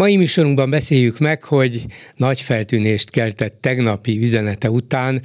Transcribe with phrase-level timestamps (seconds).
[0.00, 1.86] Mai műsorunkban beszéljük meg, hogy
[2.16, 5.22] nagy feltűnést keltett tegnapi üzenete után,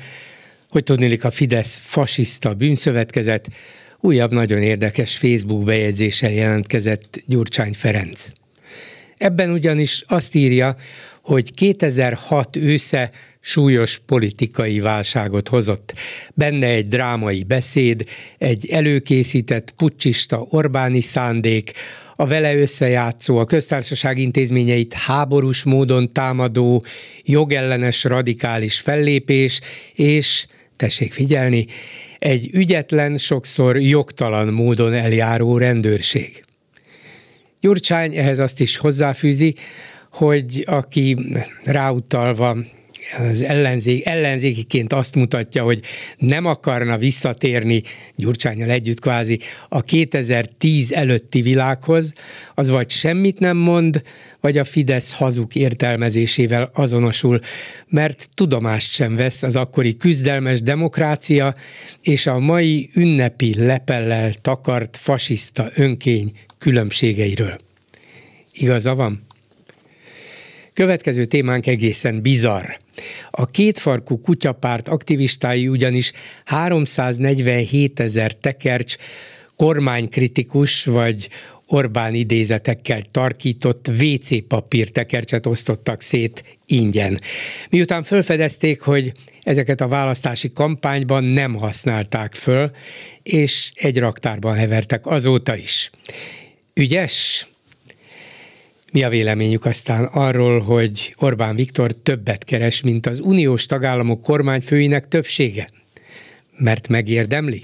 [0.69, 3.47] hogy tudnélik a Fidesz fasiszta bűnszövetkezet
[3.99, 8.31] újabb nagyon érdekes Facebook bejegyzéssel jelentkezett Gyurcsány Ferenc.
[9.17, 10.75] Ebben ugyanis azt írja,
[11.21, 15.93] hogy 2006 ősze súlyos politikai válságot hozott.
[16.33, 18.05] Benne egy drámai beszéd,
[18.37, 21.71] egy előkészített pucsista Orbáni szándék,
[22.15, 26.83] a vele összejátszó, a köztársaság intézményeit háborús módon támadó,
[27.23, 29.59] jogellenes radikális fellépés,
[29.93, 31.65] és, tessék figyelni,
[32.19, 36.43] egy ügyetlen, sokszor jogtalan módon eljáró rendőrség.
[37.59, 39.55] Gyurcsány ehhez azt is hozzáfűzi,
[40.11, 41.17] hogy aki
[41.63, 42.57] ráutalva
[43.17, 45.79] az ellenzék, ellenzékiként azt mutatja, hogy
[46.17, 47.81] nem akarna visszatérni
[48.15, 49.39] Gyurcsányal együtt kvázi
[49.69, 52.13] a 2010 előtti világhoz,
[52.55, 54.01] az vagy semmit nem mond,
[54.41, 57.39] vagy a Fidesz hazug értelmezésével azonosul,
[57.87, 61.55] mert tudomást sem vesz az akkori küzdelmes demokrácia
[62.01, 67.57] és a mai ünnepi lepellel takart fasiszta önkény különbségeiről.
[68.53, 69.25] Igaza van?
[70.73, 72.65] Következő témánk egészen bizarr.
[73.31, 76.11] A kétfarkú kutyapárt aktivistái ugyanis
[76.45, 78.95] 347 ezer tekercs
[79.55, 81.29] kormánykritikus vagy
[81.67, 87.19] Orbán idézetekkel tarkított WC papír tekercset osztottak szét ingyen.
[87.69, 89.11] Miután felfedezték, hogy
[89.41, 92.71] ezeket a választási kampányban nem használták föl,
[93.23, 95.89] és egy raktárban hevertek azóta is.
[96.73, 97.47] Ügyes?
[98.95, 105.07] Mi a véleményük aztán arról, hogy Orbán Viktor többet keres, mint az uniós tagállamok kormányfőinek
[105.07, 105.67] többsége?
[106.57, 107.63] Mert megérdemli?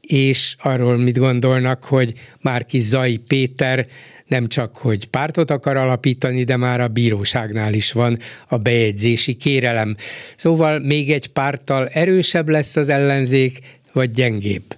[0.00, 3.86] És arról mit gondolnak, hogy Márki Zai Péter
[4.26, 8.18] nem csak, hogy pártot akar alapítani, de már a bíróságnál is van
[8.48, 9.96] a bejegyzési kérelem.
[10.36, 13.58] Szóval még egy párttal erősebb lesz az ellenzék,
[13.92, 14.76] vagy gyengébb.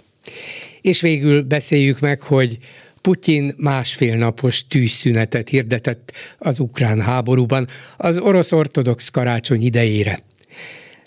[0.81, 2.59] És végül beszéljük meg, hogy
[3.01, 10.19] Putyin másfél napos tűzszünetet hirdetett az ukrán háborúban az orosz ortodox karácsony idejére.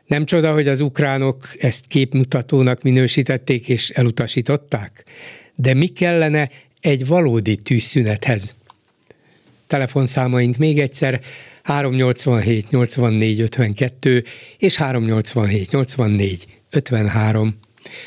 [0.06, 5.04] Nem csoda, hogy az ukránok ezt képmutatónak minősítették és elutasították?
[5.56, 6.50] De mi kellene
[6.82, 8.56] egy valódi tűzszünethez?
[9.68, 11.22] Telefonszámaink még egyszer
[11.64, 14.24] 387 84 52
[14.58, 17.58] és 387 84 53.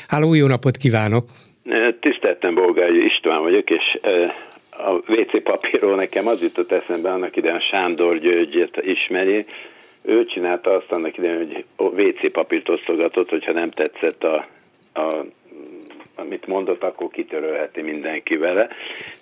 [0.07, 1.29] Háló, jó napot kívánok!
[1.99, 3.99] Tiszteltem Bolgári István vagyok, és
[4.69, 9.45] a WC papírról nekem az jutott eszembe, annak idején Sándor Györgyet ismeri,
[10.01, 14.47] ő csinálta azt annak idején, hogy WC papírt osztogatott, hogyha nem tetszett a,
[14.93, 15.23] a
[16.19, 18.67] amit mondott, akkor kitörölheti mindenki vele.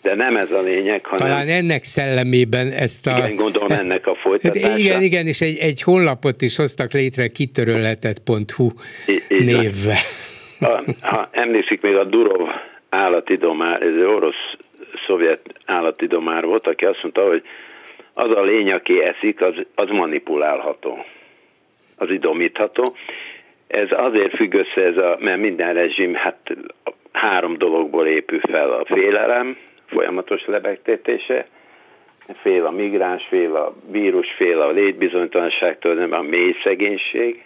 [0.02, 1.28] De nem ez a lényeg, hanem...
[1.28, 3.18] Talán ennek szellemében ezt a...
[3.18, 4.68] Igen, gondolom ennek a folytatása.
[4.68, 8.70] Hát igen, igen, és egy, egy honlapot is hoztak létre kitörölhetet.hu
[9.30, 9.98] névvel.
[10.60, 12.50] Ha, ha emlékszik még a Durov
[12.90, 14.56] állatidomár, ez orosz
[15.08, 17.44] szovjet állatidomár volt, aki azt mondta, hogy
[18.14, 21.06] az a lény, aki eszik, az, az manipulálható,
[21.98, 22.84] az idomítható.
[23.68, 26.56] Ez azért függ össze, ez a, mert minden rezsim hát
[27.12, 28.72] három dologból épül fel.
[28.72, 31.46] A félelem, folyamatos lebegtetése,
[32.42, 37.44] fél a migráns, fél a vírus, fél a létbizonytalanságtól, nem a mély szegénység,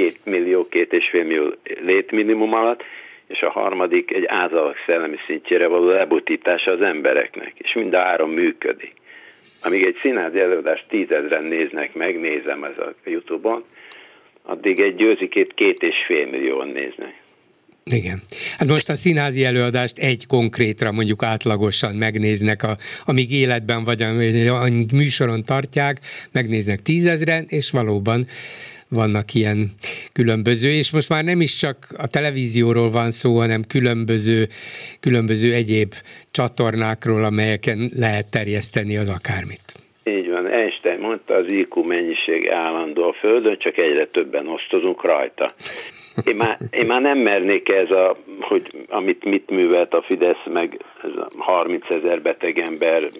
[0.00, 2.82] két millió, két és fél millió létminimum alatt,
[3.26, 8.30] és a harmadik egy ázalak szellemi szintjére való lebutítása az embereknek, és mind a három
[8.30, 8.92] működik.
[9.62, 13.64] Amíg egy színházi előadást tízezren néznek meg, nézem ez a Youtube-on,
[14.42, 17.14] addig egy győzikét két és fél millióan néznek.
[17.84, 18.22] Igen.
[18.58, 24.92] Hát most a színházi előadást egy konkrétra mondjuk átlagosan megnéznek, a, amíg életben vagy, amíg
[24.92, 25.98] műsoron tartják,
[26.32, 28.26] megnéznek tízezren, és valóban
[28.90, 29.58] vannak ilyen
[30.12, 34.46] különböző, és most már nem is csak a televízióról van szó, hanem különböző,
[35.00, 35.92] különböző egyéb
[36.30, 39.80] csatornákról, amelyeken lehet terjeszteni az akármit.
[40.04, 45.50] Így van, Einstein mondta, az IQ mennyiség állandó a Földön, csak egyre többen osztozunk rajta.
[46.26, 50.84] Én már, én már nem mernék ez a, hogy amit mit művelt a Fidesz, meg
[51.02, 53.10] ez a 30 ezer beteg ember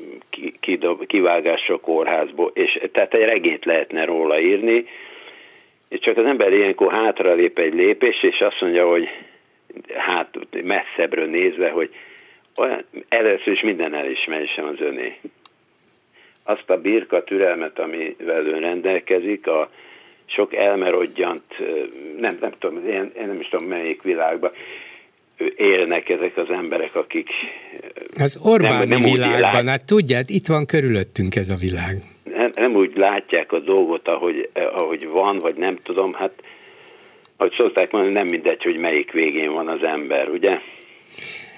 [1.06, 4.84] kivágás a kórházból, és tehát egy regényt lehetne róla írni,
[5.90, 9.08] és csak az ember ilyenkor hátra lép egy lépés, és azt mondja, hogy
[9.96, 11.90] hát messzebbről nézve, hogy
[12.60, 15.16] olyan, először is minden elismerésem az öné.
[16.44, 19.70] Azt a birka türelmet, amivel ön rendelkezik, a
[20.26, 21.58] sok elmerodjant,
[22.18, 24.52] nem, nem tudom, én, én nem is tudom melyik világban,
[25.56, 27.28] élnek ezek az emberek, akik...
[28.18, 29.68] Az Orbáni nem, nem világban, lát...
[29.68, 31.96] hát tudját, itt van körülöttünk ez a világ.
[32.24, 36.32] Nem, nem úgy látják a dolgot, ahogy, ahogy van, vagy nem tudom, hát
[37.36, 40.60] ahogy szokták mondani, nem mindegy, hogy melyik végén van az ember, ugye?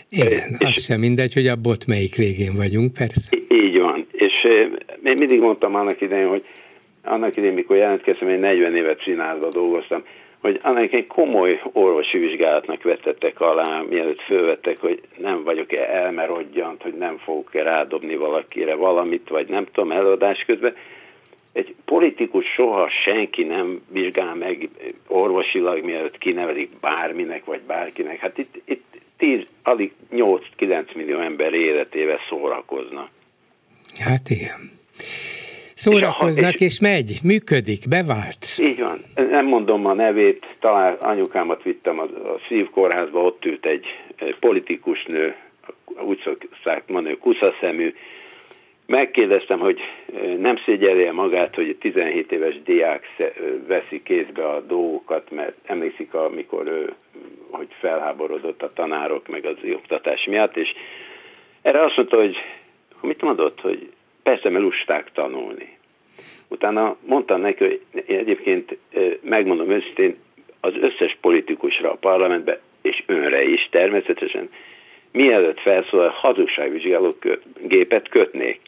[0.08, 3.36] Igen, és, az sem mindegy, hogy a bot melyik végén vagyunk, persze.
[3.48, 4.32] Így van, és
[5.04, 6.44] én mindig mondtam annak idején, hogy
[7.02, 10.02] annak idején, mikor jelentkeztem, én 40 évet színházban dolgoztam,
[10.42, 16.94] hogy annak egy komoly orvosi vizsgálatnak vetettek alá, mielőtt fölvettek, hogy nem vagyok-e elmerodjant, hogy
[16.94, 20.74] nem fogok-e rádobni valakire valamit, vagy nem tudom, előadás közben.
[21.52, 24.68] Egy politikus soha senki nem vizsgál meg
[25.06, 28.18] orvosilag, mielőtt kinevezik bárminek, vagy bárkinek.
[28.18, 28.84] Hát itt, itt
[29.16, 33.08] 10, alig 8-9 millió ember életével szórakoznak.
[34.00, 34.80] Hát igen.
[35.84, 38.44] Szórakoznak, és, és, megy, működik, bevált.
[38.58, 38.98] Így van.
[39.30, 43.86] Nem mondom a nevét, talán anyukámat vittem a, a szívkórházba, ott ült egy,
[44.16, 45.34] egy politikus nő,
[46.06, 47.88] úgy szokták mondani, kuszaszemű.
[48.86, 49.80] Megkérdeztem, hogy
[50.38, 53.06] nem szégyelje magát, hogy 17 éves diák
[53.66, 56.92] veszi kézbe a dolgokat, mert emlékszik, amikor ő,
[57.50, 60.68] hogy felháborodott a tanárok meg az oktatás miatt, és
[61.62, 62.36] erre azt mondta, hogy
[63.00, 65.76] mit mondott, hogy Persze, mert lusták tanulni.
[66.48, 68.78] Utána mondtam neki, hogy egyébként
[69.20, 70.16] megmondom őszintén,
[70.60, 74.48] az összes politikusra a parlamentben, és önre is természetesen,
[75.12, 77.14] mielőtt felszólal, hazugságvizsgáló
[77.62, 78.60] gépet kötnék.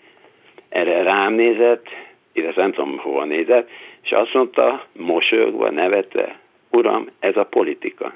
[0.68, 1.86] Erre rám nézett,
[2.32, 3.68] illetve nem tudom, hova nézett,
[4.02, 6.38] és azt mondta, mosolyogva, nevetve,
[6.70, 8.14] uram, ez a politika.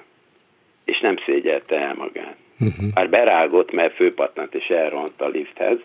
[0.84, 2.36] És nem szégyelte el magát.
[2.60, 2.86] Uh-huh.
[2.94, 5.78] Már berágott, mert főpatnát és elront a lifthez,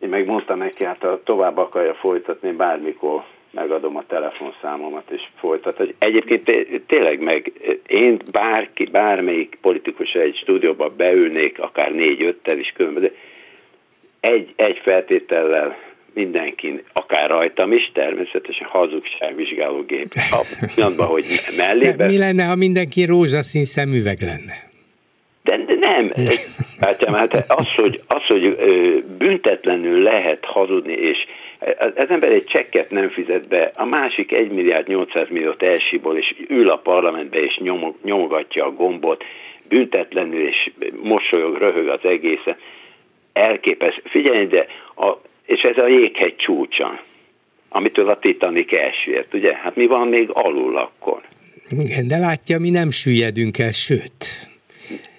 [0.00, 5.94] én meg mondtam neki, hát ha tovább akarja folytatni, bármikor megadom a telefonszámomat, és folytat.
[5.98, 6.42] Egyébként
[6.86, 7.52] tényleg meg,
[7.86, 13.16] én bárki, bármelyik politikus egy stúdióba beülnék, akár négy-öttel is különböző,
[14.20, 15.76] egy, egy feltétellel
[16.14, 20.08] mindenkin, akár rajtam is, természetesen hazugságvizsgálógép.
[20.96, 21.24] A hogy
[21.56, 22.06] mellébe.
[22.06, 24.69] Mi lenne, ha mindenki rózsaszín szemüveg lenne?
[25.42, 26.10] De, de nem,
[26.80, 28.56] Bátyám, hát az, hogy, az, hogy
[29.18, 31.18] büntetlenül lehet hazudni, és
[31.78, 36.34] az ember egy csekket nem fizet be, a másik 1 milliárd 800 milliót elsibol, és
[36.48, 39.24] ül a parlamentbe, és nyomog, nyomogatja a gombot,
[39.68, 40.70] büntetlenül, és
[41.02, 42.56] mosolyog, röhög az egészen.
[43.32, 43.94] Elképesz.
[44.04, 44.66] Figyelj, de
[44.96, 45.16] a,
[45.46, 47.02] és ez a jéghegy csúcsa,
[47.68, 49.54] amitől a Titanic elsüllyedt, ugye?
[49.56, 51.20] Hát mi van még alul akkor?
[51.70, 54.49] Igen, de látja, mi nem süllyedünk el, sőt,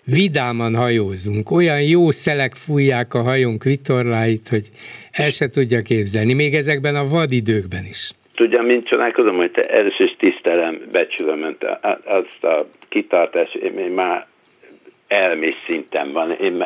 [0.05, 1.51] vidáman hajózunk.
[1.51, 4.65] Olyan jó szelek fújják a hajónk vitorláit, hogy
[5.11, 8.11] el se tudja képzelni, még ezekben a vadidőkben is.
[8.35, 11.63] Tudja, mint csodálkozom, hogy te először is tisztelem, becsülöm önt,
[12.03, 14.27] azt a kitartás, én már
[15.07, 16.31] elmész szinten van.
[16.31, 16.65] Én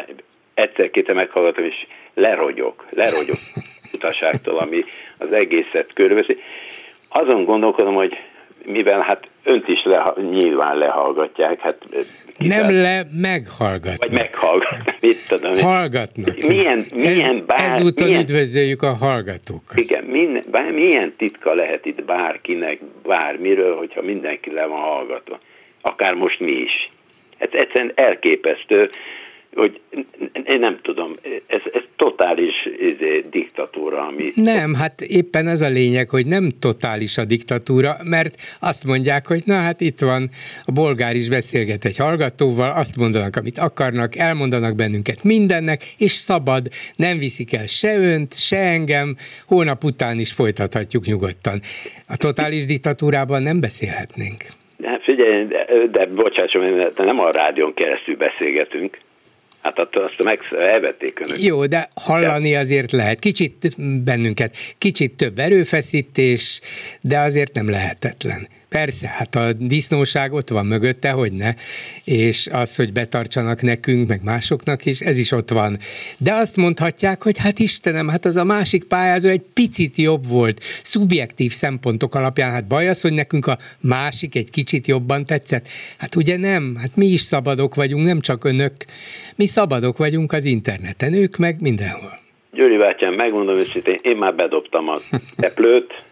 [0.53, 3.37] egyszer-két meghallgatom, és lerogyok, lerogyok
[3.95, 4.83] utaságtól, ami
[5.17, 6.37] az egészet körülveszi.
[7.09, 8.13] Azon gondolkodom, hogy
[8.65, 11.61] mivel hát önt is le, nyilván lehallgatják.
[11.61, 11.77] Hát,
[12.37, 13.97] nem le, meghallgatnak.
[13.97, 15.57] Vagy meghallgatnak, mit tudom.
[15.57, 16.37] Hallgatnak.
[16.47, 19.77] Milyen, milyen Ez, bár, ezúton milyen, üdvözöljük a hallgatókat.
[19.77, 25.39] Igen, minden, bár, milyen titka lehet itt bárkinek, bármiről, hogyha mindenki le van hallgatva.
[25.81, 26.91] Akár most mi is.
[27.37, 28.89] Ez egyszerűen elképesztő,
[29.55, 29.81] hogy
[30.45, 31.15] én nem tudom,
[31.47, 34.31] ez, ez totális ez, diktatúra, ami...
[34.35, 39.41] Nem, hát éppen ez a lényeg, hogy nem totális a diktatúra, mert azt mondják, hogy
[39.45, 40.29] na hát itt van,
[40.65, 46.67] a bolgár is beszélget egy hallgatóval, azt mondanak, amit akarnak, elmondanak bennünket mindennek, és szabad,
[46.95, 49.15] nem viszik el se önt, se engem,
[49.47, 51.59] hónap után is folytathatjuk nyugodtan.
[52.07, 54.39] A totális diktatúrában nem beszélhetnénk.
[54.77, 58.97] De figyelj, de, de bocsásson, nem a rádión keresztül beszélgetünk,
[59.65, 60.39] Hát attól azt meg
[60.71, 61.43] elvették önök.
[61.43, 63.19] Jó, de hallani azért lehet.
[63.19, 66.61] Kicsit bennünket, kicsit több erőfeszítés,
[67.01, 68.47] de azért nem lehetetlen.
[68.81, 71.53] Persze, hát a disznóság ott van mögötte, hogy ne,
[72.03, 75.77] és az, hogy betartsanak nekünk, meg másoknak is, ez is ott van.
[76.17, 80.59] De azt mondhatják, hogy hát Istenem, hát az a másik pályázó egy picit jobb volt,
[80.83, 85.67] szubjektív szempontok alapján, hát baj az, hogy nekünk a másik egy kicsit jobban tetszett.
[85.97, 88.73] Hát ugye nem, hát mi is szabadok vagyunk, nem csak önök,
[89.35, 92.19] mi szabadok vagyunk az interneten, ők meg mindenhol.
[92.51, 94.97] Győri bátyám, megmondom őszintén, én már bedobtam a
[95.35, 96.03] teplőt,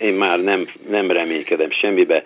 [0.00, 2.22] én már nem, nem reménykedem semmibe.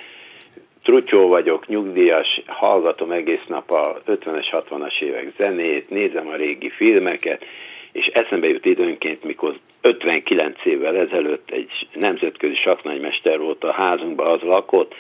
[0.83, 7.45] Trutyó vagyok, nyugdíjas, hallgatom egész nap a 50-es, 60-as évek zenét, nézem a régi filmeket,
[7.93, 14.41] és eszembe jut időnként, mikor 59 évvel ezelőtt egy nemzetközi saknagymester volt a házunkban, az
[14.41, 14.95] lakott,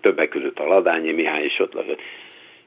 [0.00, 2.00] többek között a Ladányi Mihály is ott lakott,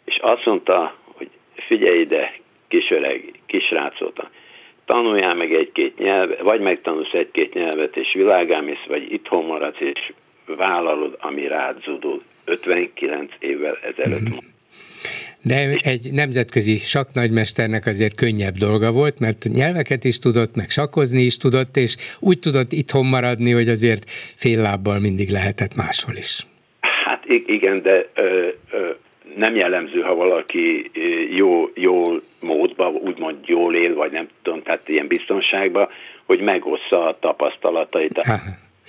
[0.05, 2.33] és azt mondta, hogy figyelj ide,
[2.67, 4.29] kisöreg, kisrácot,
[4.91, 10.13] tanuljál meg egy-két nyelvet, vagy megtanulsz egy-két nyelvet, és világámész, vagy itthon maradsz, és
[10.45, 14.29] vállalod, ami rád zudul 59 évvel ezelőtt.
[14.29, 14.37] Mm.
[15.43, 21.37] De egy nemzetközi saknagymesternek azért könnyebb dolga volt, mert nyelveket is tudott, meg sakozni is
[21.37, 24.03] tudott, és úgy tudott itthon maradni, hogy azért
[24.35, 26.45] fél lábbal mindig lehetett máshol is.
[26.79, 28.89] Hát igen, de ö, ö,
[29.35, 30.91] nem jellemző, ha valaki
[31.35, 32.03] jó, jó
[32.41, 35.87] módban, úgymond jól él, vagy nem tudom, tehát ilyen biztonságban,
[36.25, 38.21] hogy megossza a tapasztalatait.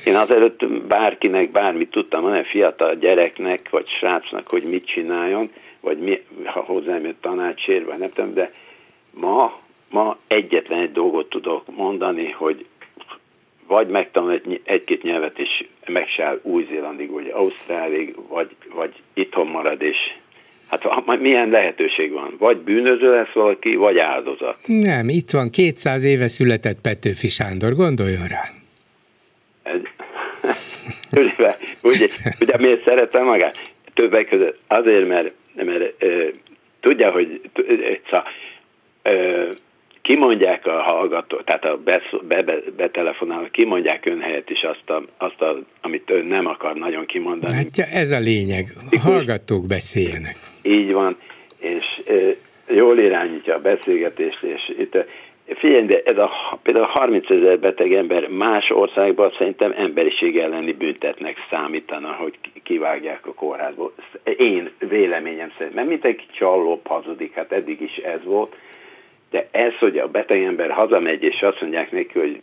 [0.06, 6.22] Én azelőtt bárkinek bármit tudtam hanem fiatal gyereknek, vagy srácnak, hogy mit csináljon, vagy mi,
[6.44, 8.50] ha hozzám jött tanácsért, vagy nem tudom, de
[9.14, 12.66] ma, ma egyetlen egy dolgot tudok mondani, hogy
[13.66, 19.96] vagy megtanul egy, egy-két nyelvet, és megsáll Új-Zélandig, vagy Ausztrálig, vagy, vagy itthon marad, és
[20.80, 22.36] Hát milyen lehetőség van?
[22.38, 24.56] Vagy bűnöző lesz valaki, vagy áldozat.
[24.66, 28.42] Nem, itt van 200 éve született Petőfi Sándor, gondoljon rá.
[29.62, 29.80] Ez,
[31.10, 32.06] ugye, ugye,
[32.40, 33.72] ugye miért szeretem magát?
[33.94, 36.28] Többek között azért, mert, mert ö,
[36.80, 37.40] tudja, hogy
[38.10, 38.24] szóval,
[39.02, 39.48] ö,
[40.02, 45.40] kimondják a hallgató, tehát a be, be, betelefonáló, kimondják ön helyett is azt, a, azt
[45.40, 47.54] a, amit ön nem akar nagyon kimondani.
[47.54, 50.36] Hát ez a lényeg, a hallgatók beszéljenek.
[50.62, 51.16] Így van,
[51.58, 52.14] és e,
[52.74, 54.96] jól irányítja a beszélgetést, és itt
[55.46, 56.30] Figyelj, de ez a,
[56.62, 63.34] például 30 ezer beteg ember más országban szerintem emberiség elleni büntetnek számítana, hogy kivágják a
[63.34, 63.92] kórházból.
[64.36, 68.56] Én véleményem szerint, mert mindenki csalóbb hazudik, hát eddig is ez volt,
[69.32, 72.40] de ez, hogy a beteg ember hazamegy, és azt mondják neki, hogy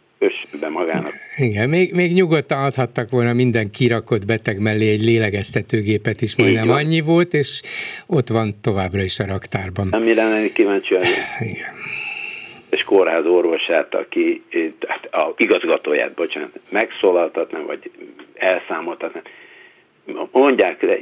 [0.60, 1.13] be magának.
[1.38, 7.01] Igen, még, még nyugodtan adhattak volna minden kirakott beteg mellé egy lélegeztetőgépet is, majdnem annyi
[7.01, 7.62] volt, és
[8.08, 9.88] ott van továbbra is a raktárban.
[9.89, 10.96] Nem lenni kíváncsi
[11.39, 11.74] Igen.
[12.69, 14.43] És kórház orvosát, aki
[14.88, 17.91] hát a igazgatóját, bocsánat, megszólaltatna, vagy
[18.34, 19.22] elszámoltatna,
[20.31, 20.98] mondják le,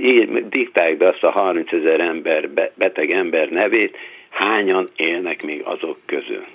[0.50, 3.98] diktálják be azt a 30 ezer ember, beteg ember nevét,
[4.38, 6.46] hányan élnek még azok közül?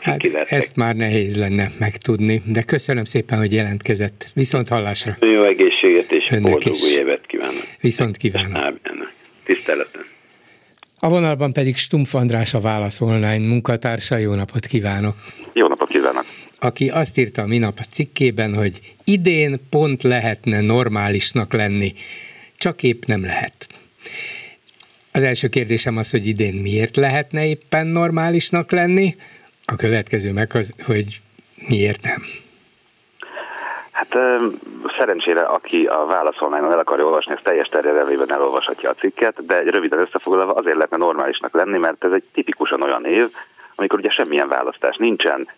[0.00, 4.26] Hát ezt már nehéz lenne megtudni, de köszönöm szépen, hogy jelentkezett.
[4.34, 5.16] Viszont hallásra.
[5.20, 6.82] Jó egészséget és Önnek boldog is.
[6.82, 7.62] új évet kívánok.
[7.80, 8.78] Viszont kívánok.
[9.44, 10.04] Tiszteletem.
[11.00, 14.16] A vonalban pedig Stumpf András a Válasz Online munkatársa.
[14.16, 15.14] Jó napot kívánok!
[15.52, 16.24] Jó napot kívánok!
[16.58, 21.92] Aki azt írta a minap a cikkében, hogy idén pont lehetne normálisnak lenni,
[22.58, 23.66] csak épp nem lehet.
[25.16, 29.14] Az első kérdésem az, hogy idén miért lehetne éppen normálisnak lenni,
[29.64, 31.20] a következő meg az, hogy
[31.68, 32.22] miért nem.
[33.90, 34.12] Hát
[34.98, 39.60] szerencsére, aki a Válasz online el akarja olvasni, ez teljes terjedelmében elolvashatja a cikket, de
[39.60, 43.28] röviden összefoglalva azért lehetne normálisnak lenni, mert ez egy tipikusan olyan év,
[43.74, 45.48] amikor ugye semmilyen választás nincsen,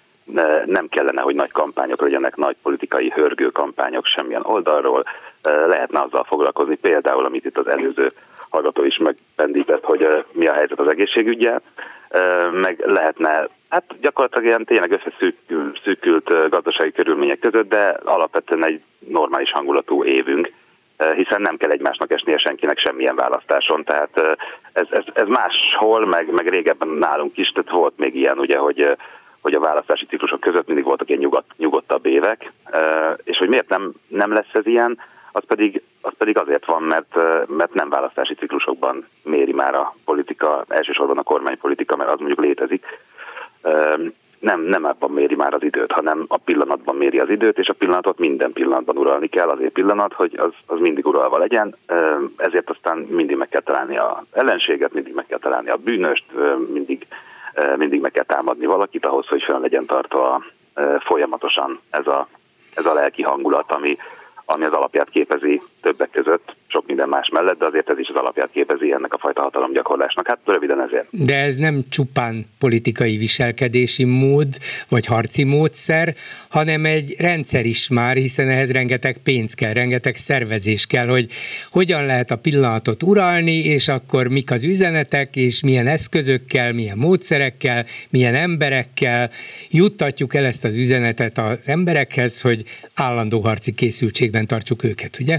[0.66, 5.04] nem kellene, hogy nagy kampányok legyenek, nagy politikai hörgő kampányok semmilyen oldalról,
[5.42, 8.12] lehetne azzal foglalkozni, például, amit itt az előző
[8.50, 11.62] hallgató is megpendített, hogy mi a helyzet az egészségügyel,
[12.52, 19.50] meg lehetne, hát gyakorlatilag ilyen tényleg összeszűkült szűkült gazdasági körülmények között, de alapvetően egy normális
[19.50, 20.52] hangulatú évünk,
[21.14, 24.38] hiszen nem kell egymásnak esnie senkinek semmilyen választáson, tehát
[24.73, 28.97] ez, ez, ez máshol, meg, meg régebben nálunk is, tehát volt még ilyen, ugye, hogy
[29.40, 32.52] hogy a választási ciklusok között mindig voltak ilyen nyugodt, nyugodtabb évek,
[33.25, 34.99] és hogy miért nem, nem lesz ez ilyen,
[35.32, 37.14] az pedig, az pedig azért van, mert,
[37.47, 42.85] mert nem választási ciklusokban méri már a politika, elsősorban a kormánypolitika, mert az mondjuk létezik.
[44.38, 47.73] Nem, nem ebben méri már az időt, hanem a pillanatban méri az időt, és a
[47.73, 51.76] pillanatot minden pillanatban uralni kell, azért pillanat, hogy az, az mindig uralva legyen,
[52.37, 56.25] ezért aztán mindig meg kell találni a ellenséget, mindig meg kell találni a bűnöst,
[56.73, 57.06] mindig,
[57.76, 60.42] mindig meg kell támadni valakit ahhoz, hogy fel legyen tartva
[60.99, 62.28] folyamatosan ez a,
[62.75, 63.97] ez a lelki hangulat, ami,
[64.50, 68.14] ami az alapját képezi többek között sok minden más mellett, de azért ez is az
[68.14, 70.26] alapját képezi ennek a fajta hatalomgyakorlásnak.
[70.26, 71.07] Hát röviden ezért.
[71.11, 74.47] De ez nem csupán politikai viselkedési mód,
[74.88, 76.14] vagy harci módszer,
[76.50, 81.26] hanem egy rendszer is már, hiszen ehhez rengeteg pénz kell, rengeteg szervezés kell, hogy
[81.71, 87.85] hogyan lehet a pillanatot uralni, és akkor mik az üzenetek, és milyen eszközökkel, milyen módszerekkel,
[88.11, 89.31] milyen emberekkel
[89.71, 92.62] juttatjuk el ezt az üzenetet az emberekhez, hogy
[92.95, 95.38] állandó harci készültségben tartsuk őket, ugye?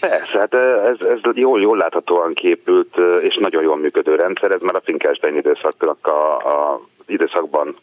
[0.00, 4.74] Persze, hát ez, ez jól, jól láthatóan képült és nagyon jól működő rendszer, ez már
[4.74, 7.76] a Finkelstein időszaknak a időszakban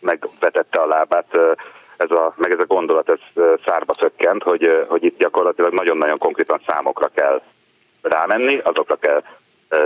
[0.00, 1.38] megvetette a lábát,
[1.96, 6.60] ez a, meg ez a gondolat ez szárba szökkent, hogy, hogy itt gyakorlatilag nagyon-nagyon konkrétan
[6.66, 7.42] számokra kell
[8.02, 9.22] rámenni, azokra kell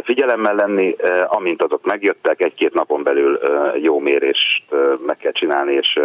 [0.03, 0.97] figyelemmel lenni,
[1.27, 3.41] amint azok megjöttek, egy-két napon belül
[3.83, 4.65] jó mérést
[5.07, 6.01] meg kell csinálni, és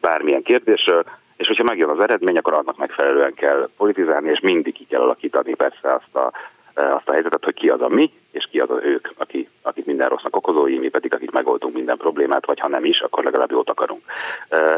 [0.00, 1.04] bármilyen kérdésről,
[1.36, 5.54] és hogyha megjön az eredmény, akkor annak megfelelően kell politizálni, és mindig ki kell alakítani
[5.54, 6.32] persze azt a,
[6.74, 9.84] azt a helyzetet, hogy ki az a mi, és ki az a ők, aki, akik
[9.84, 13.50] minden rossznak okozói, mi pedig akik megoldunk minden problémát, vagy ha nem is, akkor legalább
[13.50, 14.02] jót akarunk.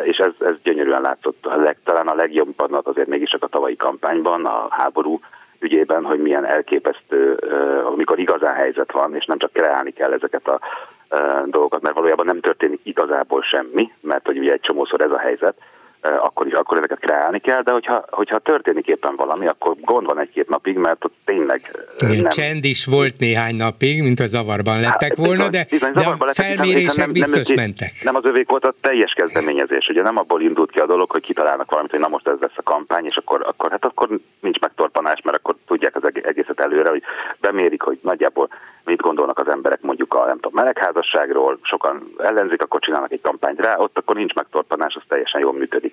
[0.02, 1.46] És ez, ez gyönyörűen látszott.
[1.46, 5.20] A leg, talán a legjobb padnat azért mégis csak a tavalyi kampányban, a háború
[5.60, 7.32] ügyében, hogy milyen elképesztő,
[7.84, 10.60] amikor igazán helyzet van, és nem csak kreálni kell ezeket a
[11.44, 15.54] dolgokat, mert valójában nem történik igazából semmi, mert hogy ugye egy csomószor ez a helyzet,
[16.00, 20.20] akkor is akkor ezeket kreálni kell, de hogyha, hogyha történik éppen valami, akkor gond van
[20.20, 22.30] egy-két napig, mert ott tényleg Igen, nem...
[22.30, 26.32] Csend is volt néhány napig, mint a zavarban lettek hát, volna, de, bizony, de a
[26.32, 27.92] felmérések nem, biztos nem, mentek.
[28.02, 31.22] Nem az övék volt a teljes kezdeményezés, ugye nem abból indult ki a dolog, hogy
[31.22, 34.08] kitalálnak valamit, hogy na most ez lesz a kampány, és akkor, akkor hát akkor
[34.40, 37.02] nincs megtorpanás, mert akkor tudják az egészet előre, hogy
[37.40, 38.48] bemérik, hogy nagyjából
[38.88, 43.60] mit gondolnak az emberek mondjuk a nem tudom, melegházasságról, sokan ellenzik, akkor csinálnak egy kampányt
[43.60, 45.87] rá, ott akkor nincs megtorpanás, az teljesen jól működik.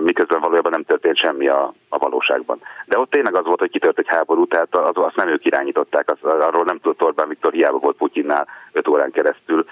[0.00, 2.60] Miközben valójában nem történt semmi a, a valóságban.
[2.86, 6.10] De ott tényleg az volt, hogy kitört egy háború, tehát az, azt nem ők irányították,
[6.10, 9.66] az, arról nem tudott Orbán Viktor, hiába volt Putyinnál 5 órán keresztül,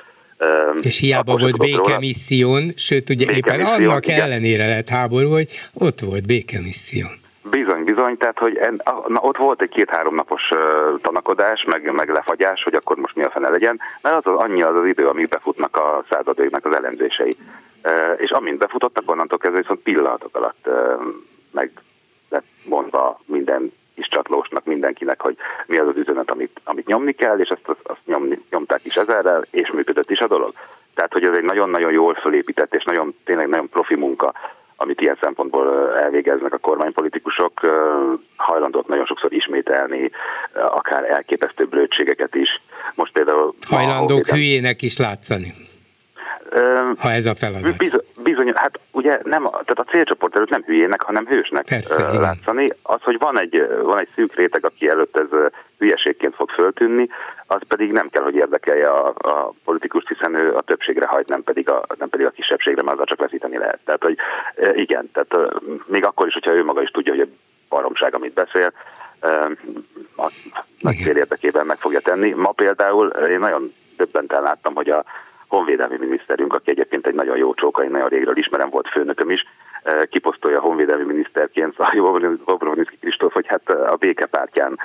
[0.83, 4.21] és hiába volt békemisszión, sőt ugye éppen annak igen.
[4.21, 7.11] ellenére lett háború, hogy ott volt békemisszión.
[7.51, 12.09] Bizony, bizony, tehát hogy en, na, ott volt egy két-három napos uh, tanakodás, meg, meg
[12.09, 15.07] lefagyás, hogy akkor most mi a fene legyen, mert az, az annyi az az idő,
[15.07, 17.37] amíg befutnak a századéknak az elemzései.
[18.17, 20.69] És amint befutottak, onnantól kezdve viszont pillanatok alatt
[21.51, 21.71] meg
[22.29, 25.37] lett mondva minden is csatlósnak mindenkinek, hogy
[25.67, 28.97] mi az az üzenet, amit, amit nyomni kell, és azt, azt, azt nyomni, nyomták is
[28.97, 30.53] ezerrel, és működött is a dolog.
[30.95, 34.33] Tehát, hogy ez egy nagyon-nagyon jól fölépített, és nagyon, tényleg nagyon profi munka
[34.77, 37.61] amit ilyen szempontból elvégeznek a kormánypolitikusok,
[38.37, 40.11] hajlandók nagyon sokszor ismételni,
[40.53, 42.49] akár elképesztő blödségeket is.
[42.95, 43.55] Most például...
[43.69, 45.53] Hajlandók hülyének is látszani.
[46.99, 47.77] Ha ez a feladat.
[47.77, 52.69] Bizony, bizony, hát ugye nem, tehát a célcsoport előtt nem hülyének, hanem hősnek Persze, látszani.
[52.83, 55.39] Az, hogy van egy, van egy szűk réteg, aki előtt ez
[55.79, 57.09] hülyeségként fog föltűnni,
[57.47, 61.43] az pedig nem kell, hogy érdekelje a, a politikust, hiszen ő a többségre hajt, nem
[61.43, 63.79] pedig a, nem pedig a kisebbségre, mert azzal csak veszíteni lehet.
[63.85, 64.17] Tehát, hogy
[64.75, 65.53] igen, tehát
[65.87, 67.35] még akkor is, hogyha ő maga is tudja, hogy a
[67.69, 68.73] baromság, amit beszél,
[70.17, 70.33] a
[70.79, 72.33] nagy cél érdekében meg fogja tenni.
[72.33, 75.05] Ma például én nagyon döbbenten láttam, hogy a
[75.55, 79.43] honvédelmi miniszterünk, aki egyébként egy nagyon jó csóka, én nagyon régről ismerem, volt főnököm is,
[79.83, 81.93] eh, kiposztolja honvédelmi miniszterként a
[82.45, 84.79] Bobrovnicki Kristóf, hogy hát eh, a békepártyán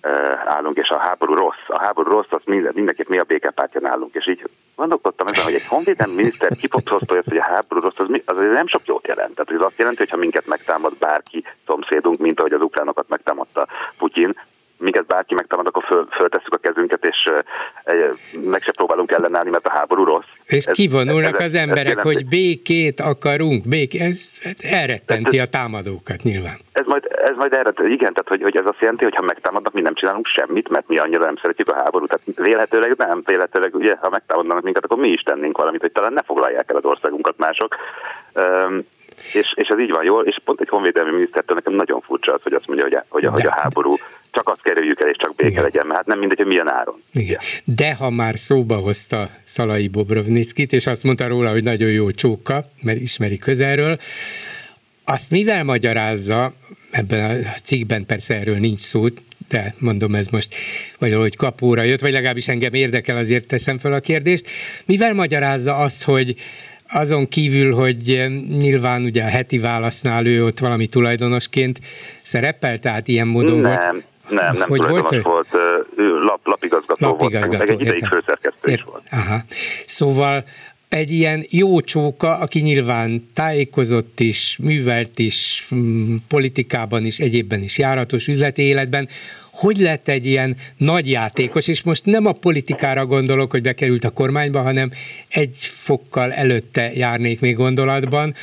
[0.00, 1.66] eh, állunk, és a háború rossz.
[1.66, 4.14] A háború rossz, az minden, mindenképp mi a békepártyán állunk.
[4.14, 4.42] És így
[4.76, 8.66] gondolkodtam ezen, hogy egy honvédelmi miniszter kiposztolja hogy a háború rossz, az, mi, az nem
[8.66, 9.34] sok jót jelent.
[9.34, 13.66] Tehát ez azt jelenti, hogy ha minket megtámad bárki szomszédunk, mint ahogy az ukránokat megtámadta
[13.98, 14.34] Putyin,
[14.78, 17.30] minket bárki megtámad, akkor föl, föltesszük a kezünket, és
[18.50, 20.24] meg se próbálunk ellenállni, mert a háború rossz.
[20.44, 26.22] És ez, kivonulnak ez, az emberek, ez hogy békét akarunk, bék, ez elrettenti a támadókat
[26.22, 26.56] nyilván.
[26.72, 29.72] Ez majd, ez majd elrettenti, igen, tehát hogy, hogy ez azt jelenti, hogy ha megtámadnak,
[29.72, 32.08] mi nem csinálunk semmit, mert mi annyira nem szeretjük a háborút.
[32.08, 36.12] Tehát vélhetőleg nem, vélhetőleg, ugye, ha megtámadnak minket, akkor mi is tennénk valamit, hogy talán
[36.12, 37.76] ne foglalják el az országunkat mások.
[38.34, 38.86] Um,
[39.32, 42.42] és, és ez így van jól, és pont egy honvédelmi minisztertől nekem nagyon furcsa az,
[42.42, 43.94] hogy azt mondja, hogy a, hogy a, hogy a háború
[44.36, 45.62] csak azt kerüljük el, és csak béke Igen.
[45.62, 47.02] legyen, mert hát nem mindegy, hogy milyen áron.
[47.12, 47.38] Igen.
[47.64, 52.64] De ha már szóba hozta Szalai Bobrovnickit, és azt mondta róla, hogy nagyon jó csóka,
[52.82, 53.98] mert ismeri közelről,
[55.04, 56.52] azt mivel magyarázza,
[56.90, 59.06] ebben a cikkben persze erről nincs szó,
[59.48, 60.54] de mondom, ez most
[60.98, 64.48] vagy hogy kapóra jött, vagy legalábbis engem érdekel, azért teszem fel a kérdést.
[64.86, 66.34] Mivel magyarázza azt, hogy
[66.88, 71.80] azon kívül, hogy nyilván ugye a heti válasznál ő ott valami tulajdonosként
[72.22, 74.04] szerepel, tehát ilyen módon nem, volt.
[74.28, 75.20] Nem, nem hogy volt, ő?
[75.22, 75.48] volt
[75.96, 79.02] ő lap, lapigazgató, lapigazgató volt, meg egy ideig főszerkesztő is volt.
[79.10, 79.40] Aha.
[79.86, 80.44] Szóval
[80.88, 85.68] egy ilyen jó csóka, aki nyilván tájékozott is, művelt is,
[86.28, 89.08] politikában is, egyébben is járatos üzleti életben,
[89.52, 94.10] hogy lett egy ilyen nagy játékos, és most nem a politikára gondolok, hogy bekerült a
[94.10, 94.90] kormányba, hanem
[95.28, 98.34] egy fokkal előtte járnék még gondolatban,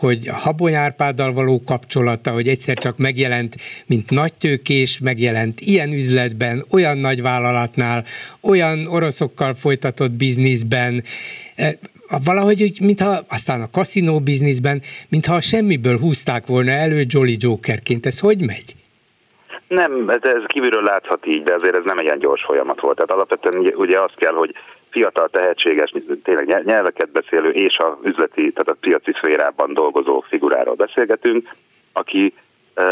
[0.00, 3.54] hogy Habony Árpáddal való kapcsolata, hogy egyszer csak megjelent,
[3.86, 8.04] mint nagytőkés, megjelent ilyen üzletben, olyan nagy vállalatnál,
[8.42, 11.02] olyan oroszokkal folytatott bizniszben,
[11.56, 11.74] e,
[12.24, 18.06] valahogy úgy, mintha aztán a kaszinó bizniszben, mintha semmiből húzták volna elő Jolly Jokerként.
[18.06, 18.74] Ez hogy megy?
[19.68, 22.96] Nem, ez, ez kívülről láthat így, de azért ez nem egy ilyen gyors folyamat volt.
[22.96, 24.54] Tehát alapvetően ugye az kell, hogy
[24.90, 31.54] fiatal, tehetséges, tényleg nyelveket beszélő és a üzleti, tehát a piaci szférában dolgozó figuráról beszélgetünk,
[31.92, 32.34] aki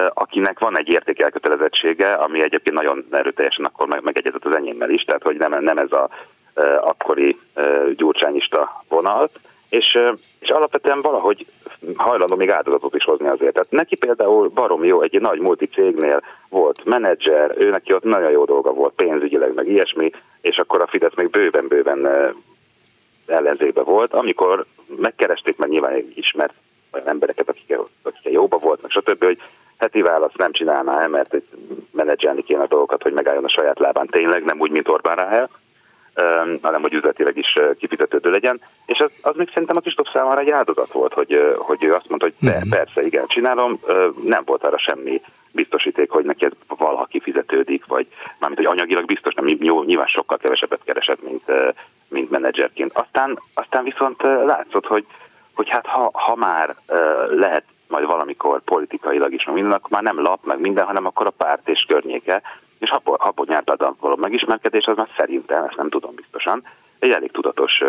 [0.09, 5.23] akinek van egy értékelkötelezettsége, ami egyébként nagyon erőteljesen akkor meg, megegyezett az enyémmel is, tehát
[5.23, 6.09] hogy nem, nem ez a
[6.81, 7.39] akkori
[7.91, 9.31] gyurcsányista vonal,
[9.69, 9.99] és,
[10.39, 11.47] és alapvetően valahogy
[11.95, 13.53] hajlandó még áldozatot is hozni azért.
[13.53, 18.31] Tehát neki például barom jó, egy nagy multi cégnél volt menedzser, ő neki ott nagyon
[18.31, 20.11] jó dolga volt pénzügyileg, meg ilyesmi,
[20.41, 22.09] és akkor a Fidesz még bőven-bőven
[23.27, 24.65] ellenzébe volt, amikor
[24.97, 26.55] megkeresték, meg nyilván ismert
[26.93, 29.39] olyan embereket, akik, akik jóba volt, meg stb., hogy
[29.77, 31.37] heti választ nem csinálná el, mert
[31.91, 35.51] menedzselni kéne a dolgokat, hogy megálljon a saját lábán tényleg, nem úgy, mint Orbán Ráhel
[36.63, 38.61] hanem hogy üzletileg is kifizetődő legyen.
[38.87, 42.09] És az, az még szerintem a Kristóf számára egy áldozat volt, hogy, hogy ő azt
[42.09, 42.69] mondta, hogy de, mhm.
[42.69, 43.81] persze, igen, csinálom,
[44.25, 45.21] nem volt arra semmi
[45.53, 48.07] biztosíték, hogy neki ez valaha kifizetődik, vagy
[48.39, 49.45] mármint, hogy anyagilag biztos, nem,
[49.85, 51.43] nyilván sokkal kevesebbet keresett, mint,
[52.09, 52.93] mint menedzserként.
[52.93, 55.07] Aztán, aztán viszont látszott, hogy,
[55.55, 56.75] hogy hát ha, ha már
[57.31, 61.27] lehet majd valamikor politikailag is, meg minden, akkor már nem lap, meg minden, hanem akkor
[61.27, 62.43] a párt és környéke,
[62.79, 66.63] és Habony Árpáddal való megismerkedés az már szerintem, ezt nem tudom biztosan,
[66.99, 67.83] egy elég tudatos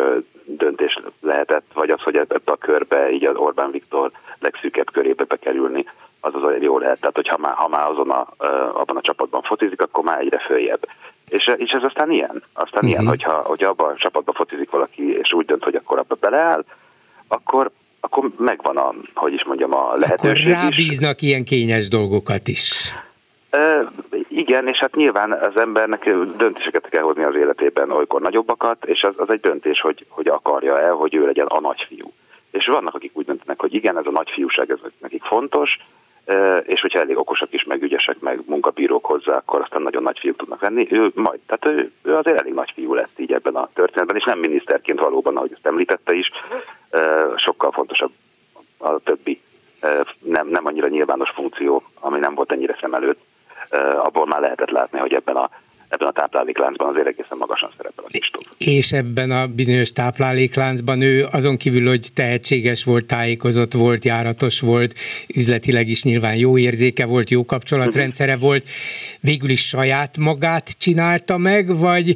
[0.46, 5.86] döntés lehetett, vagy az, hogy ebbe a körbe, így az Orbán Viktor legszűkebb körébe bekerülni,
[6.20, 7.00] az az olyan jó lehet.
[7.00, 8.28] Tehát, hogy ha már, ha már azon a,
[8.74, 10.88] abban a csapatban focizik, akkor már egyre följebb.
[11.28, 12.44] És, és ez aztán ilyen.
[12.54, 12.90] Aztán uh-huh.
[12.90, 16.64] ilyen, hogyha, hogyha abban a csapatban focizik valaki, és úgy dönt, hogy akkor abba beleáll,
[17.28, 21.28] akkor, akkor megvan a, hogy is mondjam, a lehetőség Akkor rábíznak is.
[21.28, 22.94] ilyen kényes dolgokat is.
[24.50, 29.14] Igen, és hát nyilván az embernek döntéseket kell hozni az életében, olykor nagyobbakat, és az,
[29.18, 32.12] az egy döntés, hogy, hogy akarja el, hogy ő legyen a nagyfiú.
[32.52, 35.78] És vannak, akik úgy döntenek, hogy igen, ez a nagyfiúság, ez nekik fontos,
[36.64, 40.38] és hogyha elég okosak is, meg ügyesek, meg munkabírók hozzá, akkor aztán nagyon nagy fiúk
[40.38, 40.88] tudnak lenni.
[40.90, 44.24] Ő majd, tehát ő, ő azért elég nagy fiú lett így ebben a történetben, és
[44.24, 46.32] nem miniszterként valóban, ahogy ezt említette is,
[47.36, 48.12] sokkal fontosabb
[48.78, 49.42] a többi
[50.20, 53.20] nem, nem annyira nyilvános funkció, ami nem volt ennyire szem előtt,
[54.04, 55.50] abból már lehetett látni, hogy ebben a
[55.90, 58.44] ebben a táplálékláncban azért egészen magasan szerepel a Kristóf.
[58.58, 64.94] És ebben a bizonyos táplálékláncban ő azon kívül, hogy tehetséges volt, tájékozott volt, járatos volt,
[65.36, 68.70] üzletileg is nyilván jó érzéke volt, jó kapcsolatrendszere volt,
[69.20, 72.16] végül is saját magát csinálta meg, vagy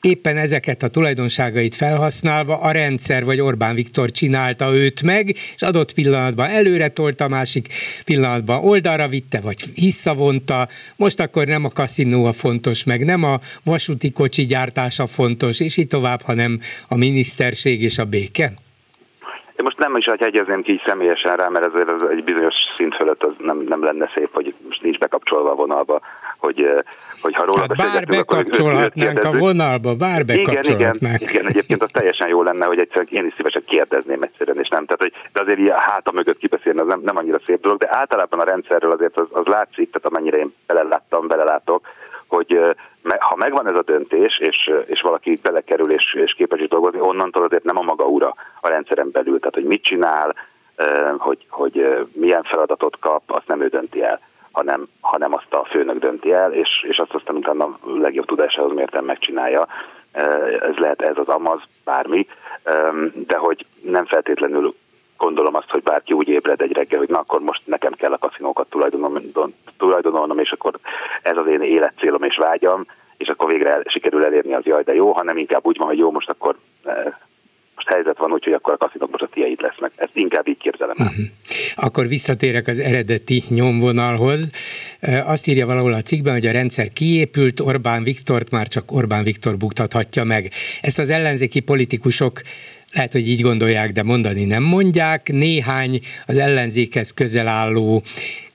[0.00, 5.94] éppen ezeket a tulajdonságait felhasználva a rendszer vagy Orbán Viktor csinálta őt meg, és adott
[5.94, 7.66] pillanatban előre tolta, másik
[8.04, 10.68] pillanatban oldalra vitte, vagy visszavonta.
[10.96, 15.76] Most akkor nem a kaszinó a fontos, meg nem a vasúti kocsi gyártása fontos, és
[15.76, 16.58] így tovább, hanem
[16.88, 18.52] a miniszterség és a béke.
[19.58, 22.94] Én most nem is, egyezném ki így személyesen rá, mert ezért ez egy bizonyos szint
[22.94, 26.00] fölött az nem, nem lenne szép, hogy most nincs bekapcsolva a vonalba,
[26.38, 26.70] hogy,
[27.18, 31.20] eh, hogy ha róla hát bár bekapcsolhatnánk a vonalba, bár bekapcsolhatnánk.
[31.20, 34.58] Igen, igen, igen, egyébként az teljesen jó lenne, hogy egyszer én is szívesen kérdezném egyszerűen,
[34.58, 37.60] és nem, tehát hogy de azért ilyen háta mögött kibeszélni az nem, nem annyira szép
[37.60, 41.86] dolog, de általában a rendszerről azért az, az látszik, tehát amennyire én beleláttam, belelátok,
[42.26, 42.58] hogy
[43.18, 47.44] ha megvan ez a döntés, és, és valaki belekerül és, és képes is dolgozni, onnantól
[47.44, 50.34] azért nem a maga ura a rendszeren belül, tehát hogy mit csinál,
[51.18, 54.20] hogy, hogy milyen feladatot kap, azt nem ő dönti el,
[54.52, 59.04] hanem, hanem azt a főnök dönti el, és, és azt aztán utána legjobb tudásához mérten
[59.04, 59.66] megcsinálja.
[60.60, 62.26] Ez lehet ez az amaz, bármi,
[63.14, 64.74] de hogy nem feltétlenül
[65.16, 68.18] gondolom azt, hogy bárki úgy ébred egy reggel, hogy na akkor most nekem kell a
[68.18, 68.66] kaszinókat
[69.76, 70.74] tulajdonolnom, és akkor
[71.22, 74.94] ez az én életcélom és vágyam, és akkor végre el, sikerül elérni az jaj, de
[74.94, 76.56] jó, hanem inkább úgy van, hogy jó, most akkor
[77.78, 79.92] most helyzet van, úgyhogy akkor a kaszinók most a tiéd lesznek.
[79.96, 81.06] Ezt inkább így képzelem el.
[81.06, 81.24] Uh-huh.
[81.74, 84.50] Akkor visszatérek az eredeti nyomvonalhoz.
[85.24, 89.56] Azt írja valahol a cikkben, hogy a rendszer kiépült, Orbán Viktort már csak Orbán Viktor
[89.56, 90.50] buktathatja meg.
[90.80, 92.40] Ezt az ellenzéki politikusok
[92.92, 95.28] lehet, hogy így gondolják, de mondani nem mondják.
[95.28, 98.02] Néhány az ellenzékhez közel álló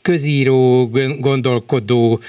[0.04, 0.90] közíró,
[1.20, 2.20] gondolkodó,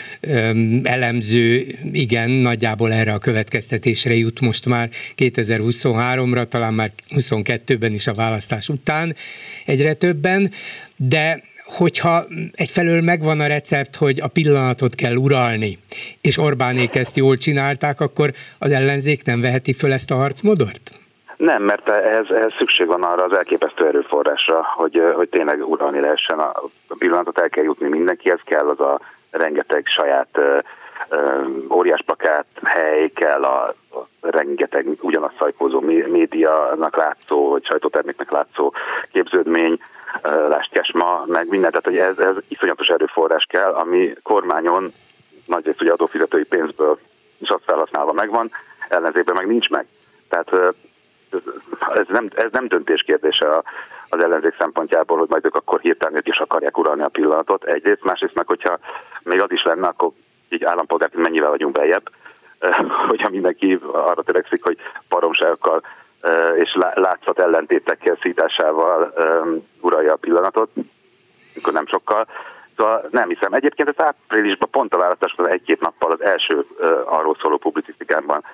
[0.82, 8.14] elemző, igen, nagyjából erre a következtetésre jut most már 2023-ra, talán már 22-ben is a
[8.14, 9.16] választás után
[9.64, 10.50] egyre többen,
[10.96, 15.78] de hogyha egyfelől megvan a recept, hogy a pillanatot kell uralni,
[16.20, 21.03] és Orbánék ezt jól csinálták, akkor az ellenzék nem veheti föl ezt a harcmodort?
[21.44, 26.38] Nem, mert ehhez, ehhez szükség van arra az elképesztő erőforrásra, hogy, hogy tényleg uralni lehessen.
[26.38, 26.62] A
[26.98, 30.38] pillanatot el kell jutni mindenkihez, kell az a rengeteg saját
[31.70, 38.72] óriás plakát hely, kell a, a rengeteg ugyanazt szajkózó médianak látszó, vagy sajtóterméknek látszó
[39.12, 39.78] képződmény,
[40.22, 44.92] lástjásma, meg minden, tehát hogy ez, ez iszonyatos erőforrás kell, ami kormányon
[45.46, 46.98] nagyrészt ugye adófizetői pénzből
[47.38, 48.50] is azt felhasználva megvan,
[48.88, 49.86] ellenzékben meg nincs meg.
[50.28, 50.74] Tehát
[51.96, 53.62] ez nem, ez nem döntés kérdése
[54.08, 57.64] az ellenzék szempontjából, hogy majd ők akkor hirtelen ők is akarják uralni a pillanatot.
[57.64, 58.78] Egyrészt, másrészt meg, hogyha
[59.22, 60.10] még az is lenne, akkor
[60.48, 62.10] így állampolgárként mennyivel vagyunk bejebb,
[63.08, 64.78] hogyha mindenki arra törekszik, hogy
[65.08, 65.82] baromságokkal
[66.54, 69.12] és látszat ellentétekkel szításával
[69.80, 70.70] uralja a pillanatot,
[71.56, 72.26] akkor nem sokkal.
[72.76, 73.52] Szóval nem hiszem.
[73.52, 76.66] Egyébként ez áprilisban pont a választásokon egy-két nappal az első
[77.04, 78.44] arról szóló publicisztikámban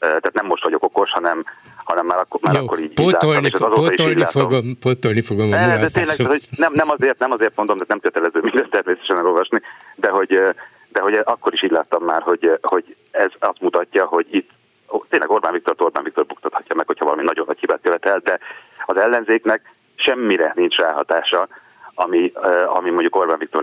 [0.00, 1.44] tehát nem most vagyok okos, hanem,
[1.84, 5.56] hanem már akkor, már Jó, akkor így pótolni, így láttam, pótolni, fogom, pótolni fogom a
[5.56, 9.16] de, de tényleg, hogy nem, nem, azért, nem azért mondom, de nem kötelező mindent természetesen
[9.16, 9.60] elolvasni,
[9.94, 10.28] de hogy,
[10.88, 14.50] de hogy akkor is így láttam már, hogy, hogy ez azt mutatja, hogy itt
[15.08, 18.38] tényleg Orbán Viktor Orbán Viktor buktathatja meg, hogyha valami nagyon nagy hibát követel, de
[18.86, 21.48] az ellenzéknek semmire nincs ráhatása,
[21.94, 22.32] ami,
[22.66, 23.62] ami mondjuk Orbán Viktor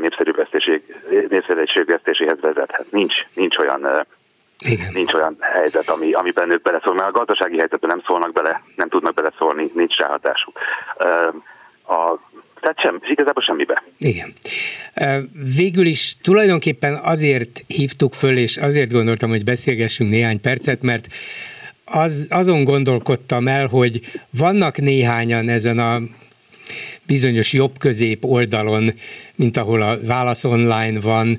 [1.29, 2.91] népszerűségvesztéséhez vezethet.
[2.91, 4.07] Nincs, nincs olyan
[4.59, 4.91] igen.
[4.93, 8.89] Nincs olyan helyzet, ami, amiben ők beleszólnak, mert a gazdasági helyzetben nem szólnak bele, nem
[8.89, 10.59] tudnak beleszólni, nincs ráhatásuk.
[11.87, 12.19] A,
[12.61, 13.83] tehát sem, igazából semmibe.
[13.97, 14.33] Igen.
[15.55, 21.07] Végül is tulajdonképpen azért hívtuk föl, és azért gondoltam, hogy beszélgessünk néhány percet, mert
[21.85, 25.99] az, azon gondolkodtam el, hogy vannak néhányan ezen a
[27.05, 28.93] bizonyos jobb-közép oldalon,
[29.35, 31.37] mint ahol a Válasz Online van,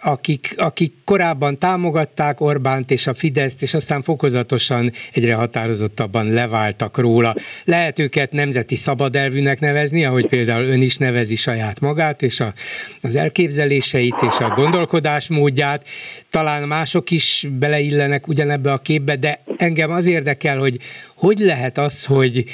[0.00, 7.34] akik, akik korábban támogatták Orbánt és a Fideszt, és aztán fokozatosan egyre határozottabban leváltak róla.
[7.64, 12.52] Lehet őket nemzeti szabadelvűnek nevezni, ahogy például ön is nevezi saját magát, és a,
[13.00, 15.84] az elképzeléseit, és a gondolkodásmódját.
[16.30, 20.78] Talán mások is beleillenek ugyanebbe a képbe, de engem az érdekel, hogy
[21.14, 22.44] hogy lehet az, hogy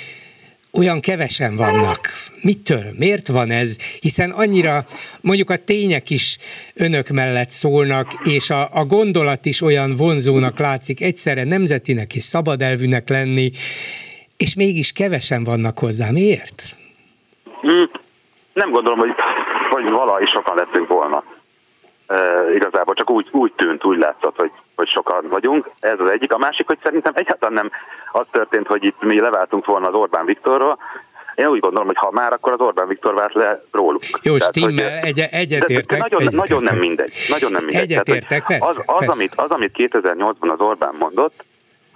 [0.78, 2.00] olyan kevesen vannak.
[2.42, 2.84] Mitől?
[2.98, 3.76] Miért van ez?
[4.00, 4.84] Hiszen annyira,
[5.20, 6.38] mondjuk a tények is
[6.74, 13.08] önök mellett szólnak, és a, a gondolat is olyan vonzónak látszik, egyszerre nemzetinek és szabadelvűnek
[13.08, 13.50] lenni,
[14.36, 16.10] és mégis kevesen vannak hozzá.
[16.10, 16.62] Miért?
[17.60, 17.90] Hmm.
[18.52, 19.14] Nem gondolom, hogy,
[19.70, 21.24] hogy valahogy sokan lettünk volna.
[22.06, 22.16] E,
[22.54, 25.70] igazából csak úgy, úgy tűnt, úgy látszott, hogy, hogy sokan vagyunk.
[25.80, 26.32] Ez az egyik.
[26.32, 27.70] A másik, hogy szerintem egyáltalán nem
[28.12, 30.78] az történt, hogy itt mi leváltunk volna az Orbán Viktorról,
[31.34, 34.02] én úgy gondolom, hogy ha már, akkor az Orbán Viktor vált le róluk.
[34.22, 35.98] Jó, Tehát, stimmel, egy, egyetértek.
[35.98, 37.12] Nagyon, egyet nagyon nem mindegy.
[37.28, 37.82] Nagyon nem mindegy.
[37.82, 39.14] Egyetértek, persze, az, az, persze.
[39.14, 41.44] Amit, az, amit 2008-ban az Orbán mondott,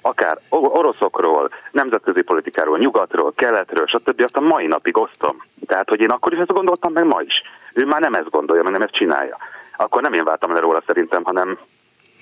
[0.00, 4.20] akár oroszokról, nemzetközi politikáról, nyugatról, keletről, stb.
[4.20, 5.44] azt a mai napig osztom.
[5.66, 7.42] Tehát, hogy én akkor is ezt gondoltam, meg ma is.
[7.72, 9.36] Ő már nem ezt gondolja, meg nem ezt csinálja.
[9.76, 11.58] Akkor nem én váltam le róla szerintem, hanem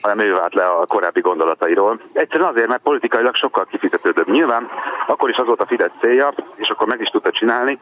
[0.00, 2.00] hanem ő vált le a korábbi gondolatairól.
[2.12, 4.30] Egyszerűen azért, mert politikailag sokkal kifizetődőbb.
[4.30, 4.68] Nyilván
[5.06, 7.78] akkor is az volt a Fidesz célja, és akkor meg is tudta csinálni,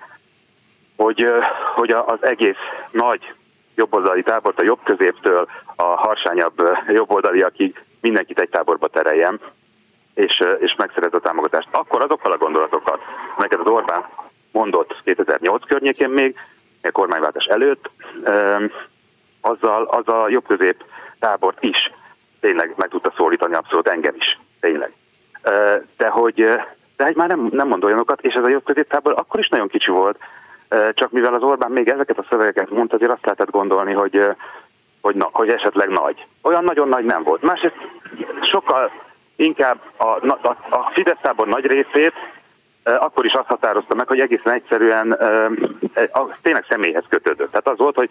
[0.97, 1.29] hogy,
[1.75, 3.35] hogy az egész nagy
[3.75, 9.41] jobboldali tábort, a jobb középtől a harsányabb jobboldaliakig mindenkit egy táborba tereljen,
[10.15, 11.69] és, és megszerez a támogatást.
[11.71, 13.01] Akkor azokkal a gondolatokat,
[13.39, 14.05] neked az Orbán
[14.53, 16.37] mondott 2008 környékén még,
[16.83, 17.91] a kormányváltás előtt,
[19.41, 20.85] azzal az a jobb közép
[21.19, 21.93] tábort is
[22.45, 24.93] tényleg meg tudta szólítani abszolút engem is, tényleg.
[25.97, 26.35] De hogy
[26.97, 29.69] de egy már nem, nem mond olyanokat, és ez a jobb középtábor akkor is nagyon
[29.69, 30.19] kicsi volt,
[30.93, 34.21] csak mivel az Orbán még ezeket a szövegeket mondta, azért azt lehetett gondolni, hogy,
[35.01, 36.27] hogy, na, hogy esetleg nagy.
[36.43, 37.43] Olyan nagyon nagy nem volt.
[37.43, 37.89] Másrészt
[38.43, 38.91] sokkal
[39.37, 42.13] inkább a, a, a Fidesz tábor nagy részét
[42.85, 45.19] akkor is azt határozta meg, hogy egészen egyszerűen
[46.43, 47.51] tényleg személyhez kötődött.
[47.51, 48.11] Tehát az volt, hogy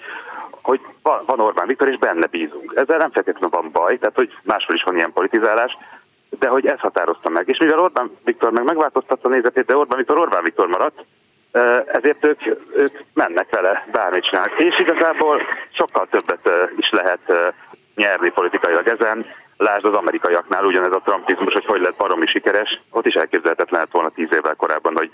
[0.63, 2.73] hogy van Orbán Viktor, és benne bízunk.
[2.75, 5.77] Ezzel nem feltétlenül van baj, tehát hogy máshol is van ilyen politizálás,
[6.29, 7.49] de hogy ez határozta meg.
[7.49, 11.05] És mivel Orbán Viktor meg megváltoztatta a nézetét, de Orbán Viktor Orbán Viktor maradt,
[11.87, 12.39] ezért ők,
[12.75, 14.59] ők mennek vele, bármit csinálnak.
[14.59, 17.53] És igazából sokkal többet is lehet
[17.95, 19.25] nyerni politikailag ezen.
[19.57, 22.81] Lásd az amerikaiaknál ugyanez a trumpizmus, hogy hogy lett baromi sikeres.
[22.89, 25.09] Ott is elképzelhetetlen lett volna tíz évvel korábban, hogy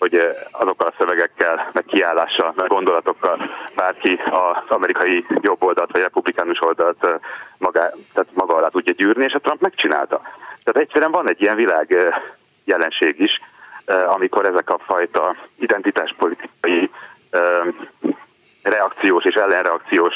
[0.00, 6.60] hogy azokkal a szövegekkel, meg kiállással, meg gondolatokkal bárki az amerikai jobb oldalt vagy republikánus
[6.60, 7.06] oldalt
[7.58, 7.80] maga,
[8.12, 10.20] tehát maga alá tudja gyűrni, és a Trump megcsinálta.
[10.64, 11.96] Tehát egyszerűen van egy ilyen világ
[12.64, 13.40] jelenség is,
[14.06, 16.90] amikor ezek a fajta identitáspolitikai
[18.62, 20.14] reakciós és ellenreakciós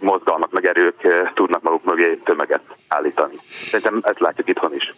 [0.00, 0.94] mozgalmak, meg erők
[1.34, 3.34] tudnak maguk mögé tömeget állítani.
[3.50, 4.92] Szerintem ezt látjuk itthon is.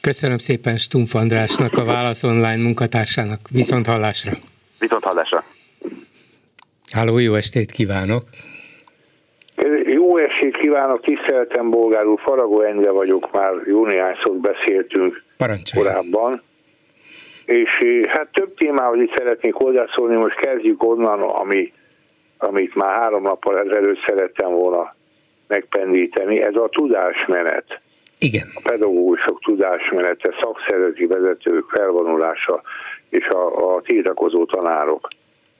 [0.00, 3.40] Köszönöm szépen Stumpf Andrásnak, a Válasz Online munkatársának.
[3.50, 4.32] Viszont hallásra!
[4.78, 5.44] Viszont hallásra!
[6.92, 8.22] Háló, jó estét kívánok!
[9.86, 15.88] Jó estét kívánok, tiszteltem Bolgár úr, Faragó Endre vagyok, már jó néhányszor beszéltünk Parancsolja.
[15.88, 16.42] korábban.
[17.44, 17.70] És
[18.06, 21.72] hát több témával is szeretnék hozzászólni, most kezdjük onnan, ami,
[22.44, 24.88] amit már három nappal ezelőtt szerettem volna
[25.46, 27.80] megpendíteni, ez a tudásmenet.
[28.18, 28.46] Igen.
[28.54, 32.62] A pedagógusok tudásmenete, szakszervezeti vezetők felvonulása
[33.08, 35.08] és a, a tiltakozó tanárok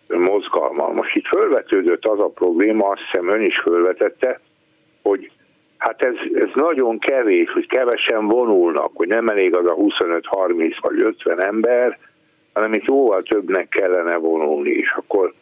[0.08, 0.88] mozgalma.
[0.92, 4.40] Most itt fölvetődött az a probléma, azt hiszem ön is fölvetette,
[5.02, 5.30] hogy
[5.78, 11.00] hát ez, ez nagyon kevés, hogy kevesen vonulnak, hogy nem elég az a 25-30 vagy
[11.00, 11.98] 50 ember,
[12.52, 15.34] hanem itt jóval többnek kellene vonulni, és akkor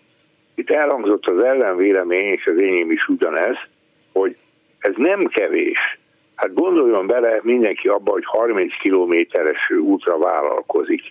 [0.63, 3.57] itt elhangzott az ellenvélemény, és az enyém is ugyanez,
[4.13, 4.37] hogy
[4.79, 5.99] ez nem kevés.
[6.35, 11.03] Hát gondoljon bele mindenki abba, hogy 30 kilométeres útra vállalkozik.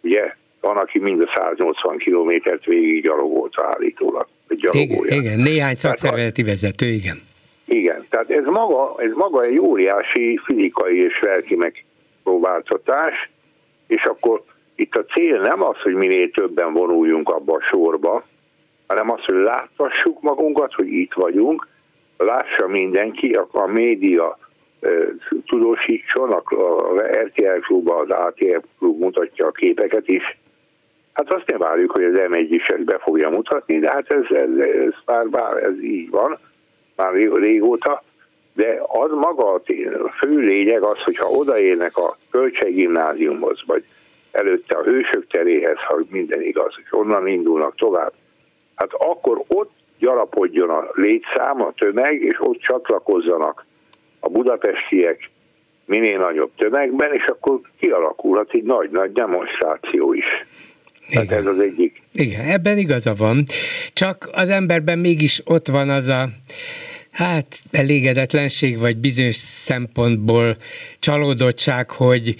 [0.00, 0.34] Ugye?
[0.60, 4.26] Van, aki mind a 180 kilométert végig gyalogolt állítólag.
[4.48, 7.16] Igen, igen, néhány szakszervezeti vezető, igen.
[7.64, 13.30] Igen, tehát ez maga, ez maga egy óriási fizikai és lelki megpróbáltatás,
[13.86, 14.42] és akkor
[14.74, 18.24] itt a cél nem az, hogy minél többen vonuljunk abba a sorba,
[18.90, 21.68] hanem az, hogy láthassuk magunkat, hogy itt vagyunk,
[22.16, 24.38] lássa mindenki, a média
[25.46, 26.42] tudósítson, a
[27.22, 30.38] RTL klub, az ATL klub mutatja a képeket is.
[31.12, 34.36] Hát azt nem várjuk, hogy az M1 is ezt be fogja mutatni, de hát ez,
[34.36, 36.36] ez, ez már bár ez így van,
[36.96, 38.02] már régóta,
[38.52, 39.62] de az maga a
[40.18, 43.84] fő lényeg az, hogyha odaérnek a költséggimnáziumhoz, vagy
[44.30, 48.12] előtte a hősök teréhez, ha minden igaz, és onnan indulnak tovább,
[48.80, 53.64] hát akkor ott gyarapodjon a létszám, a tömeg, és ott csatlakozzanak
[54.20, 55.30] a budapestiek
[55.84, 60.24] minél nagyobb tömegben, és akkor kialakulhat egy nagy-nagy demonstráció is.
[61.08, 61.26] Igen.
[61.26, 62.02] Tehát ez az egyik.
[62.12, 63.44] Igen, ebben igaza van.
[63.92, 66.28] Csak az emberben mégis ott van az a
[67.10, 70.54] hát elégedetlenség, vagy bizonyos szempontból
[70.98, 72.34] csalódottság, hogy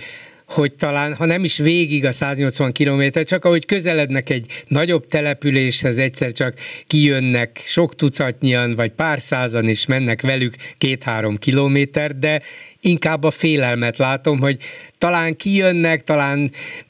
[0.51, 5.99] hogy talán, ha nem is végig a 180 km, csak ahogy közelednek egy nagyobb településhez,
[5.99, 6.55] egyszer csak
[6.87, 12.41] kijönnek sok tucatnyian, vagy pár százan, és mennek velük két-három kilométer, de
[12.81, 14.57] inkább a félelmet látom, hogy
[14.99, 16.39] talán kijönnek, talán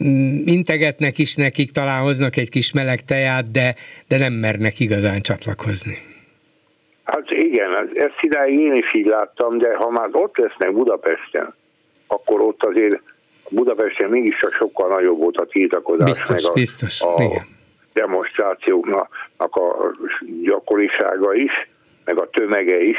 [0.05, 3.75] mm, integetnek is nekik, talán hoznak egy kis meleg teját, de,
[4.09, 5.99] de nem mernek igazán csatlakozni.
[7.05, 11.55] Hát igen, ezt idáig én is így láttam, de ha már ott lesznek Budapesten,
[12.07, 13.03] akkor ott azért
[13.51, 17.43] Budapesten mégiscsak sokkal nagyobb volt a tiltakozás, biztos, meg a, biztos, a igen.
[17.93, 19.49] demonstrációknak a
[20.43, 21.69] gyakorisága is,
[22.05, 22.99] meg a tömege is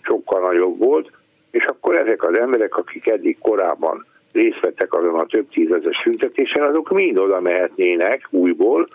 [0.00, 1.10] sokkal nagyobb volt,
[1.50, 6.62] és akkor ezek az emberek, akik eddig korábban részt vettek azon a több tízezer tüntetésen,
[6.62, 8.86] azok mind oda mehetnének újból,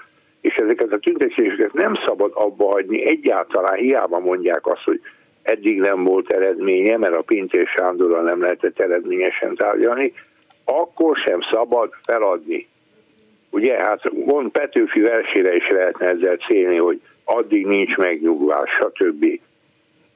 [0.41, 5.01] és ezeket a tüntetéseket nem szabad abba hagyni, egyáltalán hiába mondják azt, hogy
[5.41, 10.13] eddig nem volt eredménye, mert a Pintér Sándorral nem lehetett eredményesen tárgyalni,
[10.67, 12.67] akkor sem szabad feladni.
[13.49, 19.39] Ugye, hát mond Petőfi versére is lehetne ezzel célni, hogy addig nincs megnyugvás, stb.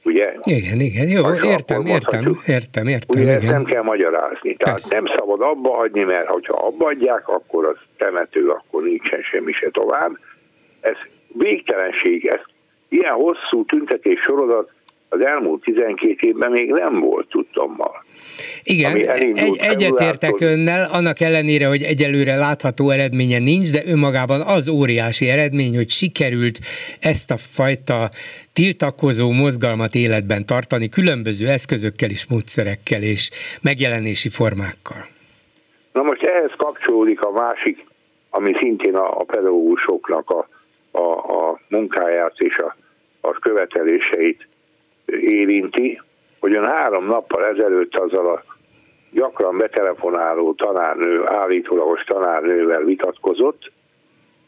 [0.04, 0.34] Ugye?
[0.42, 3.20] Igen, igen, jó, Most értem, értem, értem, értem.
[3.20, 3.36] Ugye igen.
[3.36, 4.54] ezt nem kell magyarázni.
[4.56, 4.94] Tehát Persze.
[4.94, 9.70] nem szabad abba hagyni, mert ha abba adják, akkor az temető, akkor nincsen semmi se
[9.70, 10.18] tovább.
[10.80, 10.96] Ez
[11.32, 12.40] végtelenség, ez
[12.88, 14.70] ilyen hosszú tüntetés sorozat
[15.12, 18.04] az elmúlt 12 évben még nem volt tudtommal.
[18.62, 25.28] Igen, egy, egyetértek önnel, annak ellenére, hogy egyelőre látható eredménye nincs, de önmagában az óriási
[25.28, 26.58] eredmény, hogy sikerült
[27.00, 28.08] ezt a fajta
[28.52, 33.30] tiltakozó mozgalmat életben tartani különböző eszközökkel és módszerekkel és
[33.62, 35.02] megjelenési formákkal.
[35.92, 37.84] Na most ehhez kapcsolódik a másik,
[38.30, 40.48] ami szintén a, a pedagógusoknak a,
[40.90, 41.06] a,
[41.38, 42.76] a munkáját és a,
[43.20, 44.46] a követeléseit
[45.06, 46.00] érinti,
[46.40, 48.42] hogy ön három nappal ezelőtt azzal a
[49.10, 53.70] gyakran betelefonáló tanárnő, állítólagos tanárnővel vitatkozott,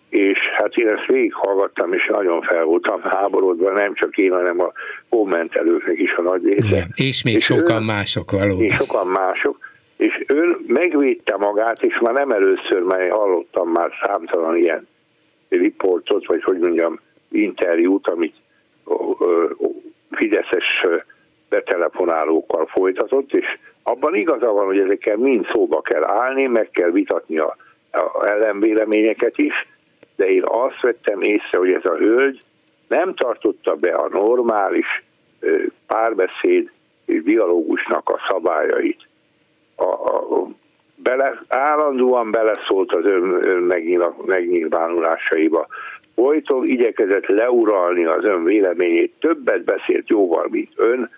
[0.08, 4.72] és hát én ezt végighallgattam, és nagyon fel voltam háborodva, nem csak én, hanem a
[5.08, 6.86] kommentelőknek is a nagy része.
[6.94, 8.64] és még és sokan ő, mások valóban.
[8.64, 9.58] És sokan mások,
[9.96, 14.86] és ön megvédte magát, és már nem először, mert hallottam már számtalan ilyen
[15.48, 17.00] riportot, vagy hogy mondjam,
[17.30, 18.34] interjút, amit
[20.14, 20.86] Fideszes
[21.48, 27.38] betelefonálókkal folytatott, és abban igaza van, hogy ezekkel mind szóba kell állni, meg kell vitatni
[27.38, 27.56] a,
[27.92, 29.66] a ellenvéleményeket is,
[30.16, 32.42] de én azt vettem észre, hogy ez a hölgy
[32.88, 35.04] nem tartotta be a normális
[35.86, 36.70] párbeszéd
[37.06, 39.08] és dialógusnak a szabályait.
[39.76, 40.48] A, a,
[40.96, 43.62] bele, állandóan beleszólt az ön, ön
[44.26, 45.66] megnyilvánulásaiba.
[46.14, 51.10] Folyton igyekezett leuralni az ön véleményét, többet beszélt jóval, mint ön,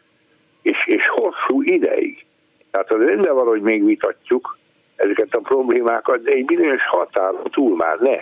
[0.63, 2.25] és, és hosszú ideig.
[2.71, 4.59] Tehát az rendben van, hogy még vitatjuk
[4.97, 8.17] ezeket a problémákat, de egy bizonyos határon túl már ne.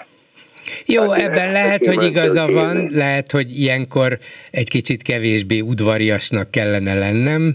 [0.87, 4.19] Jó, hát, ebben lehet, hogy igaza van, lehet, hogy ilyenkor
[4.51, 7.55] egy kicsit kevésbé udvariasnak kellene lennem,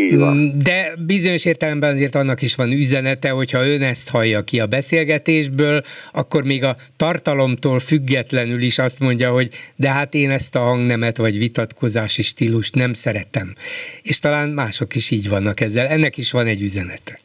[0.00, 4.66] mm, de bizonyos értelemben azért annak is van üzenete, hogyha ön ezt hallja ki a
[4.66, 5.82] beszélgetésből,
[6.12, 11.16] akkor még a tartalomtól függetlenül is azt mondja, hogy de hát én ezt a hangnemet
[11.16, 13.54] vagy vitatkozási stílust nem szeretem.
[14.02, 15.86] És talán mások is így vannak ezzel.
[15.86, 17.18] Ennek is van egy üzenete.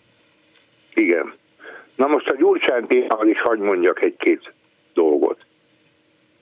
[0.94, 1.34] Igen.
[1.96, 4.54] Na most a Gyurcsány témával is hagy mondjak egy-két
[4.94, 5.25] dolgot.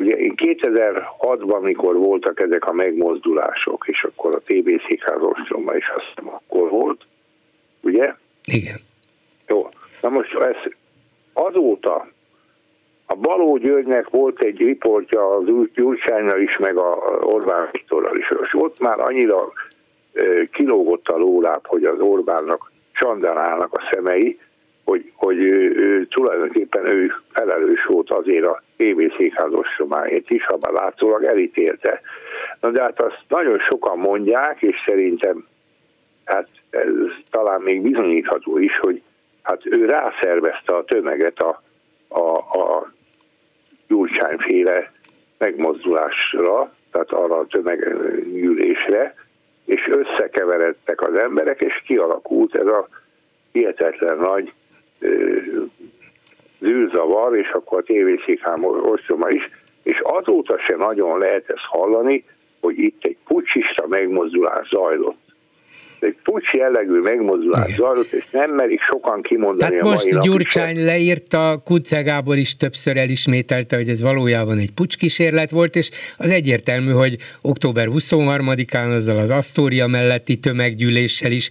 [0.03, 5.91] Ugye én 2006-ban, mikor voltak ezek a megmozdulások, és akkor a TB székház ostromban is
[5.95, 7.01] azt hiszem akkor volt,
[7.81, 8.13] ugye?
[8.43, 8.77] Igen.
[9.47, 9.69] Jó.
[10.01, 10.71] Na most ez
[11.33, 12.07] azóta
[13.05, 15.43] a Baló Györgynek volt egy riportja az
[15.73, 16.89] Gyurcsánynal is, meg a
[17.21, 19.51] Orbán Viktorral is, és ott már annyira
[20.51, 24.39] kilógott a lóláb, hogy az Orbánnak csandanálnak a szemei,
[24.83, 29.51] hogy, hogy ő, ő, tulajdonképpen ő felelős volt azért a TV székház
[30.27, 32.01] is, ha már látszólag elítélte.
[32.59, 35.45] Na de hát azt nagyon sokan mondják, és szerintem
[36.25, 36.87] hát ez
[37.31, 39.01] talán még bizonyítható is, hogy
[39.41, 41.61] hát ő rászervezte a tömeget a,
[42.07, 42.91] a, a
[43.87, 44.91] Gyurcsányféle
[45.39, 49.13] megmozdulásra, tehát arra a tömeggyűlésre,
[49.65, 52.87] és összekeveredtek az emberek, és kialakult ez a
[53.51, 54.53] hihetetlen nagy
[56.59, 59.49] zűrzavar, és akkor a tévészékhám ostroma is,
[59.83, 62.23] és azóta se nagyon lehet ezt hallani,
[62.61, 65.21] hogy itt egy pucsista megmozdulás zajlott.
[65.99, 67.77] Egy pucs jellegű megmozdulás Igen.
[67.77, 70.83] zajlott, és nem merik sokan kimondani Tehát a most mai Gyurcsány is.
[70.83, 76.91] leírta, Kuce Gábor is többször elismételte, hogy ez valójában egy pucskísérlet volt, és az egyértelmű,
[76.91, 81.49] hogy október 23-án azzal az Asztória melletti tömeggyűléssel is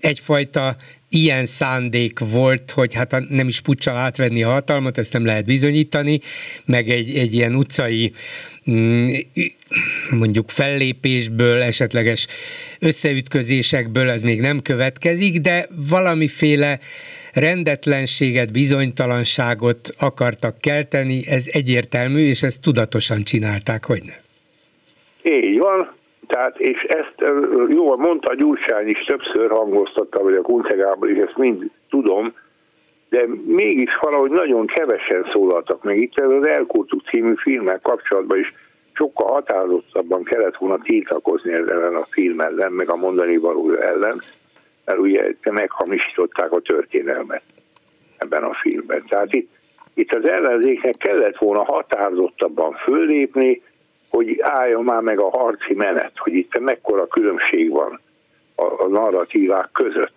[0.00, 0.74] egyfajta
[1.10, 6.20] ilyen szándék volt, hogy hát nem is pucsal átvenni a hatalmat, ezt nem lehet bizonyítani,
[6.64, 8.12] meg egy, egy ilyen utcai
[8.70, 9.06] mm,
[10.10, 12.26] mondjuk fellépésből, esetleges
[12.78, 16.78] összeütközésekből ez még nem következik, de valamiféle
[17.32, 24.18] rendetlenséget, bizonytalanságot akartak kelteni, ez egyértelmű, és ezt tudatosan csinálták, hogy nem.
[25.42, 25.98] Így van,
[26.30, 27.14] tehát, és ezt
[27.68, 32.34] jól mondta Gyurcsány is, többször hangoztatta, vagy a Kunce Gábor is, ezt mind tudom,
[33.08, 35.98] de mégis valahogy nagyon kevesen szólaltak meg.
[35.98, 38.54] Itt ez az Elkurtuk című filmmel kapcsolatban is
[38.92, 44.20] sokkal határozottabban kellett volna tiltakozni ellen a film ellen, meg a mondani való ellen,
[44.84, 47.42] mert ugye meghamisították a történelmet
[48.16, 49.04] ebben a filmben.
[49.08, 49.50] Tehát itt,
[49.94, 53.62] itt az ellenzéknek kellett volna határozottabban föllépni,
[54.10, 58.00] hogy álljon már meg a harci menet, hogy itt mekkora különbség van
[58.54, 60.12] a, a narratívák között.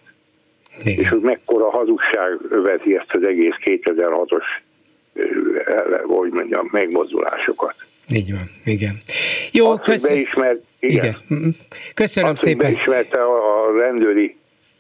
[0.84, 1.00] Igen.
[1.00, 4.44] És hogy mekkora hazugság öveti ezt az egész 2006-os
[6.06, 7.76] hogy mondjam, megmozdulásokat.
[8.14, 8.98] Így van, igen.
[9.52, 10.24] Jó, Azt, köszönöm.
[10.24, 11.16] Beismert, igen.
[11.30, 11.54] igen.
[11.94, 12.74] Köszönöm Azt, szépen.
[12.74, 14.36] beismerte a, a rendőri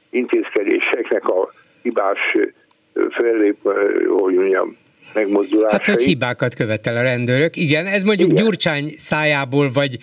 [0.09, 2.19] intézkedéseknek a hibás
[3.09, 3.57] fellép,
[4.19, 4.77] hogy mondjam,
[5.13, 5.71] megmozdulásai.
[5.71, 7.55] Hát, hogy hibákat követel a rendőrök.
[7.55, 8.43] Igen, ez mondjuk Igen.
[8.43, 9.97] Gyurcsány szájából, vagy,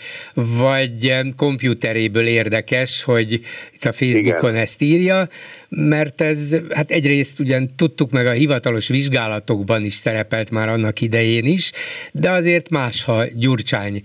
[0.61, 3.33] vagy kompjúteréből érdekes, hogy
[3.73, 4.63] itt a Facebookon Igen.
[4.63, 5.27] ezt írja,
[5.69, 11.45] mert ez, hát egyrészt ugyan tudtuk meg a hivatalos vizsgálatokban is szerepelt már annak idején
[11.45, 11.73] is,
[12.13, 14.03] de azért más, ha Gyurcsány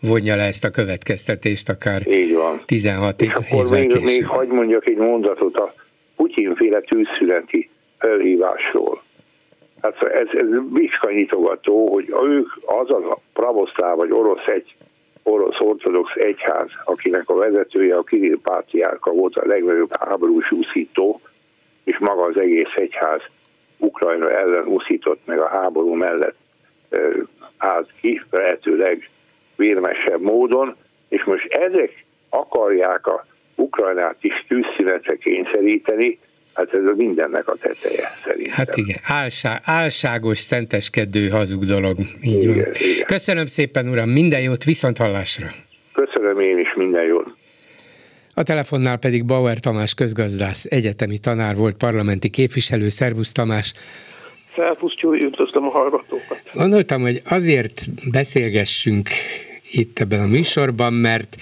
[0.00, 2.60] vonja le ezt a következtetést akár Így van.
[2.64, 4.02] 16 És akkor még, később.
[4.02, 5.74] még hagyd mondjak egy mondatot a
[6.16, 9.02] Putyinféle tűzszületi felhívásról.
[9.86, 10.46] Hát ez, ez
[11.10, 14.74] nyitogató, hogy ők az a pravoszláv vagy orosz egy
[15.22, 21.20] orosz ortodox egyház, akinek a vezetője a Kirill Pátriárka volt a legnagyobb háborús úszító,
[21.84, 23.20] és maga az egész egyház
[23.78, 26.36] Ukrajna ellen úszított meg a háború mellett
[27.56, 29.10] állt ki, lehetőleg
[29.56, 30.76] vérmesebb módon,
[31.08, 36.18] és most ezek akarják a Ukrajnát is tűzszünetre kényszeríteni,
[36.56, 38.52] Hát ez a mindennek a teteje szerintem.
[38.54, 41.96] Hát igen, álsá, álságos, szenteskedő, hazug dolog.
[42.22, 42.58] Így igen, van.
[42.58, 43.06] Igen.
[43.06, 45.46] Köszönöm szépen, uram, minden jót, viszont hallásra.
[45.92, 47.34] Köszönöm én is, minden jót.
[48.34, 52.88] A telefonnál pedig Bauer Tamás közgazdász, egyetemi tanár volt, parlamenti képviselő.
[52.88, 53.72] Szervusz Tamás!
[54.56, 56.42] Szervusz Gyuri, üdvözlöm a hallgatókat!
[56.52, 59.08] Gondoltam, hogy azért beszélgessünk
[59.70, 61.36] itt ebben a műsorban, mert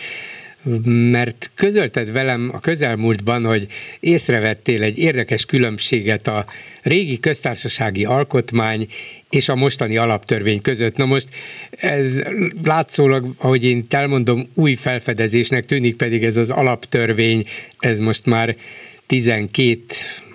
[0.84, 3.66] mert közölted velem a közelmúltban, hogy
[4.00, 6.46] észrevettél egy érdekes különbséget a
[6.82, 8.86] régi köztársasági alkotmány
[9.30, 10.96] és a mostani alaptörvény között.
[10.96, 11.28] Na most
[11.70, 12.22] ez
[12.64, 17.44] látszólag, ahogy én elmondom, új felfedezésnek tűnik, pedig ez az alaptörvény,
[17.78, 18.56] ez most már
[19.06, 19.84] 12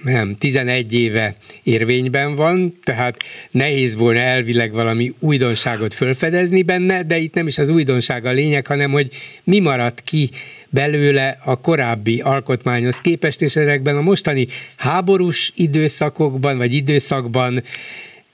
[0.04, 3.18] nem, 11 éve érvényben van, tehát
[3.52, 8.68] nehéz volna elvileg valami újdonságot fölfedezni benne, de itt nem is az újdonság a lényeg,
[8.68, 9.10] hanem hogy
[9.44, 10.30] mi maradt ki
[10.70, 14.48] belőle a korábbi alkotmányhoz képest, és ezekben a mostani
[14.78, 17.64] háborús időszakokban, vagy időszakban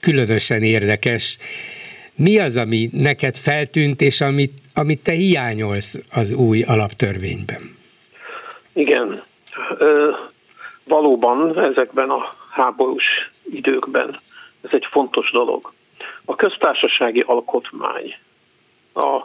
[0.00, 1.36] különösen érdekes.
[2.16, 7.76] Mi az, ami neked feltűnt, és amit, amit te hiányolsz az új alaptörvényben?
[8.72, 9.22] Igen,
[10.86, 14.08] valóban ezekben a háborús időkben
[14.62, 15.72] ez egy fontos dolog.
[16.24, 18.14] A köztársasági alkotmány
[18.94, 19.24] a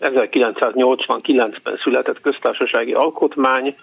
[0.00, 3.76] 1989-ben született köztársasági alkotmány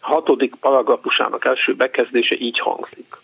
[0.00, 3.16] hatodik paragrafusának első bekezdése így hangzik.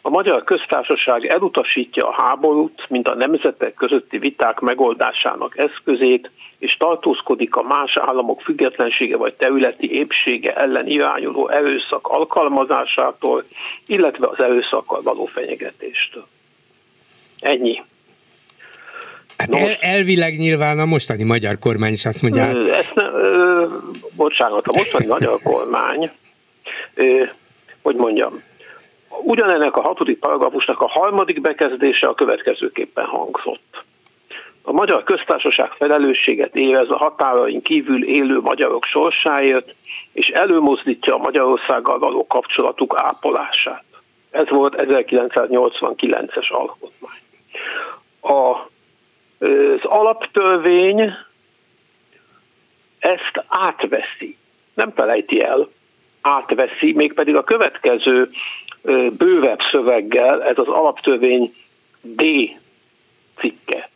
[0.00, 7.56] A magyar köztársaság elutasítja a háborút, mint a nemzetek közötti viták megoldásának eszközét, és tartózkodik
[7.56, 13.44] a más államok függetlensége vagy területi épsége ellen irányuló erőszak alkalmazásától,
[13.86, 16.26] illetve az erőszakkal való fenyegetéstől.
[17.40, 17.82] Ennyi.
[19.38, 22.42] Hát el, elvileg nyilván a mostani magyar kormány is azt mondja.
[22.42, 22.68] Hát...
[22.68, 23.66] Ezt ne, ö,
[24.16, 26.10] bocsánat, a mostani magyar kormány,
[26.94, 27.24] ö,
[27.82, 28.42] hogy mondjam,
[29.22, 33.84] ugyanennek a hatodik paragrafusnak a harmadik bekezdése a következőképpen hangzott.
[34.62, 39.74] A magyar köztársaság felelősséget érez a határain kívül élő magyarok sorsáért,
[40.12, 43.84] és előmozdítja a Magyarországgal való kapcsolatuk ápolását.
[44.30, 47.18] Ez volt 1989-es alkotmány.
[48.20, 48.56] A,
[49.46, 51.12] az alaptörvény
[52.98, 54.36] ezt átveszi,
[54.74, 55.68] nem felejti el,
[56.20, 58.28] átveszi, mégpedig a következő
[59.16, 61.52] bővebb szöveggel, ez az alaptörvény
[62.00, 62.22] D
[63.38, 63.90] cikke.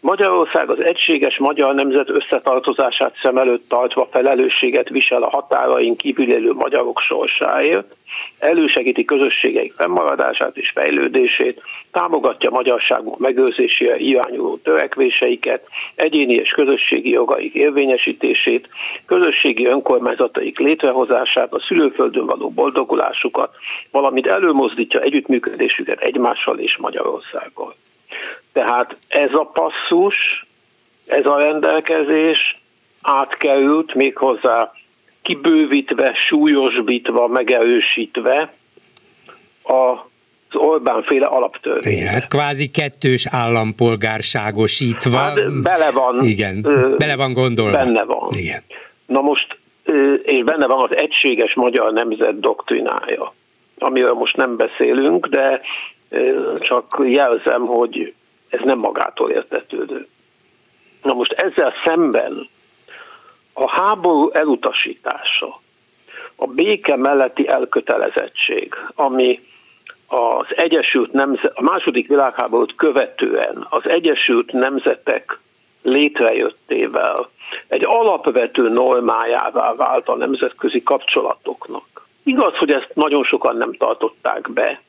[0.00, 6.52] Magyarország az egységes magyar nemzet összetartozását szem előtt tartva felelősséget visel a határain kívül élő
[6.52, 7.94] magyarok sorsáért,
[8.38, 18.68] elősegíti közösségeik fennmaradását és fejlődését, támogatja magyarságuk megőrzésére irányuló törekvéseiket, egyéni és közösségi jogaik érvényesítését,
[19.06, 23.54] közösségi önkormányzataik létrehozását, a szülőföldön való boldogulásukat,
[23.90, 27.74] valamint előmozdítja együttműködésüket egymással és Magyarországgal.
[28.52, 30.46] Tehát ez a passzus,
[31.06, 32.60] ez a rendelkezés
[33.02, 34.72] átkerült méghozzá
[35.22, 38.52] kibővítve, súlyosbítva, megerősítve
[39.64, 40.06] a
[40.48, 41.92] az Orbán féle alaptörvény.
[41.92, 45.18] Igen, hát kvázi kettős állampolgárságosítva.
[45.18, 46.24] Hát bele van.
[46.24, 47.72] Igen, ö, bele van gondolva.
[47.72, 48.28] Benne van.
[48.32, 48.62] Igen.
[49.06, 49.58] Na most,
[50.22, 53.34] és benne van az egységes magyar nemzet doktrinája,
[53.78, 55.60] amiről most nem beszélünk, de
[56.60, 58.14] csak jelzem, hogy
[58.48, 60.06] ez nem magától értetődő.
[61.02, 62.48] Na most ezzel szemben
[63.52, 65.60] a háború elutasítása,
[66.36, 69.40] a béke melletti elkötelezettség, ami
[70.08, 75.38] az Egyesült Nemzet, a második világháborút követően az Egyesült Nemzetek
[75.82, 77.28] létrejöttével
[77.68, 82.06] egy alapvető normájává vált a nemzetközi kapcsolatoknak.
[82.22, 84.80] Igaz, hogy ezt nagyon sokan nem tartották be,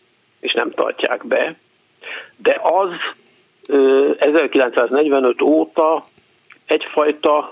[0.48, 1.56] és nem tartják be,
[2.38, 2.90] de az
[4.18, 6.04] 1945 óta
[6.66, 7.50] egyfajta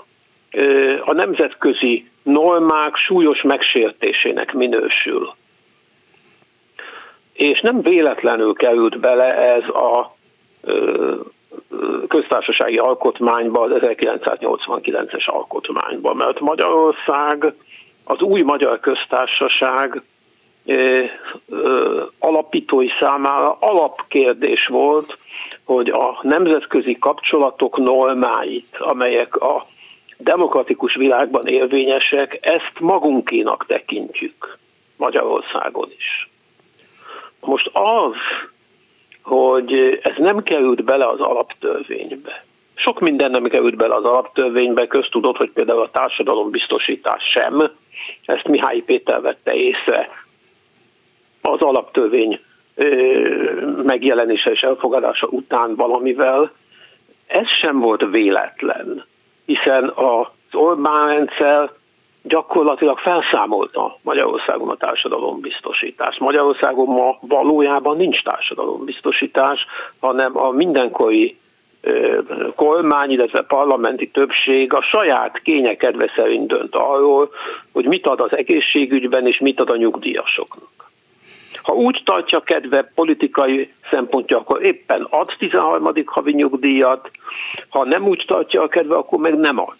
[1.04, 5.34] a nemzetközi normák súlyos megsértésének minősül.
[7.32, 10.16] És nem véletlenül került bele ez a
[12.08, 17.54] köztársasági alkotmányba, az 1989-es alkotmányba, mert Magyarország,
[18.04, 20.02] az új magyar köztársaság
[22.18, 25.18] alapítói számára alapkérdés volt,
[25.64, 29.66] hogy a nemzetközi kapcsolatok normáit, amelyek a
[30.18, 34.58] demokratikus világban érvényesek, ezt magunkénak tekintjük
[34.96, 36.30] Magyarországon is.
[37.40, 38.14] Most az,
[39.22, 42.44] hogy ez nem került bele az alaptörvénybe,
[42.78, 47.70] Sok minden nem került bele az alaptörvénybe, köztudott, hogy például a társadalombiztosítás sem,
[48.24, 50.25] ezt Mihály Péter vette észre
[51.46, 52.40] az alaptörvény
[53.82, 56.52] megjelenése és elfogadása után valamivel,
[57.26, 59.04] ez sem volt véletlen,
[59.46, 61.70] hiszen az Orbán rendszer
[62.22, 66.18] gyakorlatilag felszámolta Magyarországon a társadalombiztosítást.
[66.18, 69.66] Magyarországon ma valójában nincs társadalombiztosítás,
[70.00, 71.36] hanem a mindenkori
[72.54, 77.30] kormány, illetve parlamenti többség a saját kényekedve szerint dönt arról,
[77.72, 80.75] hogy mit ad az egészségügyben és mit ad a nyugdíjasoknak.
[81.66, 85.92] Ha úgy tartja kedve politikai szempontja, akkor éppen ad 13.
[86.04, 87.10] havi nyugdíjat,
[87.68, 89.76] ha nem úgy tartja a kedve, akkor meg nem ad.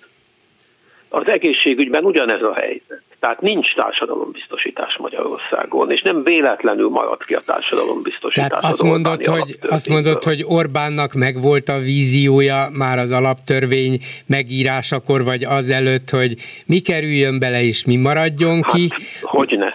[1.08, 3.02] Az egészségügyben ugyanez a helyzet.
[3.20, 8.48] Tehát nincs társadalombiztosítás Magyarországon, és nem véletlenül maradt ki a társadalombiztosítás.
[8.48, 15.24] Tehát azt mondod, hogy, azt mondod, hogy Orbánnak megvolt a víziója már az alaptörvény megírásakor,
[15.24, 16.34] vagy azelőtt, hogy
[16.66, 18.86] mi kerüljön bele, és mi maradjon ki.
[18.90, 19.68] Hát, hogy ne.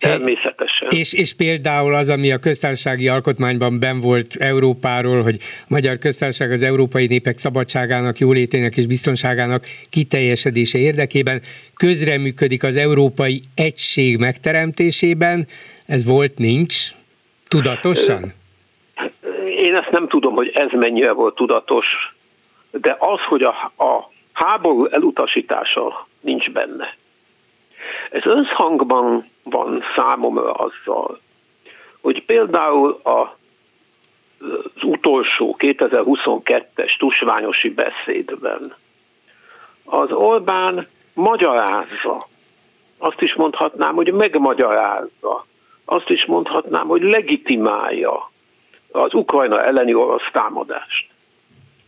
[0.00, 0.88] Természetesen.
[0.88, 6.50] És, és például az, ami a köztársasági alkotmányban ben volt Európáról, hogy a Magyar Köztársaság
[6.50, 11.40] az európai népek szabadságának, jólétének és biztonságának kiteljesedése érdekében
[11.76, 15.46] közreműködik az európai egység megteremtésében.
[15.86, 16.88] Ez volt, nincs?
[17.48, 18.32] Tudatosan?
[19.56, 21.86] Én ezt nem tudom, hogy ez mennyire volt tudatos,
[22.70, 26.96] de az, hogy a, a háború elutasítása nincs benne.
[28.10, 31.20] Ez összhangban van számomra azzal,
[32.00, 38.74] hogy például a, az utolsó 2022-es tusványosi beszédben
[39.90, 42.28] az Orbán magyarázza,
[42.98, 45.46] azt is mondhatnám, hogy megmagyarázza,
[45.84, 48.30] azt is mondhatnám, hogy legitimálja
[48.92, 51.08] az Ukrajna elleni orosz támadást.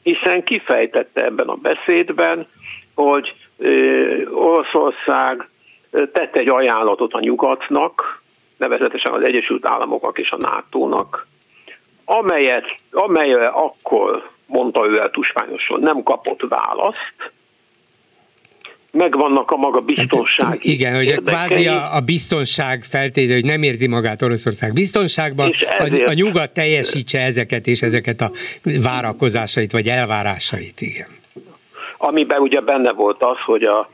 [0.03, 2.47] Hiszen kifejtette ebben a beszédben,
[2.95, 3.35] hogy
[4.31, 5.49] Oroszország
[6.13, 8.23] tett egy ajánlatot a nyugatnak,
[8.57, 11.27] nevezetesen az Egyesült Államoknak és a NATO-nak,
[12.05, 17.33] amelyet, amelyre akkor mondta ő el tusványosan, nem kapott választ,
[18.91, 20.47] megvannak a maga biztonság.
[20.47, 26.07] Hát, igen, hogy kvázi a, a biztonság feltétele, hogy nem érzi magát Oroszország biztonságban, ezért,
[26.07, 28.31] a, a nyugat teljesítse ezeket és ezeket a
[28.83, 31.09] várakozásait, vagy elvárásait, igen.
[31.97, 33.91] Amiben ugye benne volt az, hogy a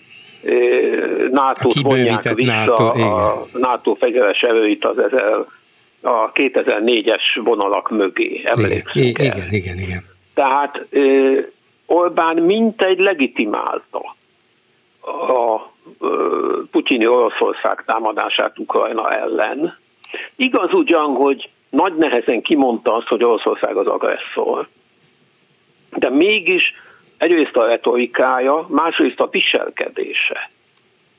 [1.31, 5.45] NATO-t vonják vissza NATO, a NATO fegyveres erőit az ezer,
[6.03, 8.43] a 2004-es vonalak mögé.
[8.55, 10.05] Igen, igen, igen, igen.
[10.35, 10.87] Tehát
[11.87, 14.17] Orbán mintegy legitimálta
[15.29, 15.71] a
[16.71, 19.79] putyini Oroszország támadását Ukrajna ellen.
[20.37, 24.69] Igaz ugyan, hogy nagy nehezen kimondta azt, hogy Oroszország az agresszor,
[25.91, 26.73] de mégis
[27.19, 30.51] egyrészt a retorikája, másrészt a viselkedése,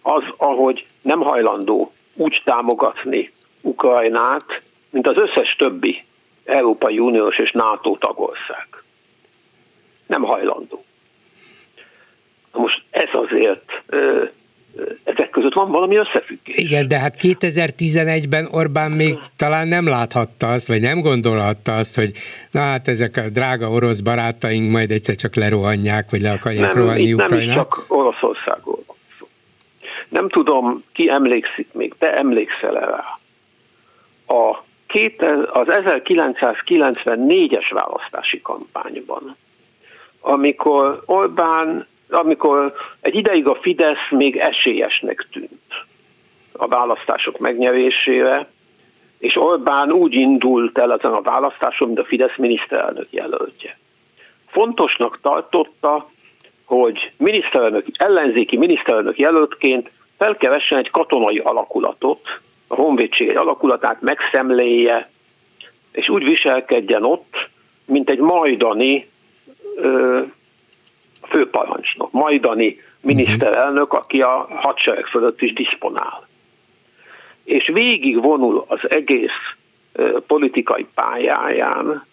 [0.01, 3.29] az, ahogy nem hajlandó úgy támogatni
[3.61, 6.03] Ukrajnát, mint az összes többi
[6.45, 8.67] Európai Uniós és NATO tagország.
[10.07, 10.83] Nem hajlandó.
[12.51, 13.81] Most ez azért
[15.03, 16.55] ezek között van valami összefüggés.
[16.55, 22.11] Igen, de hát 2011-ben Orbán még talán nem láthatta azt, vagy nem gondolhatta azt, hogy
[22.51, 26.84] na hát ezek a drága orosz barátaink majd egyszer csak lerohanják, vagy le akarják nem,
[26.84, 27.39] rohanni Ukrajnát.
[27.39, 29.28] Nem is csak Oroszországról van szó.
[30.09, 33.20] Nem tudom, ki emlékszik még, te emlékszel -e rá.
[34.36, 34.67] A
[35.53, 39.36] az 1994-es választási kampányban,
[40.20, 45.86] amikor Orbán amikor egy ideig a Fidesz még esélyesnek tűnt
[46.51, 48.47] a választások megnyerésére,
[49.20, 53.78] és Orbán úgy indult el ezen a választáson, mint a Fidesz miniszterelnök jelöltje.
[54.45, 56.10] Fontosnak tartotta,
[56.66, 65.10] hogy miniszterelnök, ellenzéki miniszterelnök jelöltként felkevessen egy katonai alakulatot, a honvédség alakulatát megszemléje,
[65.91, 67.49] és úgy viselkedjen ott,
[67.86, 69.10] mint egy majdani
[69.76, 70.22] ö,
[71.30, 76.27] főparancsnok, majdani miniszterelnök, aki a hadsereg fölött is diszponál.
[77.43, 79.55] És végig vonul az egész
[80.27, 82.05] politikai pályáján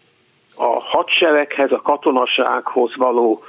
[0.55, 3.45] a hadsereghez, a katonasághoz való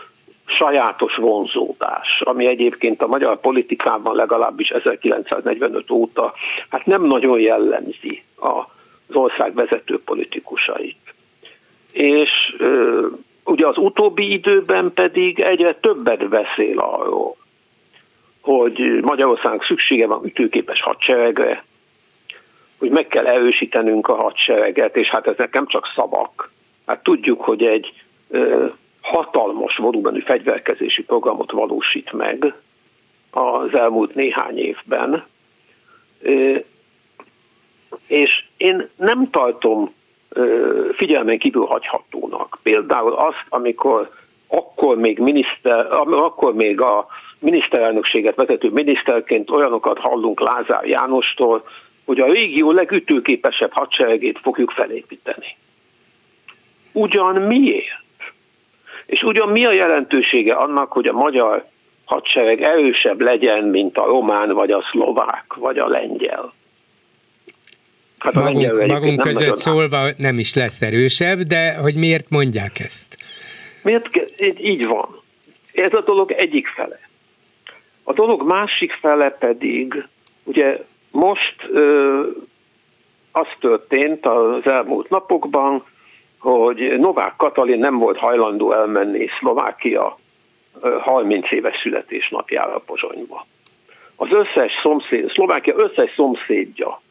[0.45, 6.33] sajátos vonzódás, ami egyébként a magyar politikában legalábbis 1945 óta
[6.69, 11.13] hát nem nagyon jellemzi az ország vezető politikusait.
[11.91, 12.55] És
[13.47, 17.35] Ugye az utóbbi időben pedig egyre többet beszél arról,
[18.41, 21.63] hogy Magyarországnak szüksége van ütőképes hadseregre,
[22.77, 26.51] hogy meg kell erősítenünk a hadsereget, és hát ezek nem csak szavak.
[26.85, 27.93] Hát tudjuk, hogy egy
[28.29, 28.65] ö,
[29.01, 32.53] hatalmas volumenű fegyverkezési programot valósít meg
[33.31, 35.25] az elmúlt néhány évben,
[38.07, 39.93] és én nem tartom
[40.95, 42.57] figyelmen kívül hagyhatónak.
[42.63, 44.09] Például azt, amikor
[44.47, 47.07] akkor még, miniszter, akkor még a
[47.39, 51.63] miniszterelnökséget vezető miniszterként olyanokat hallunk Lázár Jánostól,
[52.05, 55.57] hogy a régió legütőképesebb hadseregét fogjuk felépíteni.
[56.91, 58.05] Ugyan miért?
[59.05, 61.65] És ugyan mi a jelentősége annak, hogy a magyar
[62.05, 66.53] hadsereg erősebb legyen, mint a román, vagy a szlovák, vagy a lengyel?
[68.33, 73.17] Hát a magunk, magunk között szólva nem is lesz erősebb, de hogy miért mondják ezt?
[73.81, 74.07] Miért?
[74.59, 75.21] Így van.
[75.73, 76.99] Ez a dolog egyik fele.
[78.03, 80.07] A dolog másik fele pedig,
[80.43, 82.21] ugye most ö,
[83.31, 85.85] az történt az elmúlt napokban,
[86.39, 90.17] hogy Novák Katalin nem volt hajlandó elmenni Szlovákia
[90.99, 93.45] 30 éves születésnapjára Pozsonyba.
[94.15, 97.01] Az összes szomszéd, Szlovákia összes szomszédja,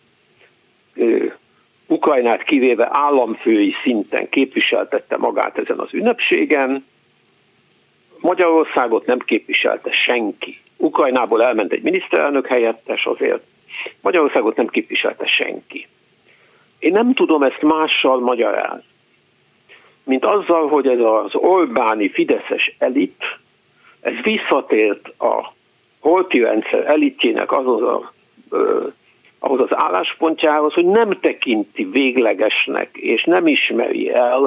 [1.86, 6.84] Ukrajnát kivéve államfői szinten képviseltette magát ezen az ünnepségen,
[8.20, 10.60] Magyarországot nem képviselte senki.
[10.76, 13.42] Ukrajnából elment egy miniszterelnök helyettes azért,
[14.00, 15.86] Magyarországot nem képviselte senki.
[16.78, 18.84] Én nem tudom ezt mással magyarázni,
[20.04, 23.24] mint azzal, hogy ez az Orbáni Fideszes elit,
[24.00, 25.52] ez visszatért a
[26.00, 28.12] holti rendszer elitjének azon a,
[29.46, 34.44] ahhoz az álláspontjához, hogy nem tekinti véglegesnek, és nem ismeri el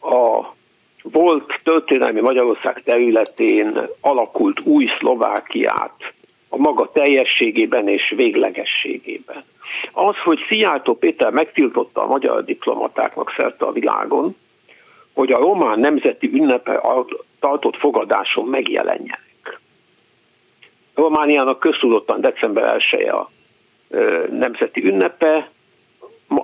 [0.00, 0.54] a
[1.02, 6.12] volt történelmi Magyarország területén alakult új Szlovákiát
[6.48, 9.44] a maga teljességében és véglegességében.
[9.92, 14.36] Az, hogy Szijjártó Péter megtiltotta a magyar diplomatáknak szerte a világon,
[15.14, 16.80] hogy a román nemzeti ünnepe
[17.40, 19.60] tartott fogadáson megjelenjenek.
[20.94, 23.30] Romániának köztudottan december 1 a
[24.30, 25.50] nemzeti ünnepe,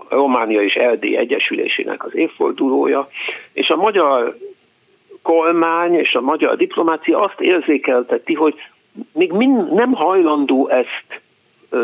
[0.09, 3.09] Románia és Erdély Egyesülésének az évfordulója,
[3.53, 4.37] és a magyar
[5.23, 8.55] kormány és a magyar diplomácia azt érzékelteti, hogy
[9.13, 11.21] még mind nem hajlandó ezt,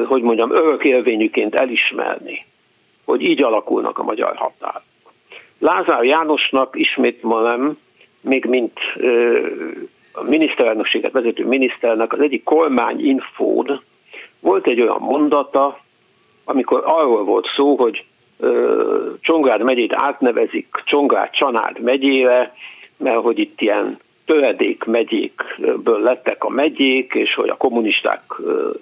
[0.06, 2.44] hogy mondjam, örökélvényűként elismerni,
[3.04, 4.82] hogy így alakulnak a magyar határok.
[5.58, 7.78] Lázár Jánosnak ismét mondom,
[8.20, 8.78] még mint
[10.12, 13.80] a miniszterelnökséget vezető miniszternek az egyik kormány infód
[14.42, 15.80] volt egy olyan mondata,
[16.44, 18.04] amikor arról volt szó, hogy
[19.20, 22.54] Csongrád megyét átnevezik Csongrád Csanád megyére,
[22.96, 28.22] mert hogy itt ilyen töredék megyékből lettek a megyék, és hogy a kommunisták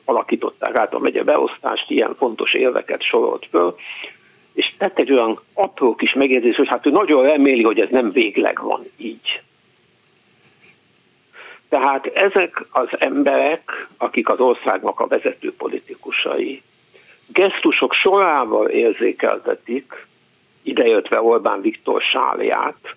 [0.04, 3.74] alakították át a megye beosztást, ilyen fontos érveket sorolt föl,
[4.52, 8.12] és tett egy olyan apró kis megjegyzés, hogy hát ő nagyon reméli, hogy ez nem
[8.12, 9.42] végleg van így.
[11.70, 16.62] Tehát ezek az emberek, akik az országnak a vezető politikusai,
[17.32, 20.06] gesztusok sorával érzékeltetik,
[20.62, 22.96] idejöttve Orbán Viktor sálját,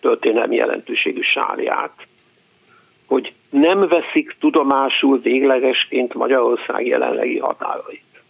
[0.00, 2.06] történelmi jelentőségű sálját,
[3.06, 8.22] hogy nem veszik tudomásul véglegesként Magyarország jelenlegi határait.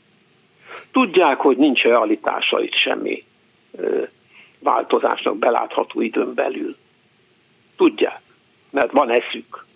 [0.92, 3.24] Tudják, hogy nincs realitása itt semmi
[4.58, 6.76] változásnak belátható időn belül.
[7.76, 8.20] Tudják,
[8.70, 9.66] mert van eszük.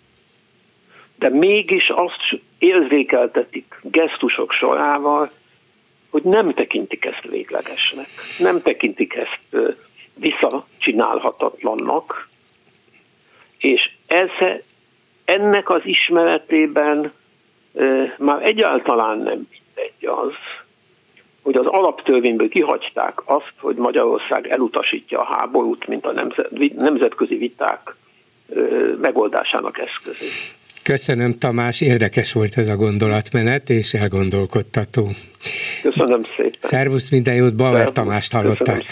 [1.19, 5.31] De mégis azt érzékeltetik gesztusok sorával,
[6.11, 9.57] hogy nem tekintik ezt véglegesnek, nem tekintik ezt
[10.15, 12.29] visszacsinálhatatlannak,
[13.59, 14.29] és ez,
[15.25, 17.13] ennek az ismeretében
[18.19, 20.35] már egyáltalán nem mindegy az,
[21.43, 27.95] hogy az alaptörvényből kihagyták azt, hogy Magyarország elutasítja a háborút, mint a nemzet, nemzetközi viták
[29.01, 30.31] megoldásának eszközét.
[30.83, 35.11] Köszönöm Tamás, érdekes volt ez a gondolatmenet, és elgondolkodtató.
[35.83, 36.59] Köszönöm szépen.
[36.61, 38.85] Szervusz, minden jót, Bauer Tamást hallották.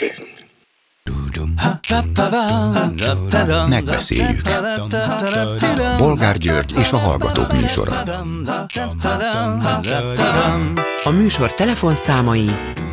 [3.69, 4.41] Megbeszéljük.
[5.99, 7.93] Bolgár György és a Hallgatók műsora.
[11.05, 12.51] A műsor telefonszámai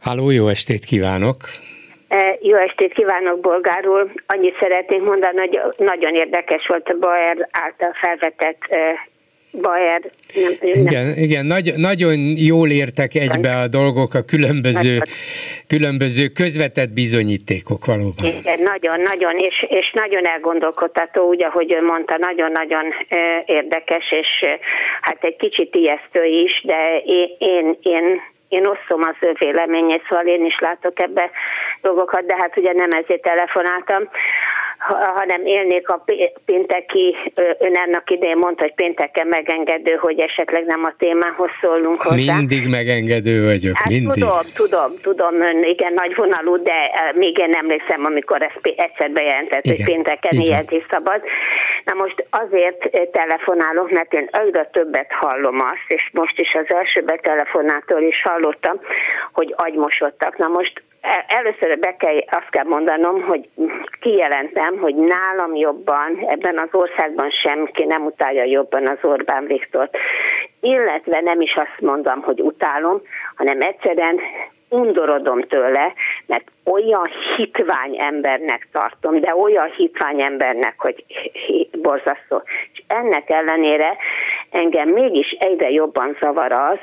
[0.00, 1.36] Háló, jó estét kívánok!
[2.08, 4.12] E, jó estét kívánok, Bolgár úr!
[4.26, 8.78] Annyit szeretnék mondani, hogy nagyon érdekes volt a Baer által felvetett e,
[9.60, 10.00] Bayer.
[10.34, 11.14] Nem, igen, nem.
[11.16, 14.98] igen nagy, nagyon jól értek egybe a dolgok, a különböző,
[15.66, 18.26] különböző közvetett bizonyítékok valóban.
[18.38, 22.84] Igen, nagyon, nagyon, és, és nagyon elgondolkodtató, úgy, ahogy ön mondta, nagyon-nagyon
[23.44, 24.28] érdekes, és
[25.00, 28.20] hát egy kicsit ijesztő is, de én, én, én
[28.52, 31.30] én osztom az ő véleményét, szóval én is látok ebbe
[31.82, 34.08] dolgokat, de hát ugye nem ezért telefonáltam,
[35.14, 36.04] hanem élnék a
[36.44, 37.16] pénteki,
[37.58, 42.36] ön ennek idején mondta, hogy pénteken megengedő, hogy esetleg nem a témához szólunk hozzá.
[42.36, 44.12] Mindig megengedő vagyok, hát mindig.
[44.12, 49.64] Tudom, tudom, tudom, ön igen nagy vonalú, de még én emlékszem, amikor ezt egyszer bejelentett,
[49.64, 51.22] igen, hogy pénteken ilyen is szabad.
[51.84, 57.00] Na most azért telefonálok, mert én egyre többet hallom azt, és most is az első
[57.02, 58.80] betelefonától is hallottam,
[59.32, 60.36] hogy agymosodtak.
[60.36, 60.82] Na most
[61.26, 63.48] Először be kell, azt kell mondanom, hogy
[64.00, 69.96] kijelentem, hogy nálam jobban, ebben az országban semki nem utálja jobban az Orbán Viktort.
[70.60, 73.00] Illetve nem is azt mondom, hogy utálom,
[73.34, 74.20] hanem egyszerűen
[74.68, 75.92] undorodom tőle,
[76.26, 81.04] mert olyan hitvány embernek tartom, de olyan hitvány embernek, hogy
[81.82, 82.42] borzasztó.
[82.72, 83.96] És ennek ellenére
[84.50, 86.78] engem mégis egyre jobban zavar az,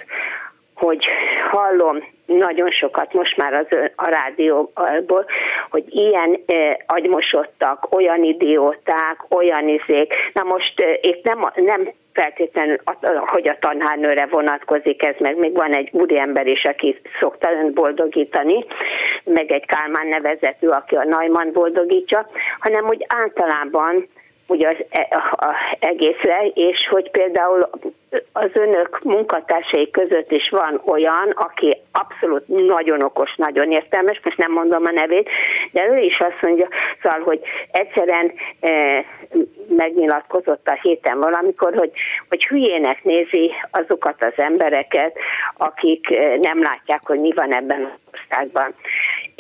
[0.74, 1.07] hogy
[1.51, 2.03] hallom
[2.38, 3.65] nagyon sokat most már az,
[3.95, 5.25] a rádióból,
[5.69, 10.13] hogy ilyen eh, agymosodtak, olyan idióták, olyan izék.
[10.34, 12.77] Na most eh, itt nem, nem feltétlenül,
[13.25, 18.65] hogy a tanárnőre vonatkozik ez, meg még van egy úriember is, aki szokta önt boldogítani,
[19.23, 24.07] meg egy Kálmán nevezetű, aki a Najman boldogítja, hanem úgy általában
[24.50, 25.08] ugye az e,
[25.80, 27.70] egészre, és hogy például
[28.32, 34.52] az önök munkatársai között is van olyan, aki abszolút nagyon okos, nagyon értelmes, most nem
[34.52, 35.30] mondom a nevét,
[35.72, 36.68] de ő is azt mondja,
[37.02, 37.39] szóval, hogy
[37.72, 39.06] egyszerűen e,
[39.68, 41.91] megnyilatkozott a héten valamikor, hogy,
[42.30, 45.18] hogy hülyének nézi azokat az embereket,
[45.58, 48.74] akik e, nem látják, hogy mi van ebben az országban.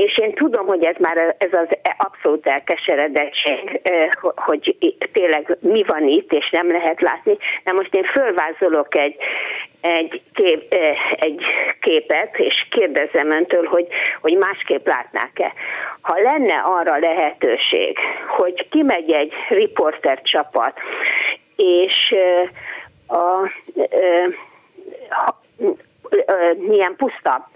[0.05, 4.75] És én tudom, hogy ez már ez az abszolút elkeseredettség, e, hogy
[5.11, 7.37] tényleg mi van itt, és nem lehet látni.
[7.63, 9.15] Na most én fölvázolok egy,
[9.81, 10.73] egy, kép,
[11.15, 11.43] egy
[11.81, 13.87] képet, és kérdezem öntől, hogy,
[14.21, 15.53] hogy másképp látnák-e.
[16.01, 17.97] Ha lenne arra lehetőség,
[18.27, 20.79] hogy kimegy egy riporter csapat,
[21.55, 22.15] és
[23.07, 23.51] a, a,
[25.09, 25.35] a, a
[26.57, 27.49] milyen puszta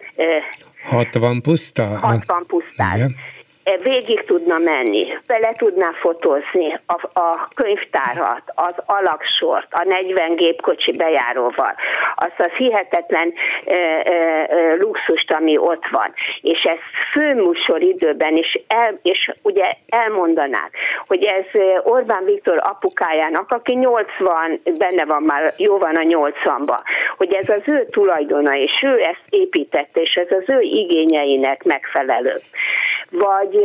[0.83, 1.97] 60 puszta?
[1.97, 2.95] 60 pusztát.
[2.95, 3.15] Igen
[3.83, 11.75] végig tudna menni, bele tudná fotózni a, a könyvtárat, az alaksort, a 40 gépkocsi bejáróval,
[12.15, 13.33] azt az hihetetlen
[13.65, 16.13] e, e, luxust, ami ott van.
[16.41, 16.79] És ez
[17.11, 20.71] főműsor időben is, el, és ugye elmondanák,
[21.07, 26.77] hogy ez Orbán Viktor apukájának, aki 80, benne van már, jó van a 80-ba,
[27.17, 32.33] hogy ez az ő tulajdona, és ő ezt építette, és ez az ő igényeinek megfelelő
[33.13, 33.57] vagy,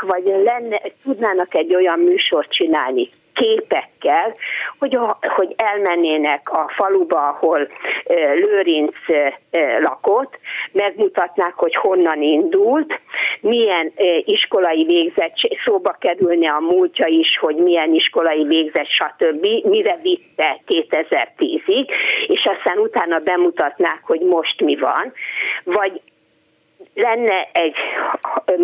[0.00, 4.34] vagy lenne, tudnának egy olyan műsort csinálni, képekkel,
[4.78, 7.68] hogy, hogy elmennének a faluba, ahol
[8.34, 8.94] Lőrinc
[9.80, 10.38] lakott,
[10.72, 13.00] megmutatnák, hogy honnan indult,
[13.40, 13.90] milyen
[14.24, 21.90] iskolai végzettség, szóba kerülne a múltja is, hogy milyen iskolai végzett, stb., mire vitte 2010-ig,
[22.26, 25.12] és aztán utána bemutatnák, hogy most mi van,
[25.64, 26.00] vagy
[26.96, 27.76] lenne egy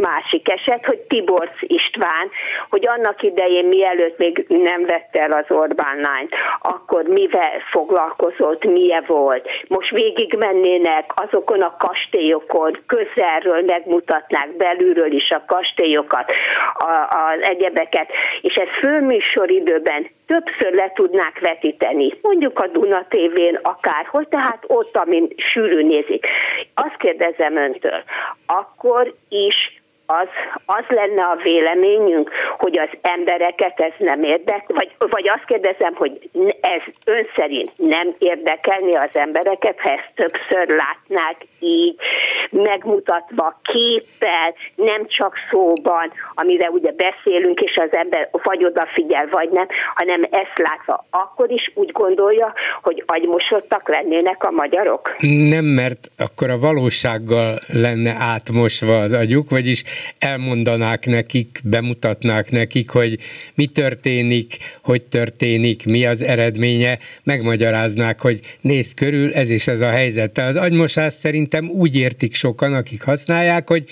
[0.00, 2.30] másik eset, hogy Tiborc István,
[2.70, 9.04] hogy annak idején mielőtt még nem vette el az Orbán lányt, akkor mivel foglalkozott, milyen
[9.06, 9.48] volt.
[9.68, 16.32] Most végig mennének azokon a kastélyokon, közelről megmutatnák belülről is a kastélyokat,
[17.08, 18.10] az egyebeket,
[18.40, 25.28] és ez főműsoridőben többször le tudnák vetíteni, mondjuk a Duna TV-n akárhol, tehát ott, amin
[25.36, 26.26] sűrű nézik.
[26.74, 28.02] Azt kérdezem öntől,
[28.46, 29.81] akkor is
[30.20, 30.28] az,
[30.64, 36.30] az lenne a véleményünk, hogy az embereket ez nem érdekel, vagy, vagy azt kérdezem, hogy
[36.60, 42.00] ez ön szerint nem érdekelni az embereket, ha ezt többször látnák így,
[42.50, 49.66] megmutatva képpel, nem csak szóban, amire ugye beszélünk, és az ember vagy odafigyel, vagy nem,
[49.94, 52.52] hanem ezt látva, akkor is úgy gondolja,
[52.82, 55.14] hogy agymosodtak lennének a magyarok?
[55.48, 59.82] Nem, mert akkor a valósággal lenne átmosva az agyuk, vagyis
[60.18, 63.18] elmondanák nekik, bemutatnák nekik, hogy
[63.54, 69.90] mi történik, hogy történik, mi az eredménye, megmagyaráznák, hogy néz körül, ez is ez a
[69.90, 70.38] helyzet.
[70.38, 73.84] Az agymosás szerintem úgy értik sokan, akik használják, hogy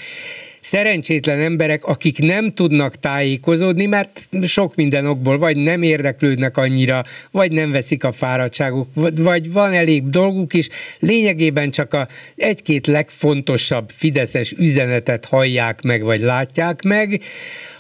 [0.61, 7.53] szerencsétlen emberek, akik nem tudnak tájékozódni, mert sok minden okból vagy nem érdeklődnek annyira, vagy
[7.53, 14.53] nem veszik a fáradtságuk, vagy van elég dolguk is, lényegében csak a egy-két legfontosabb fideszes
[14.53, 17.21] üzenetet hallják meg, vagy látják meg.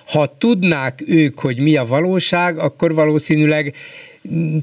[0.07, 3.74] Ha tudnák ők, hogy mi a valóság, akkor valószínűleg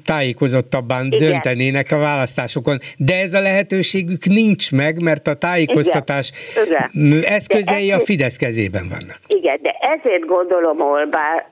[0.03, 1.17] tájékozottabban Igen.
[1.17, 2.77] döntenének a választásokon.
[2.97, 6.31] De ez a lehetőségük nincs meg, mert a tájékoztatás
[6.65, 7.23] Igen.
[7.23, 9.17] eszközei ezért, a Fidesz kezében vannak.
[9.27, 11.47] Igen, de ezért gondolom, Olbár,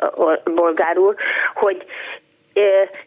[0.56, 1.16] Bolgár úr,
[1.54, 1.86] hogy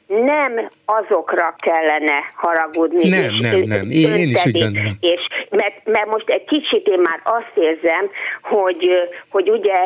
[0.08, 3.08] nem azokra kellene haragudni.
[3.08, 3.90] Nem, és nem, nem.
[3.90, 4.92] Én, én is úgy gondolom.
[5.00, 8.10] És, mert, mert most egy kicsit én már azt érzem,
[8.42, 8.90] hogy,
[9.30, 9.78] hogy ugye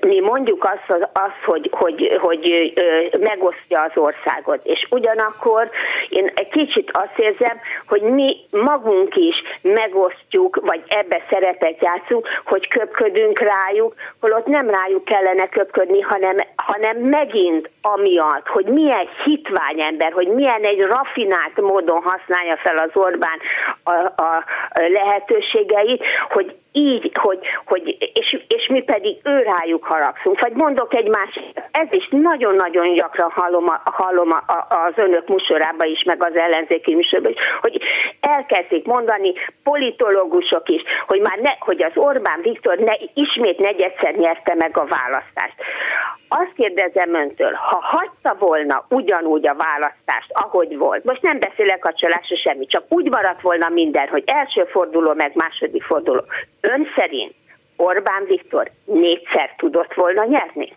[0.00, 2.72] mi mondjuk azt, azt hogy, hogy, hogy
[3.20, 5.70] megosztja az országot, és ugyanakkor
[6.08, 12.68] én egy kicsit azt érzem, hogy mi magunk is megosztjuk, vagy ebbe szerepet játszunk, hogy
[12.68, 20.12] köpködünk rájuk, holott nem rájuk kellene köpködni, hanem, hanem megint amiatt, hogy milyen hitvány ember,
[20.12, 23.38] hogy milyen egy rafinált módon használja fel az Orbán
[23.82, 24.44] a, a
[24.74, 30.40] lehetőségeit, hogy így, hogy, hogy és, és mi pedig ő rájuk haragszunk.
[30.40, 35.28] Vagy mondok egy másik, ez is nagyon-nagyon gyakran hallom, a, hallom a, a, az önök
[35.28, 37.82] musorában is, meg az ellenzéki műsorban is, hogy
[38.20, 44.54] elkezdik mondani politológusok is, hogy már ne, hogy az Orbán Viktor ne, ismét negyedszer nyerte
[44.54, 45.54] meg a választást.
[46.28, 51.92] Azt kérdezem öntől, ha hagyta volna ugyanúgy a választást, ahogy volt, most nem beszélek a
[51.92, 56.24] csalásra semmi, csak úgy maradt volna minden, hogy első forduló, meg második forduló.
[56.60, 57.34] Ön szerint
[57.76, 60.72] Orbán Viktor négyszer tudott volna nyerni?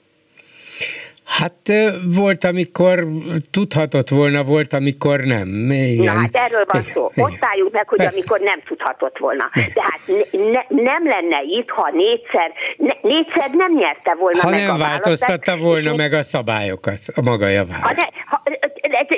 [1.25, 1.71] Hát
[2.15, 3.07] volt, amikor
[3.51, 5.71] tudhatott volna, volt, amikor nem.
[5.71, 6.13] Igen.
[6.13, 7.09] Na hát erről van szó.
[7.15, 8.17] Osztáljuk meg, hogy Persze.
[8.17, 9.49] amikor nem tudhatott volna.
[9.53, 10.01] Tehát
[10.31, 14.77] ne, nem lenne itt, ha négyszer, ne, négyszer nem nyerte volna ha meg nem a
[14.77, 17.81] változtatta volna meg a szabályokat a maga javára.
[17.81, 18.41] Ha ne, ha,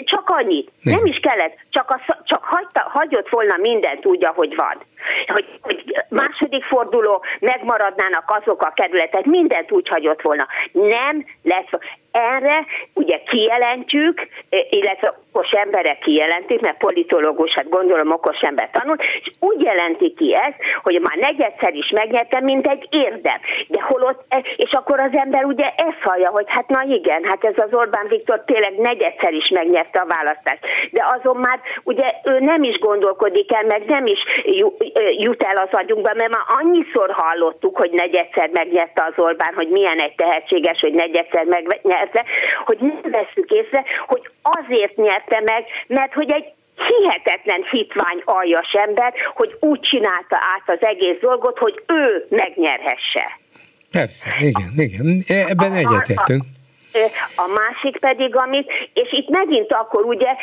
[0.05, 0.71] csak annyit.
[0.82, 4.78] Nem, nem is kellett, csak, a, csak hagyta, hagyott volna mindent úgy, ahogy van.
[5.28, 10.47] Hogy, hogy második forduló megmaradnának azok a kerületek, mindent úgy hagyott volna.
[10.71, 11.69] Nem lesz.
[12.14, 14.28] Erre ugye kijelentjük,
[14.70, 20.36] illetve okos emberek kijelentik, mert politológus, hát gondolom okos ember tanul, és úgy jelenti ki
[20.36, 23.39] ezt, hogy már negyedszer is megnyertem, mint egy érdem.
[23.68, 27.43] De holott, e, és akkor az ember ugye ezt hallja, hogy hát na igen, hát
[27.43, 30.66] ez az Orbán Viktor tényleg negyedszer is megnyerte a választást.
[30.91, 34.20] De azon már ugye ő nem is gondolkodik el, meg nem is
[35.18, 39.99] jut el az agyunkba, mert már annyiszor hallottuk, hogy negyedszer megnyerte az Orbán, hogy milyen
[39.99, 42.03] egy tehetséges, hogy negyedszer megnyerte,
[42.66, 49.14] hogy nem veszük észre, hogy azért nyerte meg, mert hogy egy hihetetlen hitvány aljas ember,
[49.34, 53.39] hogy úgy csinálta át az egész dolgot, hogy ő megnyerhesse.
[53.91, 55.24] Persze, igen, igen.
[55.47, 56.43] Ebben egyetértünk.
[57.36, 60.36] A másik pedig, amit, és itt megint akkor ugye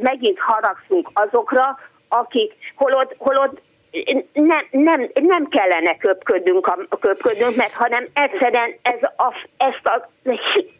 [0.00, 3.60] megint haragszunk azokra, akik holott, holott
[4.32, 10.10] nem, nem, nem kellene köpködnünk, köpködnünk, mert hanem egyszerűen ez a, ezt a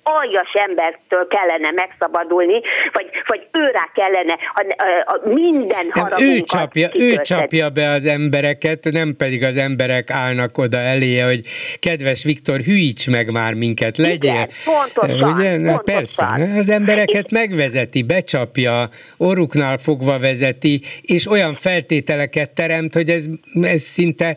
[0.09, 2.61] aljas embertől kellene megszabadulni,
[2.93, 8.05] vagy, vagy őrá kellene a, a, a minden nem, ő csapja, ő csapja be az
[8.05, 11.41] embereket, nem pedig az emberek állnak oda eléje, hogy
[11.79, 14.31] kedves Viktor, hűíts meg már minket, legyél.
[14.33, 15.57] Igen, pontosan, Ugye?
[15.57, 15.85] pontosan.
[15.85, 17.33] Persze, az embereket és...
[17.33, 23.25] megvezeti, becsapja, orruknál fogva vezeti, és olyan feltételeket teremt, hogy ez,
[23.63, 24.37] ez szinte,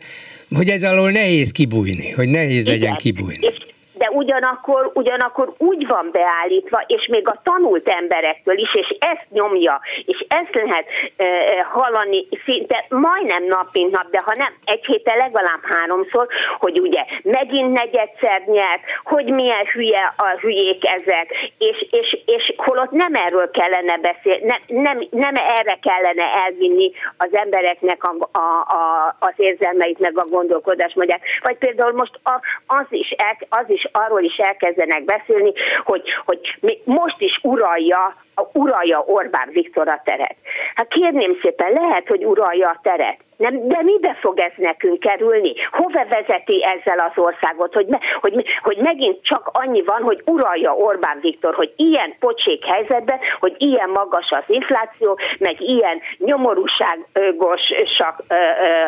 [0.56, 2.78] hogy ez alól nehéz kibújni, hogy nehéz Igen.
[2.78, 3.46] legyen kibújni.
[3.46, 3.69] És
[4.00, 9.80] de ugyanakkor, ugyanakkor úgy van beállítva, és még a tanult emberektől is, és ezt nyomja,
[10.04, 10.86] és ezt lehet
[11.16, 11.26] e,
[11.62, 16.26] hallani szinte majdnem nap mint nap, de ha nem egy héten legalább háromszor,
[16.58, 22.90] hogy ugye megint negyedszer nyert, hogy milyen hülye a hülyék ezek, és, és, és holott
[22.90, 28.38] nem erről kellene beszélni, nem, nem, nem erre kellene elvinni az embereknek a, a,
[28.76, 31.20] a, az érzelmeit, meg a gondolkodásmódját.
[31.42, 35.52] Vagy például most a, az, is el, az is arról is elkezdenek beszélni,
[35.84, 38.16] hogy, hogy most is uralja
[38.52, 40.36] uralja Orbán Viktor a teret.
[40.74, 45.52] Hát kérném szépen, lehet, hogy uralja a teret, nem, de mibe fog ez nekünk kerülni?
[45.70, 47.74] Hova vezeti ezzel az országot?
[47.74, 52.64] Hogy, me, hogy, hogy megint csak annyi van, hogy uralja Orbán Viktor, hogy ilyen pocsék
[52.64, 57.60] helyzetben, hogy ilyen magas az infláció, meg ilyen nyomorúságos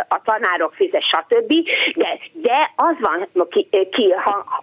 [0.09, 1.53] a tanárok fizet, stb.
[1.95, 4.15] De, de az, van, ki, ki,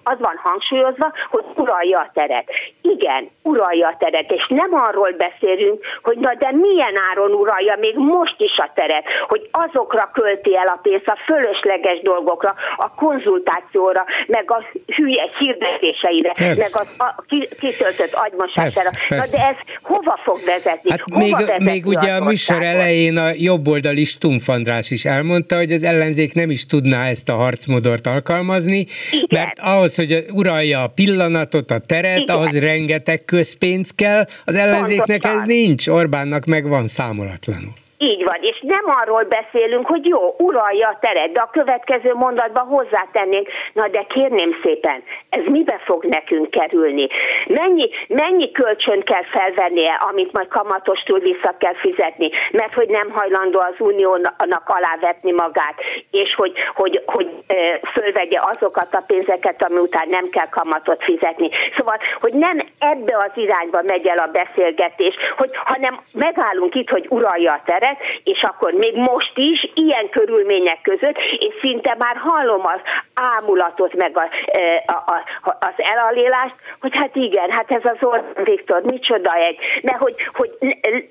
[0.03, 2.49] az van hangsúlyozva, hogy uralja a teret.
[2.82, 7.76] Igen, uralja a teret, és nem nem arról beszélünk, hogy na de milyen áron uralja
[7.80, 12.93] még most is a teret, hogy azokra költi el a pénzt, a fölösleges dolgokra, a
[12.95, 14.63] konzultációra, meg a
[14.95, 16.80] hülye hirdetéseire, persze.
[16.80, 17.24] meg a, a
[17.59, 18.89] kitöltött agymosására.
[19.09, 20.89] Na de ez hova fog vezetni?
[20.89, 25.55] Hát hova még, vezetni még ugye a műsor elején a jobboldali Stumpf András is elmondta,
[25.55, 29.28] hogy az ellenzék nem is tudná ezt a harcmodort alkalmazni, Igen.
[29.30, 32.36] mert ahhoz, hogy uralja a pillanatot, a teret, Igen.
[32.36, 37.74] ahhoz rengeteg közpénz kell, az ellenzéknek ez nincs, Orbánnak meg van számolatlanul.
[38.02, 42.66] Így van, és nem arról beszélünk, hogy jó, uralja a teret, de a következő mondatban
[42.66, 47.08] hozzátennénk, na de kérném szépen, ez mibe fog nekünk kerülni?
[47.47, 53.60] Mennyi, mennyi kölcsön kell felvennie, amit majd kamatostól vissza kell fizetni, mert hogy nem hajlandó
[53.60, 55.76] az uniónak alávetni magát,
[56.12, 57.30] és hogy, hogy, hogy
[57.93, 61.50] fölvegye azokat a pénzeket, ami után nem kell kamatot fizetni.
[61.78, 67.06] Szóval, hogy nem ebbe az irányba megy el a beszélgetés, hogy, hanem megállunk itt, hogy
[67.10, 72.16] uralja a teret, emberek, és akkor még most is ilyen körülmények között, és szinte már
[72.18, 72.82] hallom az
[73.14, 75.12] ámulatot, meg a, e, a,
[75.50, 80.16] a, az elalélást, hogy hát igen, hát ez az Orbán Viktor, micsoda egy, de hogy,
[80.34, 80.50] hogy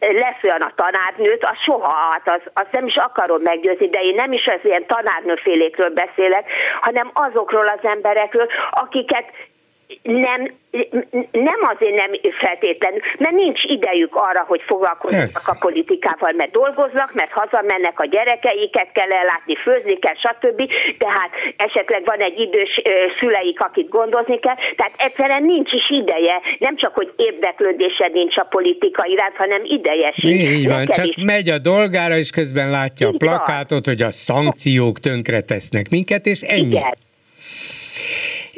[0.00, 4.14] lesz olyan a tanárnőt, az soha, hát az, az nem is akarom meggyőzni, de én
[4.14, 6.50] nem is az ilyen tanárnőfélékről beszélek,
[6.80, 9.24] hanem azokról az emberekről, akiket
[10.02, 10.40] nem,
[11.32, 17.30] nem azért nem feltétlenül, mert nincs idejük arra, hogy foglalkozzanak a politikával, mert dolgoznak, mert
[17.30, 20.70] hazamennek a gyerekeiket kell ellátni, főzni kell, stb.
[20.98, 22.82] Tehát esetleg van egy idős
[23.18, 28.44] szüleik, akit gondozni kell, tehát egyszerűen nincs is ideje, nem csak, hogy érdeklődése nincs a
[28.44, 30.40] politika iránt, hanem ideje sincs.
[30.40, 31.24] Így van, csak is.
[31.24, 33.94] megy a dolgára, és közben látja Így a plakátot, van.
[33.94, 36.66] hogy a szankciók tönkre tesznek minket, és ennyi.
[36.66, 37.06] Igen.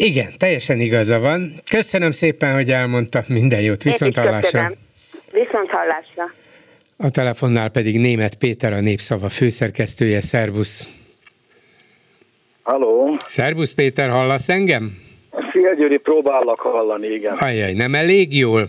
[0.03, 1.53] Igen, teljesen igaza van.
[1.71, 3.83] Köszönöm szépen, hogy elmondta minden jót.
[3.83, 4.71] Viszont hallásra.
[5.33, 6.33] Viszont hallásra.
[6.97, 10.21] A telefonnál pedig német Péter, a Népszava főszerkesztője.
[10.21, 10.89] Szervusz.
[12.63, 13.17] Halló.
[13.19, 14.99] Szervusz Péter, hallasz engem?
[15.53, 17.35] Szia Gyuri, próbálok hallani, igen.
[17.35, 18.65] Ajaj, nem elég jól?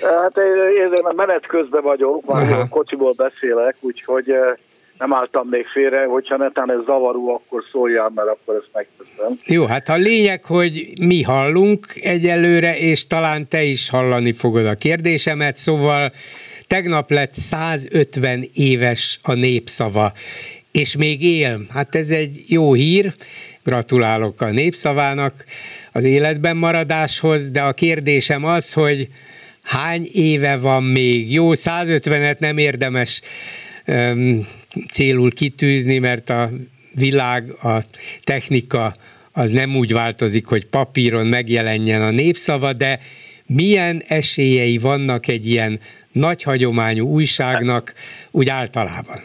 [0.00, 4.52] Hát én, én menet közben vagyok, már a kocsiból beszélek, úgyhogy eh,
[5.00, 9.38] nem álltam még félre, hogyha netán ez zavaró, akkor szóljál, mert akkor ezt megteszem.
[9.44, 14.74] Jó, hát a lényeg, hogy mi hallunk egyelőre, és talán te is hallani fogod a
[14.74, 16.10] kérdésemet, szóval
[16.66, 20.12] tegnap lett 150 éves a népszava,
[20.72, 21.60] és még él.
[21.70, 23.12] Hát ez egy jó hír,
[23.64, 25.44] gratulálok a népszavának
[25.92, 29.08] az életben maradáshoz, de a kérdésem az, hogy
[29.62, 31.32] hány éve van még?
[31.32, 33.20] Jó, 150-et nem érdemes
[34.90, 36.48] célul kitűzni, mert a
[36.94, 37.78] világ, a
[38.24, 38.92] technika
[39.32, 42.98] az nem úgy változik, hogy papíron megjelenjen a népszava, de
[43.46, 45.78] milyen esélyei vannak egy ilyen
[46.12, 47.94] nagy hagyományú újságnak
[48.30, 49.18] úgy általában?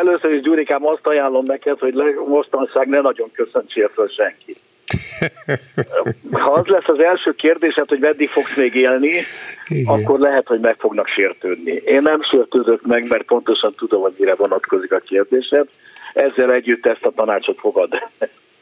[0.00, 1.94] Először is, Gyurikám, azt ajánlom neked, hogy
[2.28, 4.60] mostanság ne nagyon köszöntsél föl senkit.
[6.30, 9.22] Ha az lesz az első kérdésed, hogy meddig fogsz még élni,
[9.68, 9.94] Igen.
[9.94, 11.72] akkor lehet, hogy meg fognak sértődni.
[11.72, 15.68] Én nem sértődök meg, mert pontosan tudom, hogy mire vonatkozik a kérdésed.
[16.14, 17.90] Ezzel együtt ezt a tanácsot fogad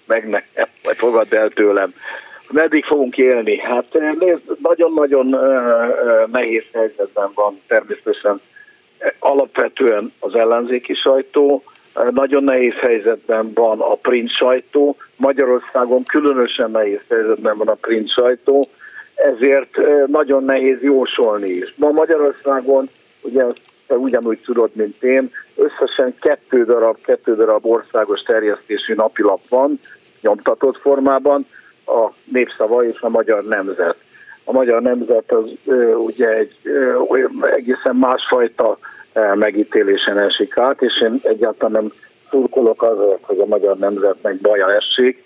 [0.07, 1.93] meg nekem, vagy fogad el tőlem.
[2.51, 3.59] Meddig fogunk élni?
[3.59, 5.27] Hát nézd, nagyon-nagyon
[6.33, 8.41] nehéz helyzetben van természetesen
[9.19, 11.63] alapvetően az ellenzéki sajtó,
[12.11, 18.69] nagyon nehéz helyzetben van a print sajtó, Magyarországon különösen nehéz helyzetben van a print sajtó,
[19.15, 21.75] ezért nagyon nehéz jósolni is.
[21.77, 22.89] Ma Magyarországon,
[23.21, 23.45] ugye
[23.87, 29.81] te ugyanúgy tudod, mint én, összesen kettő darab, kettő darab országos terjesztésű napilap van,
[30.21, 31.47] nyomtatott formában,
[31.87, 33.97] a Népszava és a Magyar Nemzet.
[34.45, 35.51] A Magyar Nemzet az
[35.97, 36.57] ugye egy
[37.41, 38.79] egészen másfajta
[39.35, 41.93] megítélésen esik át, és én egyáltalán nem
[42.31, 45.25] szurkolok azért, hogy a magyar nemzetnek baja essék.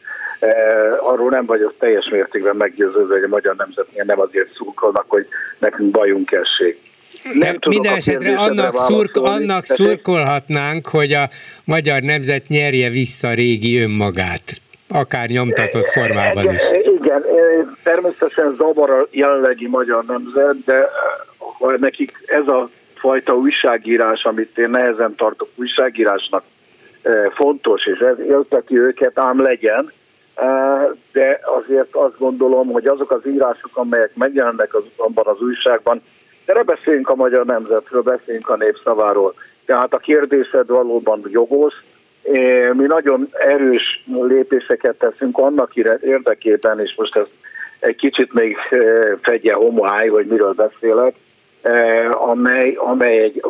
[1.01, 5.27] Arról nem vagyok teljes mértékben meggyőződve, hogy a magyar nemzetnél nem azért szurkolnak, hogy
[5.59, 6.93] nekünk bajunk essék.
[7.33, 11.29] Nem minden esetre annak, szurk, annak szurkolhatnánk, hogy a
[11.65, 14.43] magyar nemzet nyerje vissza régi önmagát,
[14.89, 16.71] akár nyomtatott formában is.
[17.01, 17.25] Igen,
[17.83, 20.89] természetesen zavar a jelenlegi magyar nemzet, de
[21.59, 22.69] ha nekik ez a
[23.05, 26.43] fajta újságírás, amit én nehezen tartok újságírásnak,
[27.03, 29.93] e, fontos, és ez élteti őket, ám legyen,
[30.35, 30.45] e,
[31.13, 36.03] de azért azt gondolom, hogy azok az írások, amelyek megjelennek az, abban az újságban,
[36.47, 39.35] de beszéljünk a magyar nemzetről, beszéljünk a népszaváról.
[39.67, 41.75] Tehát a kérdésed valóban jogos,
[42.33, 47.29] e, mi nagyon erős lépéseket teszünk annak érdekében, és most ez
[47.79, 48.57] egy kicsit még
[49.23, 51.15] fedje homoáj, hogy miről beszélek,
[52.11, 53.43] amely, amely egy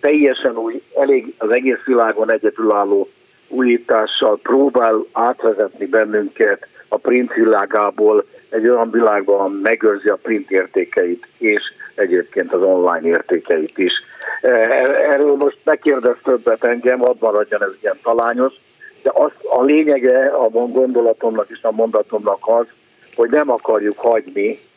[0.00, 3.08] teljesen új, elég az egész világon egyedülálló
[3.48, 11.60] újítással próbál átvezetni bennünket a print világából egy olyan világban megőrzi a print értékeit, és
[11.94, 13.92] egyébként az online értékeit is.
[14.40, 14.48] E,
[15.10, 18.52] erről most megkérdez többet engem, hadd maradjon ez ilyen talányos,
[19.02, 22.66] de az, a lényege a gondolatomnak és a mondatomnak az,
[23.14, 24.71] hogy nem akarjuk hagyni Eh,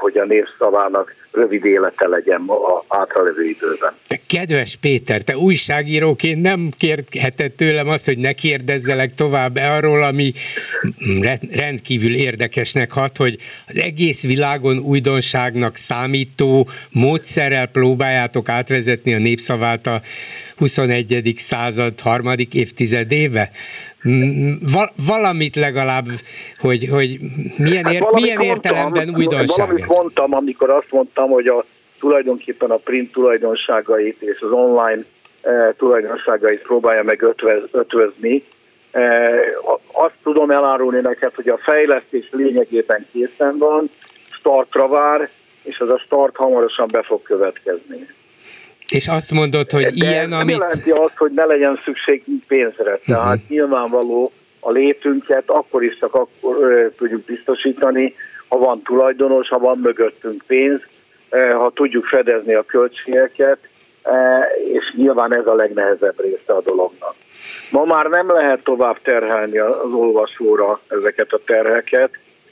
[0.00, 3.92] hogy a népszavának rövid élete legyen a hátralevő időben.
[4.08, 10.32] De kedves Péter, te újságíróként nem kérheted tőlem azt, hogy ne kérdezzelek tovább arról, ami
[11.50, 13.36] rendkívül érdekesnek hat, hogy
[13.66, 20.00] az egész világon újdonságnak számító módszerrel próbáljátok átvezetni a népszavát a
[20.56, 21.32] 21.
[21.36, 23.50] század harmadik évtizedébe?
[24.72, 26.06] Val- valamit legalább,
[26.58, 27.18] hogy, hogy
[27.56, 29.96] milyen, hát ér- hát milyen értelemben mondtam, újdonság Valamit ez?
[29.96, 31.64] mondtam, amikor azt mondtam, hogy a
[31.98, 35.04] tulajdonképpen a print tulajdonságait és az online
[35.42, 38.42] e, tulajdonságait próbálja meg ötvöz, ötvözni.
[38.90, 39.30] E,
[39.92, 43.90] azt tudom elárulni neked, hogy a fejlesztés lényegében készen van,
[44.30, 45.28] startra vár,
[45.62, 48.08] és az a start hamarosan be fog következni.
[48.88, 50.56] És azt mondod, hogy De ilyen, nem amit...
[50.56, 52.98] jelenti azt, hogy ne legyen szükség pénzre.
[53.06, 53.48] Tehát uh-huh.
[53.48, 58.14] nyilvánvaló a létünket akkor is csak akkor ö, tudjuk biztosítani,
[58.48, 60.80] ha van tulajdonos, ha van mögöttünk pénz,
[61.30, 63.58] ö, ha tudjuk fedezni a költségeket,
[64.04, 64.10] ö,
[64.72, 67.14] és nyilván ez a legnehezebb része a dolognak.
[67.70, 72.10] Ma már nem lehet tovább terhelni az olvasóra ezeket a terheket,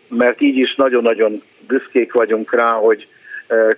[0.09, 3.09] mert így is nagyon-nagyon büszkék vagyunk rá, hogy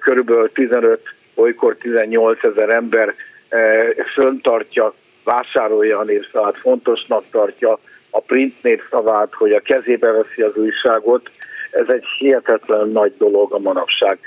[0.00, 1.00] körülbelül 15
[1.36, 3.14] olykor 18 ezer ember
[3.48, 4.94] eh, föntartja,
[5.24, 7.78] vásárolja a népszavát, fontosnak tartja
[8.10, 11.30] a print népszavát, hogy a kezébe veszi az újságot,
[11.70, 14.18] ez egy hihetetlen nagy dolog a manapság.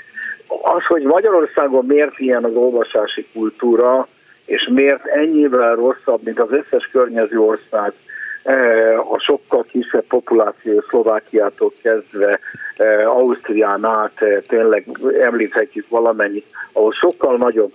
[0.46, 4.06] Az, hogy Magyarországon miért ilyen az olvasási kultúra,
[4.44, 7.92] és miért ennyivel rosszabb, mint az összes környező ország,
[9.10, 12.38] a sokkal kisebb populáció Szlovákiától kezdve
[13.04, 14.86] Ausztrián át tényleg
[15.20, 17.72] említhetjük valamennyit, ahol sokkal nagyobb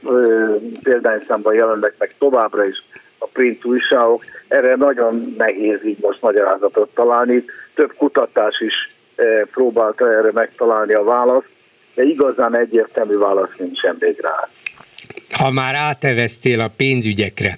[0.83, 2.83] példányszámban jelennek meg továbbra is
[3.17, 4.23] a print újságok.
[4.47, 7.43] Erre nagyon nehéz így most magyarázatot találni.
[7.73, 8.73] Több kutatás is
[9.51, 11.49] próbálta erre megtalálni a választ,
[11.95, 14.49] de igazán egyértelmű válasz nincsen még rá.
[15.31, 17.57] Ha már áteveztél a pénzügyekre,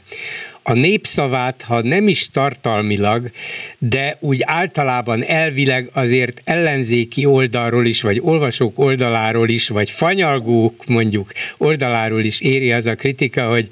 [0.69, 3.31] a népszavát, ha nem is tartalmilag,
[3.77, 11.31] de úgy általában elvileg azért ellenzéki oldalról is, vagy olvasók oldaláról is, vagy fanyalgók mondjuk
[11.57, 13.69] oldaláról is éri az a kritika, hogy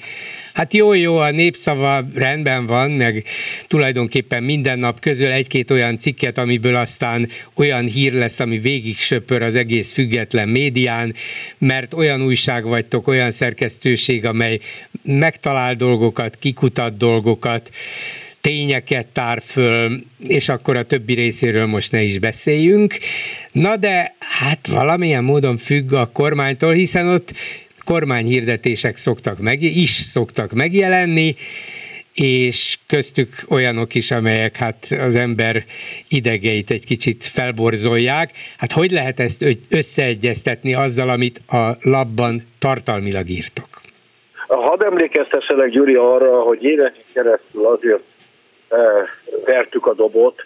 [0.56, 3.24] Hát jó, jó, a népszava rendben van, meg
[3.68, 9.42] tulajdonképpen minden nap közöl egy-két olyan cikket, amiből aztán olyan hír lesz, ami végig söpör
[9.42, 11.14] az egész független médián,
[11.58, 14.60] mert olyan újság vagytok, olyan szerkesztőség, amely
[15.04, 17.70] megtalál dolgokat, kikutat dolgokat,
[18.42, 22.98] tényeket tár föl, és akkor a többi részéről most ne is beszéljünk.
[23.52, 27.34] Na de hát valamilyen módon függ a kormánytól, hiszen ott
[27.86, 31.36] kormányhirdetések szoktak meg, is szoktak megjelenni,
[32.16, 35.56] és köztük olyanok is, amelyek hát az ember
[36.10, 38.30] idegeit egy kicsit felborzolják.
[38.58, 43.68] Hát hogy lehet ezt összeegyeztetni azzal, amit a labban tartalmilag írtok?
[44.48, 48.04] Hadd emlékeztesselek, Gyuri, arra, hogy éveken keresztül azért
[48.70, 48.78] e,
[49.46, 50.46] vertük a dobot,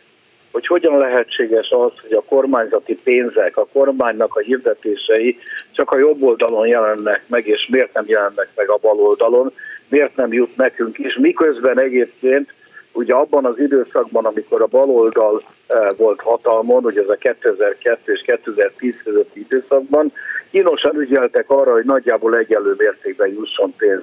[0.52, 5.38] hogy hogyan lehetséges az, hogy a kormányzati pénzek, a kormánynak a hirdetései
[5.72, 9.54] csak a jobb oldalon jelennek meg, és miért nem jelennek meg a bal oldalon,
[9.88, 12.54] miért nem jut nekünk is, miközben egyébként
[12.94, 18.22] ugye abban az időszakban, amikor a baloldal eh, volt hatalmon, ugye ez a 2002 és
[18.22, 20.12] 2010 közötti időszakban,
[20.52, 24.02] kínosan ügyeltek arra, hogy nagyjából egyenlő mértékben jusson pénz.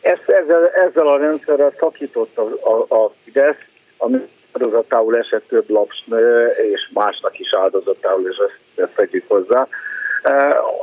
[0.00, 4.18] Ezt, ezzel, ezzel a rendszerrel szakított a, a, a Fidesz, ami
[4.54, 6.04] áldozatául esett több laps,
[6.72, 9.68] és másnak is áldozatául, és ezt, ezt tegyük hozzá,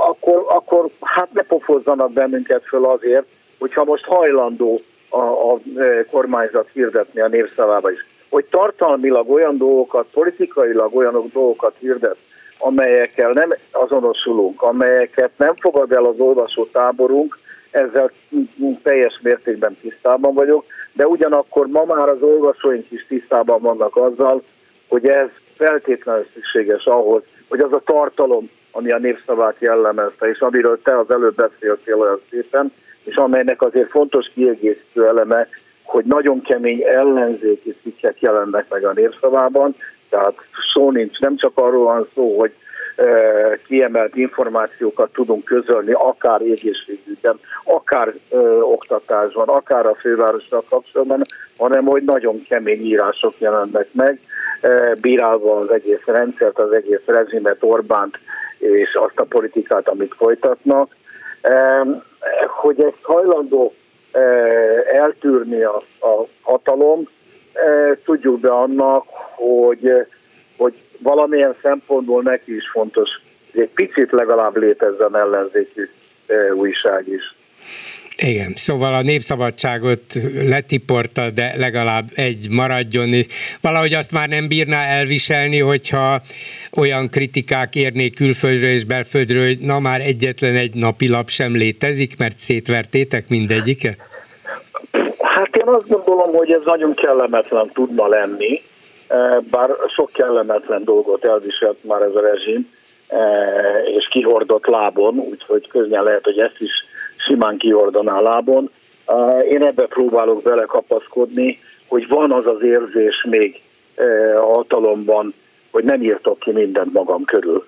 [0.07, 3.25] akkor, akkor hát ne pofozzanak bennünket föl azért,
[3.59, 4.79] hogyha most hajlandó
[5.09, 5.59] a, a
[6.11, 12.17] kormányzat hirdetni a népszavába is, hogy tartalmilag olyan dolgokat, politikailag olyan dolgokat hirdet,
[12.57, 17.39] amelyekkel nem azonosulunk, amelyeket nem fogad el az olvasó táborunk,
[17.71, 18.11] ezzel
[18.83, 24.43] teljes mértékben tisztában vagyok, de ugyanakkor ma már az olvasóink is tisztában vannak azzal,
[24.87, 30.81] hogy ez feltétlenül szükséges ahhoz, hogy az a tartalom, ami a népszavát jellemezte, és amiről
[30.81, 32.73] te az előbb beszéltél olyan szépen,
[33.03, 35.47] és amelynek azért fontos kiegészítő eleme,
[35.83, 39.75] hogy nagyon kemény ellenzéki cikkek jelennek meg a népszavában,
[40.09, 40.35] tehát
[40.73, 42.53] szó nincs, nem csak arról van szó, hogy
[43.67, 51.21] kiemelt információkat tudunk közölni, akár egészségügyben, akár ö, oktatásban, akár a fővárossal kapcsolatban,
[51.57, 54.19] hanem hogy nagyon kemény írások jelennek meg,
[54.61, 58.19] ö, bírálva az egész rendszert, az egész rezsimet, Orbánt
[58.57, 60.87] és azt a politikát, amit folytatnak.
[61.41, 61.81] Ö,
[62.47, 63.73] hogy egy hajlandó
[64.93, 67.07] eltűrni a, a hatalom,
[68.05, 69.05] tudjuk be annak,
[69.35, 70.05] hogy,
[70.61, 73.09] hogy valamilyen szempontból neki is fontos,
[73.51, 75.89] hogy egy picit legalább létezzen ellenzéki
[76.53, 77.35] újság is.
[78.17, 80.01] Igen, szóval a népszabadságot
[80.33, 83.09] letiporta, de legalább egy maradjon,
[83.61, 86.21] valahogy azt már nem bírná elviselni, hogyha
[86.77, 92.17] olyan kritikák érnék külföldről és belföldről, hogy na már egyetlen egy napi lap sem létezik,
[92.17, 94.09] mert szétvertétek mindegyiket?
[95.19, 98.61] Hát én azt gondolom, hogy ez nagyon kellemetlen tudna lenni,
[99.49, 102.69] bár sok kellemetlen dolgot elviselt már ez a rezsim,
[103.07, 106.71] eh, és kihordott lábon, úgyhogy könnyen lehet, hogy ezt is
[107.17, 108.71] simán kihordaná lábon.
[109.05, 113.61] Eh, én ebbe próbálok belekapaszkodni, hogy van az az érzés még
[114.37, 115.33] a hatalomban,
[115.71, 117.65] hogy nem írtok ki mindent magam körül.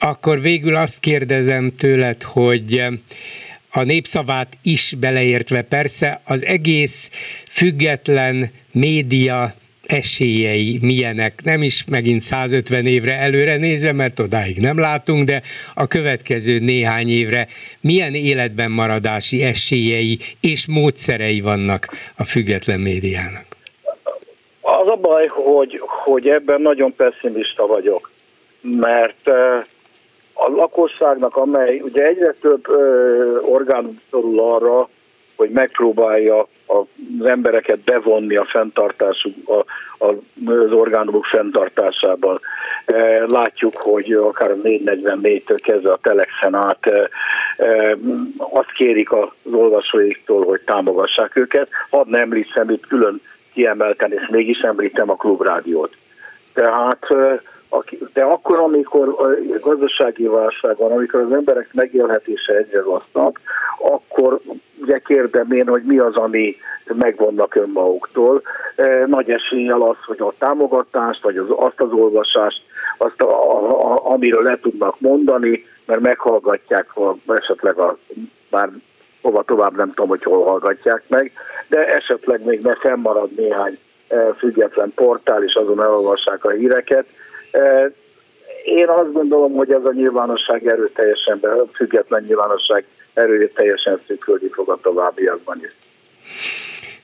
[0.00, 2.82] Akkor végül azt kérdezem tőled, hogy
[3.72, 7.10] a népszavát is beleértve persze az egész
[7.50, 9.54] független média
[9.94, 15.42] esélyei milyenek, nem is megint 150 évre előre nézve, mert odáig nem látunk, de
[15.74, 17.46] a következő néhány évre
[17.80, 23.46] milyen életben maradási esélyei és módszerei vannak a független médiának?
[24.60, 28.10] Az a baj, hogy, hogy ebben nagyon pessimista vagyok,
[28.60, 29.28] mert
[30.32, 32.68] a lakosságnak, amely ugye egyre több
[33.42, 34.88] orgánum szorul arra,
[35.36, 39.64] hogy megpróbálja az embereket bevonni a fenntartásuk, a,
[40.04, 40.14] a,
[40.46, 42.40] az orgánumok fenntartásában.
[43.26, 47.10] Látjuk, hogy akár a 444-től kezdve a Telexen át
[48.38, 51.68] azt kérik az olvasóiktól, hogy támogassák őket.
[51.90, 53.20] Hadd nem említsem itt külön
[53.52, 55.96] kiemelten, és mégis említem a klubrádiót.
[56.52, 57.06] Tehát
[58.12, 63.38] de akkor, amikor a gazdasági válság van, amikor az emberek megélhetése egyre rosszabb,
[63.78, 64.40] akkor
[64.80, 68.42] ugye kérdem én, hogy mi az, ami megvonnak önmaguktól.
[68.76, 72.62] E, nagy eséllyel az, hogy a támogatást, vagy az, azt az olvasást,
[72.98, 77.98] azt, a, a, a, amiről le tudnak mondani, mert meghallgatják a, esetleg a,
[78.50, 78.70] már
[79.22, 81.32] hova tovább nem tudom, hogy hol hallgatják meg,
[81.68, 83.78] de esetleg még ne fennmarad néhány
[84.08, 87.06] e, független portál, és azon elolvassák a híreket,
[88.64, 94.78] én azt gondolom, hogy ez a nyilvánosság erőteljesen, a független nyilvánosság erőteljesen szűkölni fog a
[94.82, 95.72] továbbiakban is.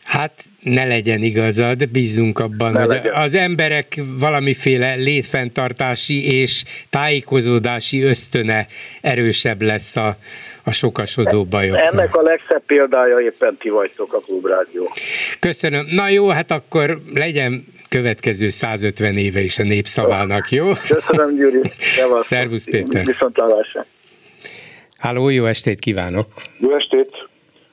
[0.05, 3.13] Hát ne legyen igazad, bízunk abban, ne hogy legyen.
[3.13, 8.67] az emberek valamiféle létfenntartási és tájékozódási ösztöne
[9.01, 10.17] erősebb lesz a,
[10.65, 11.83] a sokasodó bajokra.
[11.83, 14.91] Ennek a legszebb példája éppen ti vagytok a Klubrádió.
[15.41, 15.87] Köszönöm.
[15.91, 20.67] Na jó, hát akkor legyen következő 150 éve is a népszavának, jó?
[20.67, 21.61] Köszönöm, Gyuri.
[22.17, 23.05] Szervusz, Péter.
[23.05, 23.85] Viszontlátásra.
[24.99, 26.27] Háló, jó estét kívánok!
[26.59, 27.29] Jó estét!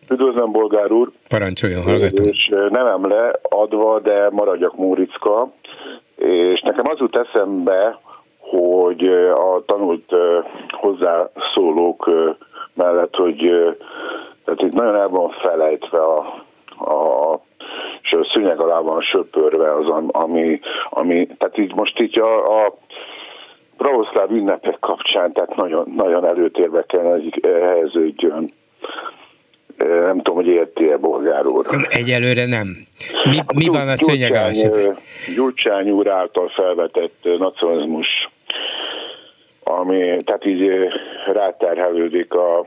[0.09, 1.11] Üdvözlöm, bolgár úr!
[1.27, 2.25] Parancsoljon, hallgatom!
[2.25, 5.51] És nevem leadva, de maradjak Móriczka,
[6.15, 7.99] és nekem az jut eszembe,
[8.39, 10.11] hogy a tanult
[10.69, 12.09] hozzászólók
[12.73, 13.37] mellett, hogy
[14.45, 16.17] tehát itt nagyon el van felejtve a,
[16.77, 17.41] a
[18.01, 22.73] és szűnyeg alá van söpörve az, ami, ami tehát így most így a, a
[23.77, 28.53] pravoszláv ünnepek kapcsán, tehát nagyon, nagyon előtérbe kell, hogy helyeződjön.
[29.77, 31.65] Nem tudom, hogy érti-e bolgár úr.
[31.89, 32.67] Egyelőre nem.
[33.23, 34.49] Mi, mi van a szőnyeg alá
[35.35, 38.07] Gyurcsány úr által felvetett nacionalizmus,
[39.63, 40.69] ami tehát így
[41.33, 42.59] ráterhelődik a,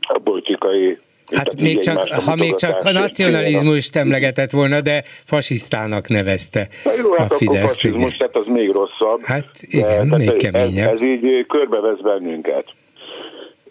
[0.00, 0.98] a politikai
[1.36, 6.66] Hát még csak, ha még csak a nacionalizmust emlegetett volna, de fasisztának nevezte
[7.02, 7.60] jó, hát a Fidesz.
[7.60, 9.20] Fasizmus, hát az még rosszabb.
[9.22, 10.88] Hát igen, de, még ez, keményebb.
[10.88, 12.64] Ez, ez így körbevesz bennünket.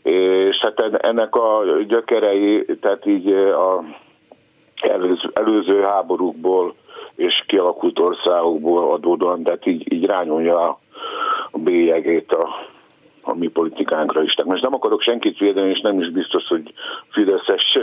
[0.04, 3.84] És hát ennek a gyökerei, tehát így a
[4.82, 6.76] előző, előző háborúkból
[7.16, 10.80] és kialakult országokból adódóan, tehát így, így rányolja
[11.52, 12.73] a bélyegét a
[13.24, 14.36] a mi politikánkra is.
[14.44, 16.74] Most nem akarok senkit védeni, és nem is biztos, hogy
[17.10, 17.80] Fideszes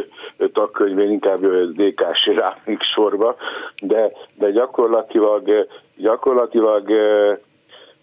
[0.53, 1.41] tagkönyvén inkább
[1.73, 3.37] DK-s ránik sorba,
[3.83, 6.91] de, de gyakorlatilag, gyakorlatilag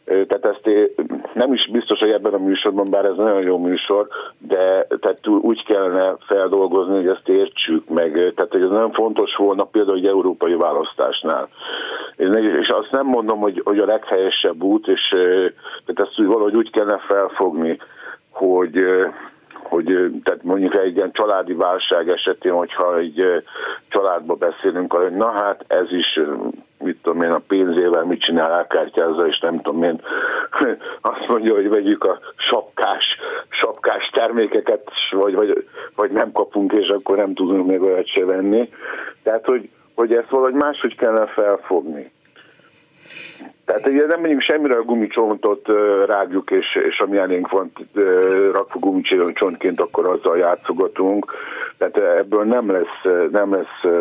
[0.08, 0.70] tehát ezt
[1.34, 4.08] nem is biztos, hogy ebben a műsorban, bár ez nagyon jó műsor,
[4.38, 8.12] de tehát úgy kellene feldolgozni, hogy ezt értsük meg.
[8.12, 11.50] Tehát hogy ez nagyon fontos volna például egy európai választásnál.
[12.62, 15.02] és azt nem mondom, hogy, hogy a leghelyesebb út, és
[15.86, 17.78] tehát ezt valahogy úgy kellene felfogni,
[18.32, 18.86] hogy
[19.64, 19.86] hogy
[20.24, 23.44] tehát mondjuk egy ilyen családi válság esetén, hogyha egy
[23.88, 26.20] családba beszélünk, hogy na hát ez is,
[26.80, 30.02] mit tudom én, a pénzével mit csinál, elkártyázza, és nem tudom én,
[31.02, 33.06] azt mondja, hogy vegyük a sapkás,
[33.50, 38.70] sapkás termékeket, vagy, vagy, vagy nem kapunk, és akkor nem tudunk még olyat se venni.
[39.24, 42.12] Tehát, hogy, hogy ezt valahogy máshogy kellene felfogni.
[43.68, 45.68] Tehát ugye nem megyünk semmire a gumicsontot
[46.06, 47.72] rágjuk, és, és ami elénk van
[48.52, 51.34] rakva gumicsontként, akkor azzal játszogatunk.
[51.78, 53.94] Tehát ebből nem lesz, nem lesz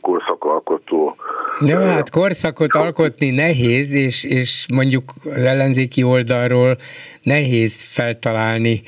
[0.00, 1.16] korszakalkotó.
[1.60, 6.76] De hát korszakot alkotni nehéz, és, és mondjuk az ellenzéki oldalról
[7.22, 8.82] nehéz feltalálni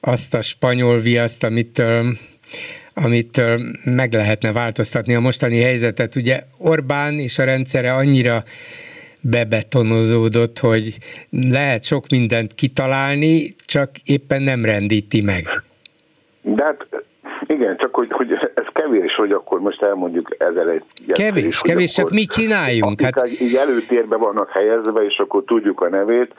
[0.00, 1.82] azt a spanyol viaszt, amit
[2.94, 3.42] amit
[3.84, 6.16] meg lehetne változtatni a mostani helyzetet.
[6.16, 8.42] Ugye Orbán és a rendszere annyira
[9.20, 10.98] bebetonozódott, hogy
[11.30, 15.44] lehet sok mindent kitalálni, csak éppen nem rendíti meg.
[16.42, 16.86] De hát
[17.46, 20.84] igen, csak hogy, hogy ez kevés, hogy akkor most elmondjuk ezzel egy...
[21.06, 23.00] Kevés, is, kevés, csak mit csináljunk?
[23.00, 23.40] Hát...
[23.40, 26.34] Így előtérbe vannak helyezve, és akkor tudjuk a nevét,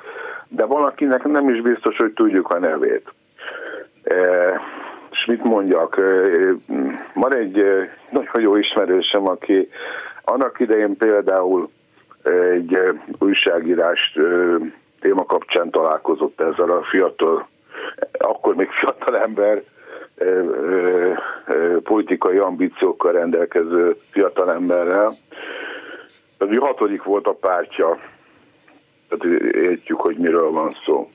[0.48, 3.14] de valakinek nem is biztos, hogy tudjuk a nevét.
[4.04, 4.16] E,
[5.12, 5.98] és mit mondjak?
[5.98, 6.04] E,
[7.14, 9.68] van egy e, nagyon jó ismerősem, aki
[10.24, 11.70] annak idején például
[12.24, 12.78] egy
[13.20, 14.18] újságírás
[15.00, 17.50] téma kapcsán találkozott ezzel a fiatal,
[18.12, 19.62] akkor még fiatal ember,
[21.84, 25.14] politikai ambíciókkal rendelkező fiatal emberrel.
[26.38, 28.00] Az hatodik volt a pártja,
[29.10, 31.10] tehát értjük, hogy miről van szó.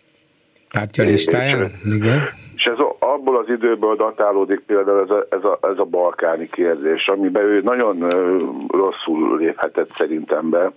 [0.70, 1.70] Pártja listáján?
[1.84, 2.28] Igen.
[2.66, 7.42] Ez abból az időből datálódik például ez a, ez, a, ez a balkáni kérdés, amiben
[7.42, 8.08] ő nagyon
[8.68, 10.72] rosszul léphetett szerintem be,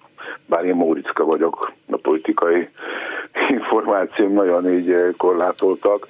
[0.45, 2.69] bár én Móriczka vagyok, a politikai
[3.57, 6.05] információim nagyon így korlátoltak.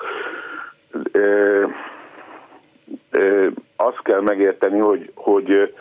[3.75, 5.73] Azt kell megérteni, hogy, hogy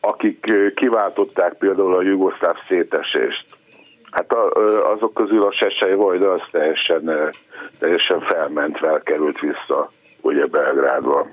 [0.00, 3.55] akik kiváltották például a jugoszláv szétesést,
[4.16, 4.32] Hát
[4.94, 7.32] azok közül a Sesej Vajda az teljesen,
[7.78, 9.90] teljesen felment, felkerült vissza
[10.20, 11.26] ugye Belgrádba.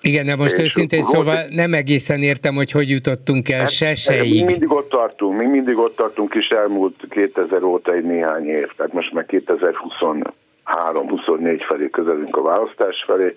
[0.00, 4.44] Igen, de most és őszintén szóval nem egészen értem, hogy hogy jutottunk el hát, Seseig.
[4.44, 8.68] Mi mindig ott tartunk, mi mindig ott tartunk, és elmúlt 2000 óta egy néhány év,
[8.76, 13.34] tehát most már 2023-24 felé közelünk a választás felé,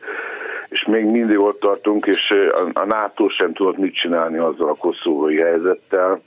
[0.70, 2.34] és még mindig ott tartunk, és
[2.74, 6.22] a NATO sem tudott mit csinálni azzal a koszovói helyzettel,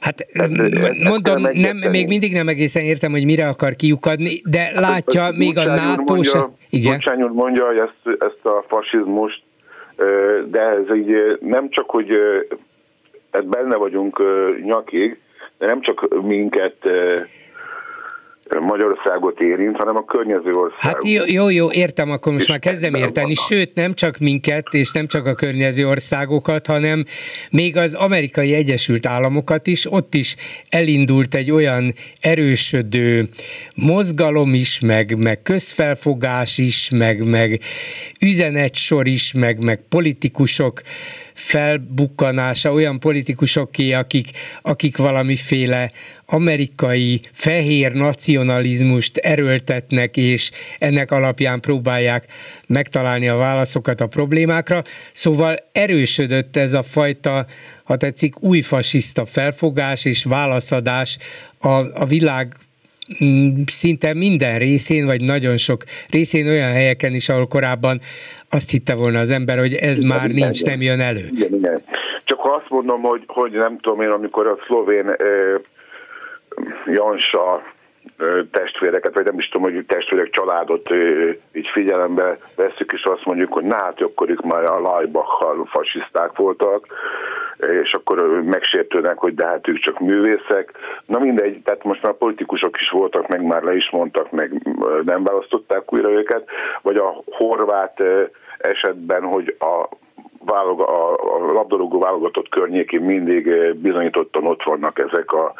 [0.00, 0.50] Hát, hát
[1.02, 5.36] mondom, nem, még mindig nem egészen értem, hogy mire akar kiukadni, de hát, látja hát,
[5.36, 6.52] még a NATO sem.
[6.70, 7.00] Igen.
[7.22, 9.42] úr mondja, hogy ezt, ezt a fasizmust,
[10.46, 12.10] de ez így nem csak, hogy
[13.30, 14.22] ezt benne vagyunk
[14.64, 15.18] nyakig,
[15.58, 16.76] de nem csak minket
[18.60, 20.76] Magyarországot érint, hanem a környező országot.
[20.80, 23.34] Hát jó, jó, jó, értem, akkor most már kezdem érteni.
[23.34, 27.04] Sőt, nem csak minket, és nem csak a környező országokat, hanem
[27.50, 30.36] még az amerikai Egyesült Államokat is, ott is
[30.68, 33.28] elindult egy olyan erősödő
[33.76, 37.60] mozgalom is, meg, meg közfelfogás is, meg, meg
[38.20, 40.80] üzenetsor is, meg, meg politikusok
[41.36, 44.30] felbukkanása olyan politikusoké, akik,
[44.62, 45.90] akik valamiféle
[46.26, 52.26] amerikai fehér nacionalizmust erőltetnek, és ennek alapján próbálják
[52.68, 54.82] megtalálni a válaszokat a problémákra.
[55.12, 57.46] Szóval erősödött ez a fajta,
[57.84, 61.18] ha tetszik, új fasiszta felfogás és válaszadás
[61.58, 61.68] a,
[62.02, 62.56] a világ
[63.24, 68.00] mm, szinte minden részén, vagy nagyon sok részén, olyan helyeken is, ahol korábban
[68.50, 70.72] azt hitte volna az ember, hogy ez igen, már igen, nincs, igen.
[70.72, 71.24] nem jön elő.
[71.32, 71.82] Igen, igen.
[72.24, 75.16] Csak azt mondom, hogy, hogy nem tudom én, amikor a szlovén eh,
[76.86, 77.62] Jansa
[78.50, 80.90] testvéreket, vagy nem is tudom, hogy testvérek családot
[81.52, 86.36] így figyelembe veszük, és azt mondjuk, hogy na hát akkor ők már a Lajbachal fasiszták
[86.36, 86.86] voltak,
[87.82, 90.72] és akkor megsértőnek, hogy de hát ők csak művészek.
[91.06, 94.52] Na mindegy, tehát most már politikusok is voltak, meg már le is mondtak, meg
[95.04, 96.48] nem választották újra őket,
[96.82, 98.02] vagy a horvát
[98.58, 99.88] esetben, hogy a
[100.46, 105.52] válog, a, a labdarúgó válogatott környékén mindig eh, bizonyítottan ott vannak ezek a,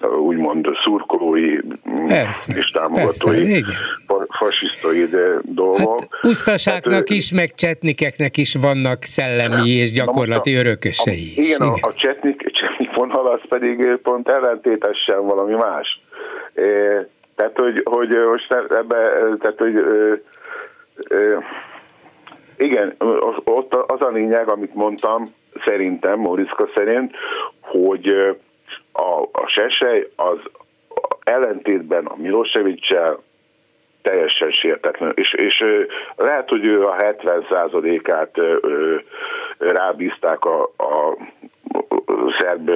[0.00, 1.58] a úgymond szurkolói
[1.90, 3.62] mm, persze, és támogatói
[4.06, 6.00] persze, fasisztoid dolgok.
[6.00, 11.32] Hát, usztaságnak hát, is, meg csetnikeknek is vannak szellemi és gyakorlati a, örökösei.
[11.36, 16.00] Igen, igen, a, a csetnik, csetnik vonal az pedig pont ellentétesen valami más.
[16.54, 16.62] É,
[17.36, 18.96] tehát, hogy, hogy most ebbe,
[19.40, 19.74] tehát, hogy
[22.62, 22.94] Igen,
[23.44, 25.24] ott az a lényeg, amit mondtam,
[25.64, 27.16] szerintem, Moriszka szerint,
[27.60, 28.08] hogy
[28.92, 30.38] a, a Sesej az
[31.24, 32.86] ellentétben a milosevic
[34.02, 35.12] teljesen sértetlen.
[35.14, 35.64] És, és
[36.16, 38.36] lehet, hogy ő a 70%-át
[39.58, 41.16] rábízták a, a
[42.38, 42.70] szerb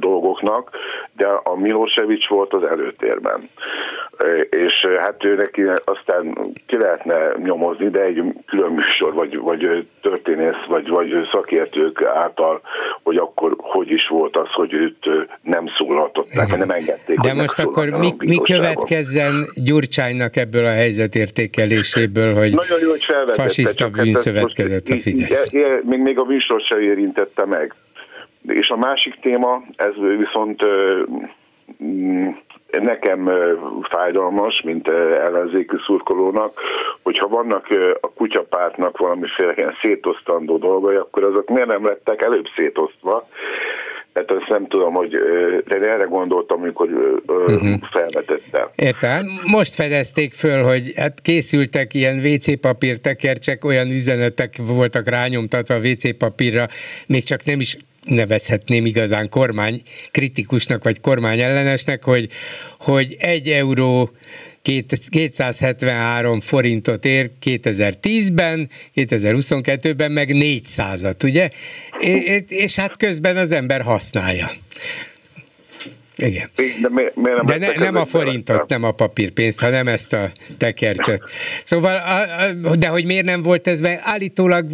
[0.00, 0.70] dolgoknak,
[1.16, 3.48] de a Milosevic volt az előtérben.
[4.50, 10.64] És hát ő neki aztán ki lehetne nyomozni, de egy külön műsor, vagy, vagy történész,
[10.68, 12.60] vagy, vagy szakértők által,
[13.02, 17.18] hogy akkor hogy is volt az, hogy őt nem szólaltották, nem engedték.
[17.18, 23.84] De most akkor mi, mi következzen Gyurcsánynak ebből a helyzetértékeléséből, hogy, Nagyon jó, hogy fasiszta
[23.84, 25.50] hát bűnszövetkezett a Fidesz?
[25.82, 27.74] Még, még a műsor se érintette meg.
[28.48, 30.64] És a másik téma, ez viszont
[31.84, 32.28] mm,
[32.78, 33.30] nekem
[33.90, 36.60] fájdalmas, mint ellenzékű szurkolónak,
[37.02, 37.66] hogyha vannak
[38.00, 43.28] a kutyapártnak valamiféle ilyen szétosztandó dolgai, akkor azok miért nem lettek előbb szétosztva,
[44.12, 45.10] tehát azt nem tudom, hogy
[45.66, 46.88] de erre gondoltam, amikor
[47.26, 47.72] uh-huh.
[47.92, 48.68] felvetettem.
[48.74, 49.26] Értem.
[49.44, 55.78] Most fedezték föl, hogy hát készültek ilyen WC papír tekercsek, olyan üzenetek voltak rányomtatva a
[55.78, 56.66] WC papírra,
[57.06, 62.28] még csak nem is nevezhetném igazán kormány kritikusnak vagy kormány ellenesnek, hogy,
[62.78, 64.10] hogy egy euró
[64.62, 71.48] 273 forintot ér 2010-ben, 2022-ben meg 400-at, ugye?
[72.48, 74.50] És hát közben az ember használja.
[76.20, 76.50] Igen.
[76.82, 80.30] De, mi, miért nem, De ne, nem a forintot, nem a papírpénzt, hanem ezt a
[80.58, 81.22] tekercset.
[81.64, 83.98] Szóval, a, a, de hogy miért nem volt ez meg?
[84.02, 84.64] Állítólag,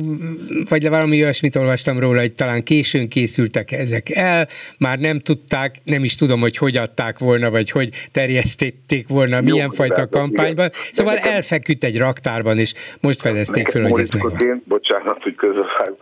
[0.68, 4.48] vagy valami olyasmit olvastam róla, hogy talán későn készültek ezek el,
[4.78, 9.68] már nem tudták, nem is tudom, hogy hogy adták volna, vagy hogy terjesztették volna, milyen
[9.70, 10.68] Jó, fajta kampányban.
[10.92, 14.62] Szóval nekem, elfeküdt egy raktárban, és most fedezték föl, hogy ez megvan.
[14.64, 15.92] Bocsánat, hogy közövág.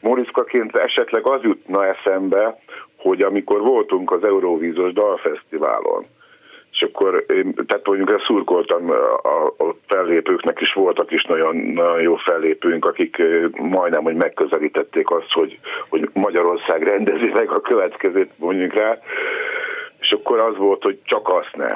[0.00, 2.58] Moriszkaként esetleg az jutna eszembe,
[3.00, 6.06] hogy amikor voltunk az Euróvízos Dalfesztiválon,
[6.72, 8.90] és akkor én, tehát mondjuk szurkoltam,
[9.22, 13.22] a, a fellépőknek is voltak is nagyon, nagyon jó fellépőink, akik
[13.56, 15.58] majdnem, hogy megközelítették azt, hogy,
[15.88, 18.98] hogy Magyarország rendezi meg a következőt mondjuk rá,
[20.00, 21.68] és akkor az volt, hogy csak azt ne.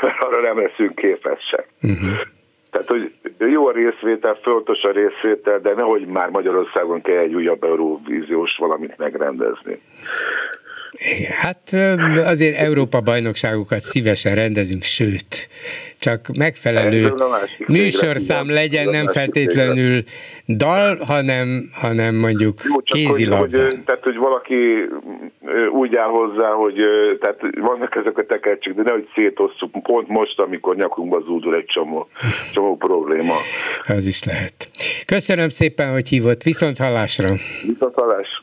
[0.26, 1.68] Arra nem leszünk képesek.
[1.82, 2.37] Uh-huh.
[2.78, 7.64] Tehát, hogy jó a részvétel, fontos a részvétel, de nehogy már Magyarországon kell egy újabb
[7.64, 9.80] Euróvíziós valamit megrendezni.
[11.40, 11.72] Hát
[12.16, 15.48] azért Európa bajnokságokat szívesen rendezünk, sőt,
[15.98, 17.12] csak megfelelő
[17.66, 20.02] műsorszám legyen, nem feltétlenül
[20.46, 23.62] dal, hanem, hanem mondjuk kézilabda.
[23.62, 24.54] Hogy, tehát, hogy valaki
[25.72, 26.74] úgy áll hozzá, hogy
[27.20, 32.08] tehát vannak ezek a tekercsek, de nehogy szétosszuk pont most, amikor nyakunkba zúdul egy csomó,
[32.52, 33.34] csomó probléma.
[33.86, 34.70] Az is lehet.
[35.06, 36.42] Köszönöm szépen, hogy hívott.
[36.42, 37.28] Viszont hallásra.
[37.66, 38.42] Viszont hallás.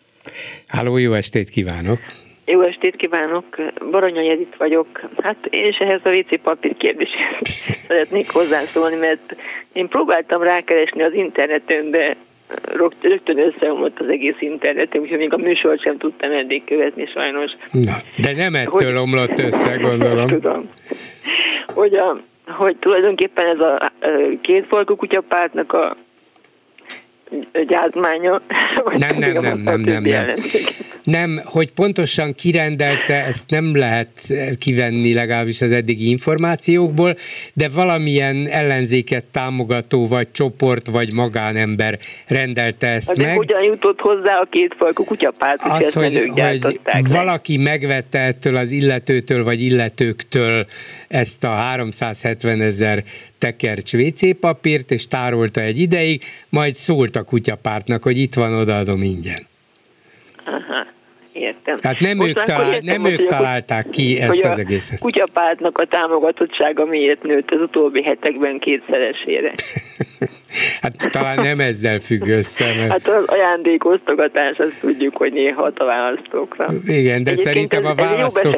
[0.67, 1.99] Háló, jó estét kívánok!
[2.45, 3.45] Jó estét kívánok,
[3.91, 4.87] Baranya Edith vagyok.
[5.21, 7.39] Hát én is ehhez a WC papír kérdéshez
[7.87, 9.35] szeretnék hozzászólni, mert
[9.73, 12.15] én próbáltam rákeresni az interneten, de
[13.01, 17.51] rögtön összeomlott az egész internet, úgyhogy még a műsort sem tudtam eddig követni sajnos.
[17.71, 20.27] Na, de nem ettől hogy, omlott össze, gondolom.
[20.27, 20.69] Tudom.
[21.65, 23.91] Hogy, a, hogy tulajdonképpen ez a
[24.41, 25.97] két falkú kutyapártnak a
[27.67, 28.41] gyázmánya.
[28.97, 30.33] Nem, nem, nem, nem, nem, nem.
[31.03, 34.09] Nem, hogy pontosan kirendelte, ezt nem lehet
[34.57, 37.15] kivenni legalábbis az eddigi információkból,
[37.53, 43.35] de valamilyen ellenzéket támogató, vagy csoport, vagy magánember rendelte ezt de meg.
[43.35, 49.43] hogyan jutott hozzá a két falkú kutyapárt, Az, hogy, hogy valaki megvette ettől az illetőtől,
[49.43, 50.65] vagy illetőktől
[51.07, 53.03] ezt a 370 ezer
[53.37, 59.01] tekercs WC papírt, és tárolta egy ideig, majd szólt a kutyapártnak, hogy itt van, odaadom
[59.01, 59.39] ingyen.
[60.45, 60.93] Aha.
[61.33, 61.77] Értem.
[61.81, 64.99] Hát nem Most ők, talál, értem, nem ők találták ki ezt az egészet.
[64.99, 69.53] kutyapártnak a támogatottsága miért nőtt az utóbbi hetekben kétszeresére?
[70.81, 72.65] hát talán nem ezzel függ össze.
[72.65, 72.91] Mert...
[72.91, 76.65] Hát az ajándékoztogatás, azt tudjuk, hogy néha a választókra.
[76.85, 78.55] Igen, de Egyébként szerintem a választók...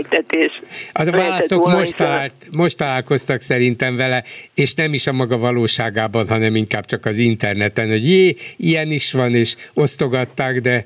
[0.94, 4.24] Az a választók most, talált, most találkoztak szerintem vele,
[4.56, 9.14] és nem is a maga valóságában, hanem inkább csak az interneten, hogy jé, ilyen is
[9.14, 10.84] van, és osztogatták, de,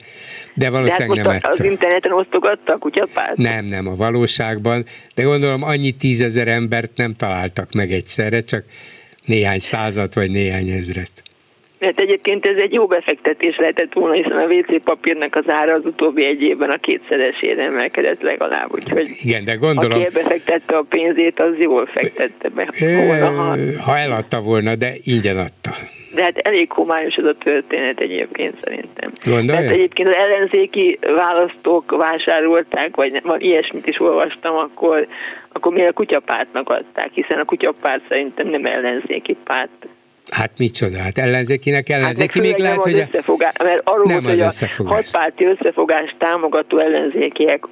[0.54, 3.38] de valószínűleg de hát nem ettől interneten osztogatta a kutyapárt?
[3.38, 4.86] Nem, nem, a valóságban,
[5.16, 8.64] de gondolom annyi tízezer embert nem találtak meg egyszerre, csak
[9.26, 11.24] néhány százat vagy néhány ezret.
[11.82, 15.86] Mert egyébként ez egy jó befektetés lehetett volna, hiszen a WC papírnak az ára az
[15.86, 20.02] utóbbi egy évben a kétszeresére emelkedett legalább, úgyhogy Igen, de gondolom...
[20.02, 22.68] aki befektette a pénzét, az jól fektette be
[23.06, 23.56] volna, ha...
[23.82, 25.70] ha eladta volna, de ingyen adta.
[26.16, 29.12] De hát elég homályos ez a történet egyébként szerintem.
[29.26, 29.62] Gondolja?
[29.62, 35.08] Tehát egyébként az ellenzéki választók vásárolták, vagy nem, ilyesmit is olvastam, akkor,
[35.52, 39.88] akkor miért a kutyapártnak adták, hiszen a kutyapárt szerintem nem ellenzéki párt.
[40.32, 42.94] Hát micsoda, hát ellenzékinek ellenzéki hát még lehet, hogy...
[42.94, 47.64] Összefogás, mert arról nem volt, hogy a hatpárti összefogás támogató ellenzékiek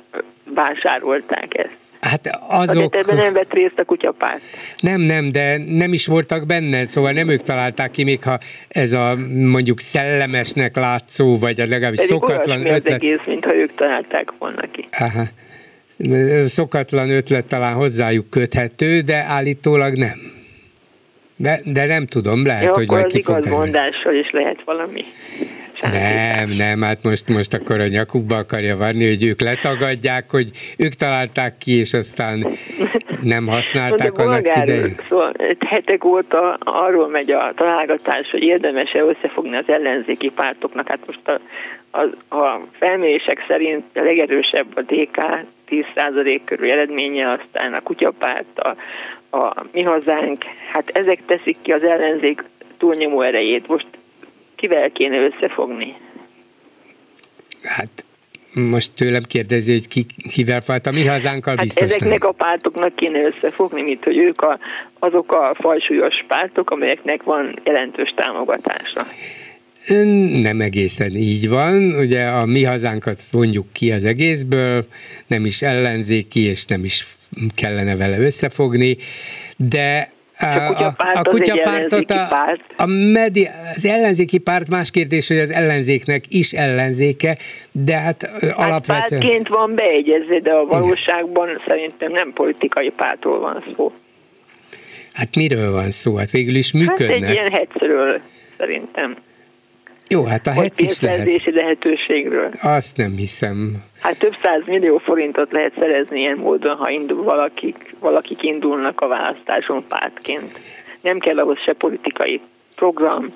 [0.53, 1.77] vásárolták ezt.
[2.02, 2.95] Hát azok...
[2.95, 4.41] ebben nem vett részt a kutyapárt.
[4.77, 8.38] Nem, nem, de nem is voltak benne, szóval nem ők találták ki, még ha
[8.68, 12.88] ez a mondjuk szellemesnek látszó, vagy legalábbis Pedig szokatlan ötlet.
[12.88, 14.88] az egész, mintha ők találták volna ki.
[14.91, 15.23] Aha.
[16.44, 20.39] Szokatlan ötlet talán hozzájuk köthető, de állítólag nem.
[21.41, 25.03] De, de nem tudom, lehet, ja, hogy majd ki fog mondással is lehet valami.
[25.82, 30.94] Nem, nem, hát most, most akkor a nyakukba akarja varni, hogy ők letagadják, hogy ők
[30.94, 32.45] találták ki, és aztán
[33.22, 34.95] nem használták a annak idején.
[35.10, 40.88] Szóval hetek óta arról megy a találgatás, hogy érdemes-e összefogni az ellenzéki pártoknak.
[40.88, 41.40] Hát most a,
[41.91, 48.76] a, a felmérések szerint a legerősebb a DK 10% körül eredménye, aztán a kutyapárt, a,
[49.30, 52.43] a mi hazánk, hát ezek teszik ki az ellenzék
[52.77, 53.68] túlnyomó erejét.
[53.68, 53.88] Most
[54.56, 55.95] kivel kéne összefogni?
[57.64, 58.03] Hát
[58.53, 62.30] most tőlem kérdezi, hogy ki, kivel fájt a mi hazánkkal hát biztos ezeknek nem.
[62.30, 64.60] a pártoknak kéne összefogni, mint hogy ők a,
[64.99, 69.07] azok a fajsúlyos pártok, amelyeknek van jelentős támogatása.
[70.41, 74.85] Nem egészen így van, ugye a mi hazánkat vonjuk ki az egészből,
[75.27, 77.06] nem is ellenzéki, és nem is
[77.56, 78.97] kellene vele összefogni,
[79.57, 85.51] de a a, a kutyapártot a, a medi, az ellenzéki párt más kérdés, hogy az
[85.51, 87.38] ellenzéknek is ellenzéke,
[87.72, 89.19] de hát, hát alapvetően...
[89.22, 91.61] pártként van beegyezve, de a valóságban Igen.
[91.68, 93.91] szerintem nem politikai pártról van szó.
[95.14, 96.15] Hát miről van szó?
[96.15, 97.22] Hát végül is működnek.
[97.22, 98.22] Hát egy ilyen hetszről
[98.57, 99.18] szerintem.
[100.10, 101.45] Jó, hát a hec is lehet.
[101.45, 102.52] lehetőségről.
[102.61, 103.73] Azt nem hiszem.
[103.99, 109.07] Hát több száz millió forintot lehet szerezni ilyen módon, ha indul valakik, valakik indulnak a
[109.07, 110.60] választáson pártként.
[111.02, 112.41] Nem kell ahhoz se politikai
[112.76, 113.34] program,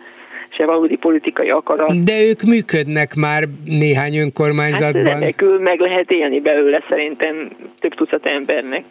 [0.49, 2.03] se valódi politikai akarat.
[2.03, 5.05] De ők működnek már néhány önkormányzatban.
[5.05, 8.83] Hát remekül meg lehet élni belőle szerintem több tucat embernek.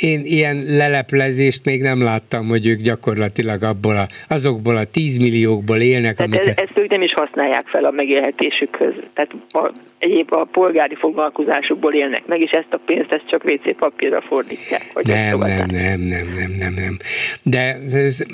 [0.00, 6.16] Én ilyen leleplezést még nem láttam, hogy ők gyakorlatilag abból a, azokból a tízmilliókból élnek,
[6.16, 6.60] Tehát amiket...
[6.60, 8.94] ezt ők nem is használják fel a megélhetésükhöz.
[9.14, 13.76] Tehát a, egyéb a polgári foglalkozásukból élnek meg, és ezt a pénzt ezt csak WC
[13.76, 14.90] papírra fordítják.
[14.92, 16.96] Hogy nem, nem, nem, nem, nem, nem, nem.
[17.42, 18.24] De ez,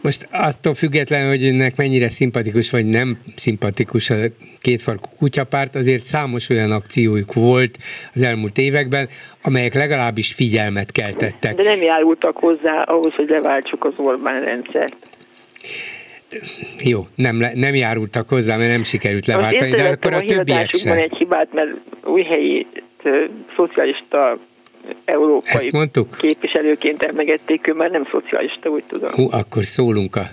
[0.00, 4.16] most attól függetlenül, hogy önnek mennyire szimpatikus vagy nem szimpatikus a
[4.60, 7.78] kétfarkú kutyapárt, azért számos olyan akciójuk volt
[8.14, 9.08] az elmúlt években,
[9.42, 11.54] amelyek legalábbis figyelmet keltettek.
[11.54, 14.96] De nem járultak hozzá ahhoz, hogy leváltsuk az Orbán rendszert.
[16.84, 20.96] Jó, nem, nem járultak hozzá, mert nem sikerült leváltani, de akkor a, a többiek sem.
[20.96, 21.70] egy hibát, mert
[22.04, 22.66] újhelyi
[23.56, 24.38] szocialista
[25.04, 26.16] európai Ezt mondtuk?
[26.18, 29.10] képviselőként emlegették, ő már nem szocialista, úgy tudom.
[29.10, 30.26] Hú, akkor szólunk a,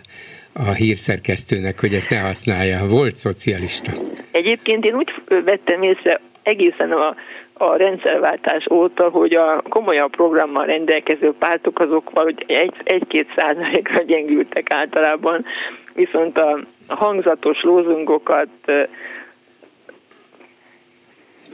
[0.53, 2.85] a hírszerkesztőnek, hogy ezt ne használja.
[2.85, 3.91] Volt szocialista.
[4.31, 5.13] Egyébként én úgy
[5.45, 7.15] vettem észre egészen a
[7.57, 12.43] a rendszerváltás óta, hogy a komolyabb programmal rendelkező pártok azok valahogy
[12.83, 15.45] egy-két százalékra gyengültek általában,
[15.93, 18.47] viszont a hangzatos lózungokat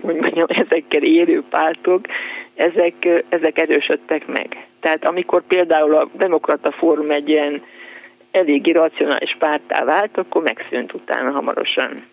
[0.02, 2.06] hogy mondjam, ezekkel élő pártok,
[2.56, 4.68] ezek, ezek erősödtek meg.
[4.80, 7.64] Tehát amikor például a Demokrata Fórum egy ilyen
[8.32, 12.06] elég irracionális pártá vált, akkor megszűnt utána hamarosan.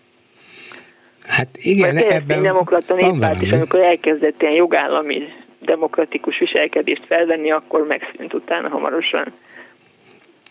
[1.31, 5.23] Hát igen, Mert ebben demokrata néppárt is, amikor elkezdett ilyen jogállami
[5.61, 9.33] demokratikus viselkedést felvenni, akkor megszűnt utána hamarosan.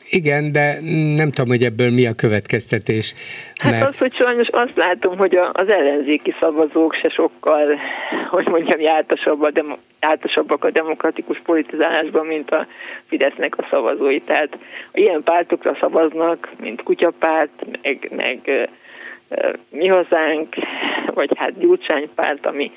[0.09, 0.77] Igen, de
[1.15, 3.13] nem tudom, hogy ebből mi a következtetés.
[3.55, 3.89] Hát mert...
[3.89, 7.79] az, hogy sajnos azt látom, hogy az ellenzéki szavazók se sokkal,
[8.29, 12.67] hogy mondjam, jártasabb a demo, jártasabbak a demokratikus politizálásban, mint a
[13.07, 14.19] Fidesznek a szavazói.
[14.19, 14.57] Tehát
[14.93, 18.69] ilyen pártokra szavaznak, mint kutyapárt, meg, meg
[19.69, 20.55] mi hazánk,
[21.13, 22.71] vagy hát gyurcsánypárt, ami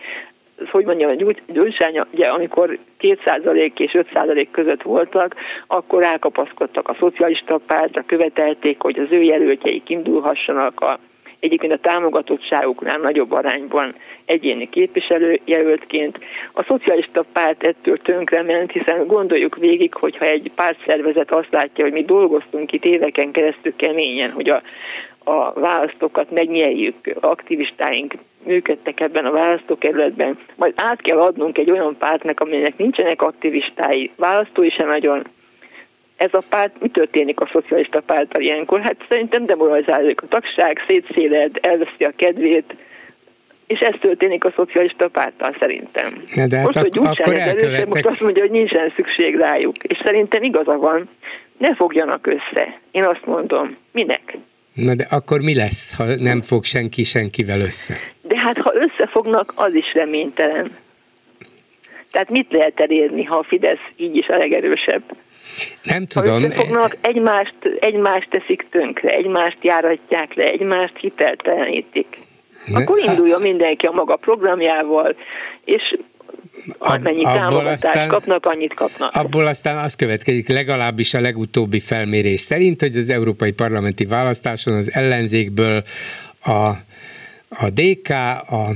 [0.71, 5.35] hogy mondjam, a gyurcsány, ugye, amikor 2% és 5% között voltak,
[5.67, 10.99] akkor elkapaszkodtak a szocialista pártra, követelték, hogy az ő jelöltjeik indulhassanak a
[11.43, 16.19] egyébként a támogatottságuknál nagyobb arányban egyéni képviselőjelöltként.
[16.53, 22.05] A szocialista párt ettől tönkrement, hiszen gondoljuk végig, hogyha egy pártszervezet azt látja, hogy mi
[22.05, 24.63] dolgoztunk itt éveken keresztül keményen, hogy a,
[25.25, 32.41] a választókat megnyeljük, aktivistáink működtek ebben a választókerületben, majd át kell adnunk egy olyan pártnak,
[32.41, 35.27] aminek nincsenek aktivistái, választói sem nagyon,
[36.17, 38.81] ez a párt, mi történik a szocialista párttal ilyenkor?
[38.81, 42.75] Hát szerintem demoralizáljuk a tagság, szétszéled, elveszi a kedvét,
[43.67, 46.23] és ez történik a szocialista párttal szerintem.
[46.35, 49.77] Na de hát most, hogy ak- akkor először, most azt mondja, hogy nincsen szükség rájuk,
[49.83, 51.09] és szerintem igaza van,
[51.59, 52.79] ne fogjanak össze.
[52.91, 54.37] Én azt mondom, minek?
[54.75, 57.97] Na de akkor mi lesz, ha nem fog senki senkivel össze?
[58.23, 60.77] De hát ha összefognak, az is reménytelen.
[62.11, 65.03] Tehát mit lehet elérni, ha a Fidesz így is a legerősebb?
[65.83, 66.41] Nem tudom.
[66.41, 72.19] Ha összefognak, egymást, egymást teszik tönkre, egymást járatják le, egymást hiteltelenítik.
[72.67, 75.17] Ne, Akkor induljon mindenki a maga programjával,
[75.65, 75.97] és
[76.79, 79.15] amennyi támogatást aztán, kapnak, annyit kapnak.
[79.15, 84.93] Abból aztán az következik, legalábbis a legutóbbi felmérés szerint, hogy az európai parlamenti választáson az
[84.93, 85.83] ellenzékből
[86.45, 86.69] a,
[87.49, 88.09] a DK,
[88.51, 88.71] a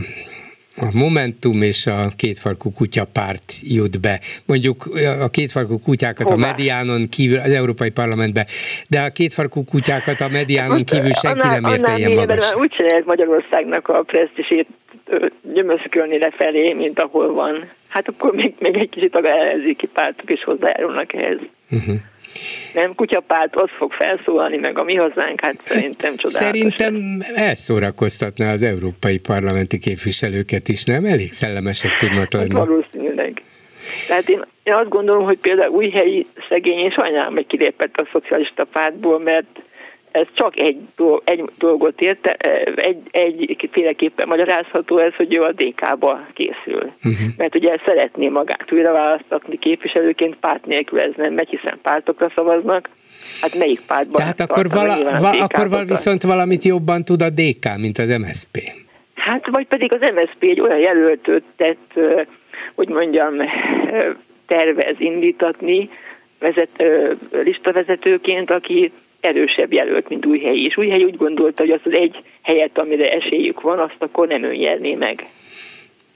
[0.76, 4.20] a Momentum és a kétfarkú kutyapárt jut be.
[4.46, 4.88] Mondjuk
[5.20, 6.46] a kétfarkú kutyákat Hová?
[6.46, 8.46] a mediánon kívül, az Európai Parlamentbe,
[8.88, 12.54] de a kétfarkú kutyákat a mediánon kívül senki annál, nem érte ilyen magas.
[12.54, 14.66] Úgy csinálják Magyarországnak a presztisét
[15.42, 17.70] gyömöszkölni lefelé, mint ahol van.
[17.88, 21.38] Hát akkor még, még egy kicsit a ellenzéki pártok is hozzájárulnak ehhez.
[21.70, 21.94] Uh-huh.
[22.74, 26.32] Nem kutyapárt, az fog felszólalni, meg a mi hazánk, hát szerintem csodálatos.
[26.32, 26.94] Szerintem
[27.34, 31.04] elszórakoztatná az európai parlamenti képviselőket is, nem?
[31.04, 32.54] Elég szellemesek tudnak hát lenni.
[32.54, 33.42] Hát valószínűleg.
[34.08, 38.08] Tehát én, én azt gondolom, hogy például új helyi szegény, és sajnálom, hogy kilépett a
[38.12, 39.62] szocialista pártból, mert
[40.16, 40.78] ez csak egy,
[41.24, 42.32] egy dolgot érte,
[42.74, 46.92] egy, egyféleképpen magyarázható ez, hogy ő a DK-ba készül.
[47.04, 47.28] Uh-huh.
[47.36, 52.88] Mert ugye szeretné magát újra választatni képviselőként, párt nélkül ez nem megy, hiszen pártokra szavaznak.
[53.40, 54.20] Hát melyik pártban?
[54.20, 58.58] Tehát akkor, vala, va, akkor val viszont valamit jobban tud a DK, mint az MSP.
[59.14, 61.92] Hát vagy pedig az MSP egy olyan jelöltöt tett,
[62.74, 63.34] hogy mondjam,
[64.46, 65.88] tervez indítatni,
[66.38, 66.84] vezet,
[67.30, 68.92] listavezetőként, aki
[69.26, 70.64] erősebb jelölt, mint Újhelyi.
[70.64, 74.42] És Újhelyi úgy gondolta, hogy azt az egy helyet, amire esélyük van, azt akkor nem
[74.42, 75.26] ő nyerné meg.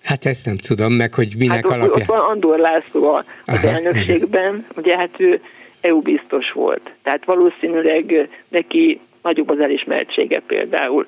[0.03, 2.03] Hát ezt nem tudom meg, hogy minek hát alapja.
[2.03, 4.67] Ott van Andor László az Aha, elnökségben, igen.
[4.77, 5.41] ugye hát ő
[5.81, 6.91] EU biztos volt.
[7.03, 11.07] Tehát valószínűleg neki nagyobb az elismertsége például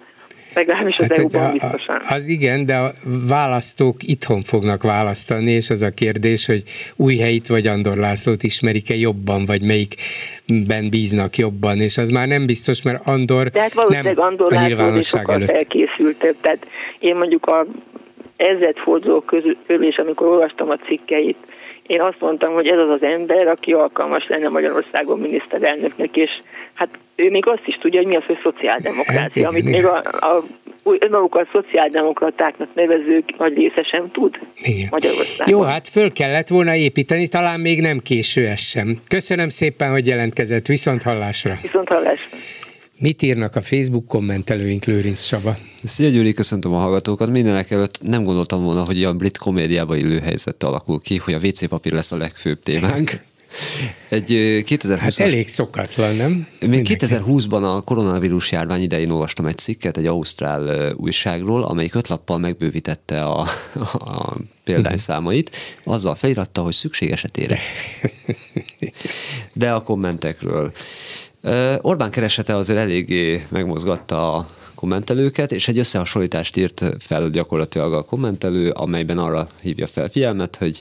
[0.54, 2.00] legalábbis az hát, EU-ban biztosan.
[2.08, 2.90] Az igen, de a
[3.28, 6.62] választók itthon fognak választani, és az a kérdés, hogy
[6.96, 12.46] új helyit vagy Andor Lászlót ismerik-e jobban, vagy melyikben bíznak jobban, és az már nem
[12.46, 15.66] biztos, mert Andor de hát valószínűleg nem Andor a nyilvánosság előtt.
[16.40, 16.66] tehát
[16.98, 17.66] én mondjuk a
[18.36, 21.36] ezredfordulók közül, és amikor olvastam a cikkeit,
[21.86, 26.30] én azt mondtam, hogy ez az az ember, aki alkalmas lenne Magyarországon miniszterelnöknek, és
[26.74, 30.44] hát ő még azt is tudja, hogy mi az, hogy szociáldemokrácia, amit még a, a
[30.84, 34.88] önmagukat szociáldemokratáknak nevezők nagy része sem tud Igen.
[34.90, 35.54] Magyarországon.
[35.54, 38.96] Jó, hát föl kellett volna építeni, talán még nem késő ez sem.
[39.08, 40.66] Köszönöm szépen, hogy jelentkezett.
[40.66, 41.54] Viszont hallásra.
[41.62, 42.36] Viszont hallásra.
[42.98, 45.56] Mit írnak a Facebook kommentelőink, Lőrinc Saba?
[45.84, 47.30] Szia Gyuri, köszöntöm a hallgatókat.
[47.30, 51.38] Mindenek előtt nem gondoltam volna, hogy ilyen brit komédiába illő helyzet alakul ki, hogy a
[51.38, 53.10] WC papír lesz a legfőbb témánk.
[54.08, 56.46] Egy 2020 hát elég szokatlan, nem?
[56.60, 62.38] Még 2020-ban a koronavírus járvány idején olvastam egy cikket egy ausztrál újságról, amelyik öt lappal
[62.38, 63.46] megbővítette a,
[63.92, 67.58] a példányszámait, azzal feliratta, hogy szükség esetére.
[69.52, 70.72] De a kommentekről.
[71.80, 78.70] Orbán keresete azért eléggé megmozgatta a kommentelőket, és egy összehasonlítást írt fel gyakorlatilag a kommentelő,
[78.70, 80.80] amelyben arra hívja fel figyelmet, hogy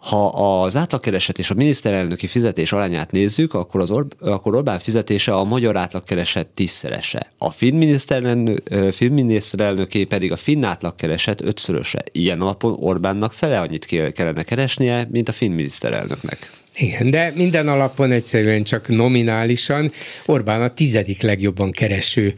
[0.00, 0.26] ha
[0.62, 5.44] az átlagkereset és a miniszterelnöki fizetés arányát nézzük, akkor, az Or- akkor Orbán fizetése a
[5.44, 7.32] magyar átlagkereset tízszerese.
[7.38, 12.02] A finn, miniszterelnök, finn miniszterelnöké pedig a finn átlagkereset ötszöröse.
[12.12, 16.50] Ilyen alapon Orbánnak fele annyit kellene keresnie, mint a finn miniszterelnöknek.
[16.78, 19.90] Igen, de minden alapon egyszerűen csak nominálisan
[20.26, 22.34] Orbán a tizedik legjobban kereső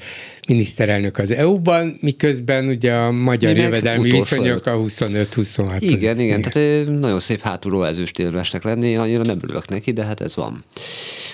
[0.49, 5.77] miniszterelnök az EU-ban, miközben ugye a magyar Minek jövedelmi viszonyok a 25-26.
[5.79, 10.05] Igen, igen, igen, tehát nagyon szép hátulról ezőst élvesnek lenni, annyira nem örülök neki, de
[10.05, 10.65] hát ez van.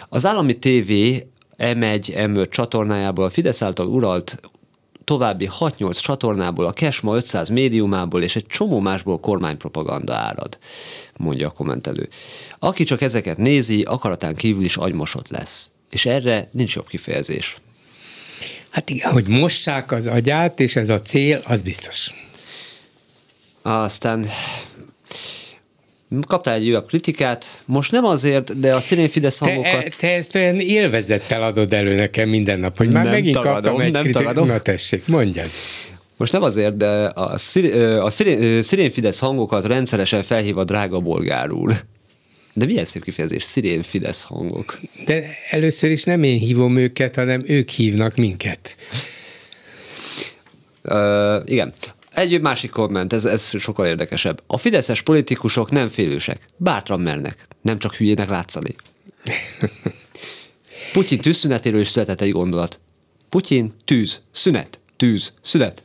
[0.09, 0.91] Az állami TV
[1.59, 4.41] M1, M5 csatornájából a Fidesz által uralt
[5.07, 10.59] további 6-8 csatornából, a Kesma 500 médiumából és egy csomó másból kormánypropaganda árad,
[11.17, 12.09] mondja a kommentelő.
[12.59, 15.71] Aki csak ezeket nézi, akaratán kívül is agymosott lesz.
[15.91, 17.57] És erre nincs jobb kifejezés.
[18.71, 22.11] Hát igen, hogy mossák az agyát, és ez a cél, az biztos.
[23.63, 24.29] Aztán
[26.27, 29.83] kaptál egy újabb kritikát, most nem azért, de a színén Fidesz hangokat...
[29.83, 33.63] Te, te ezt olyan élvezettel adod elő nekem minden nap, hogy már nem megint tagadom,
[33.63, 34.27] kaptam egy nem kritikát.
[34.27, 34.49] Tagadom.
[34.49, 35.49] Na tessék, mondjad.
[36.17, 41.01] Most nem azért, de a, szirén, a szirén, szirén Fidesz hangokat rendszeresen felhív a drága
[41.01, 41.73] bolgár úr.
[42.53, 44.81] De milyen szép kifejezés, szirén Fidesz hangok.
[45.05, 48.77] De először is nem én hívom őket, hanem ők hívnak minket.
[50.83, 51.73] Uh, igen.
[52.17, 54.43] Egy másik komment, ez, ez sokkal érdekesebb.
[54.47, 58.75] A fideszes politikusok nem félősek, bátran mernek, nem csak hülyének látszani.
[60.93, 62.79] Putyin tűzszünetéről is született egy gondolat.
[63.29, 65.83] Putyin, tűz, szünet, tűz, szünet.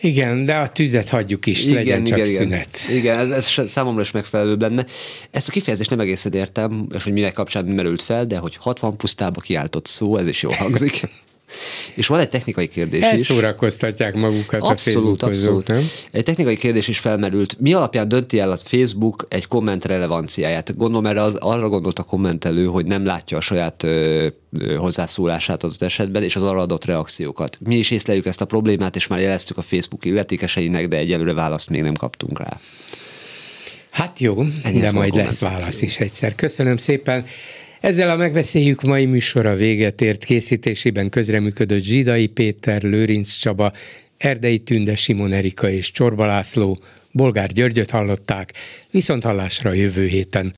[0.00, 2.78] Igen, de a tüzet hagyjuk is, igen, legyen csak igen, szünet.
[2.90, 4.86] Igen, ez, ez számomra is megfelelő lenne.
[5.30, 8.96] Ezt a kifejezést nem egészen értem, és hogy minek kapcsán merült fel, de hogy 60
[8.96, 11.00] pusztába kiáltott szó, ez is jól hangzik.
[11.94, 13.06] És van egy technikai kérdés is.
[13.06, 15.66] Elszórakoztatják magukat abszolút, a abszolút.
[15.66, 15.88] nem?
[16.10, 17.56] Egy technikai kérdés is felmerült.
[17.60, 20.76] Mi alapján dönti el a Facebook egy komment relevanciáját?
[20.76, 24.26] Gondolom erre az, arra gondolt a kommentelő, hogy nem látja a saját ö,
[24.58, 27.58] ö, hozzászólását az esetben, és az arra adott reakciókat.
[27.64, 31.70] Mi is észleljük ezt a problémát, és már jeleztük a Facebook illetékeseinek, de egyelőre választ
[31.70, 32.60] még nem kaptunk rá.
[33.90, 36.34] Hát jó, Ennyi de majd lesz válasz is egyszer.
[36.34, 37.26] Köszönöm szépen.
[37.80, 40.24] Ezzel a megbeszéljük mai műsora véget ért.
[40.24, 43.72] Készítésében közreműködött Zsidai Péter, Lőrinc Csaba,
[44.16, 46.78] Erdei Tünde, Simon Erika és Csorba László,
[47.12, 48.52] Bolgár Györgyöt hallották,
[48.90, 50.46] viszont hallásra jövő héten.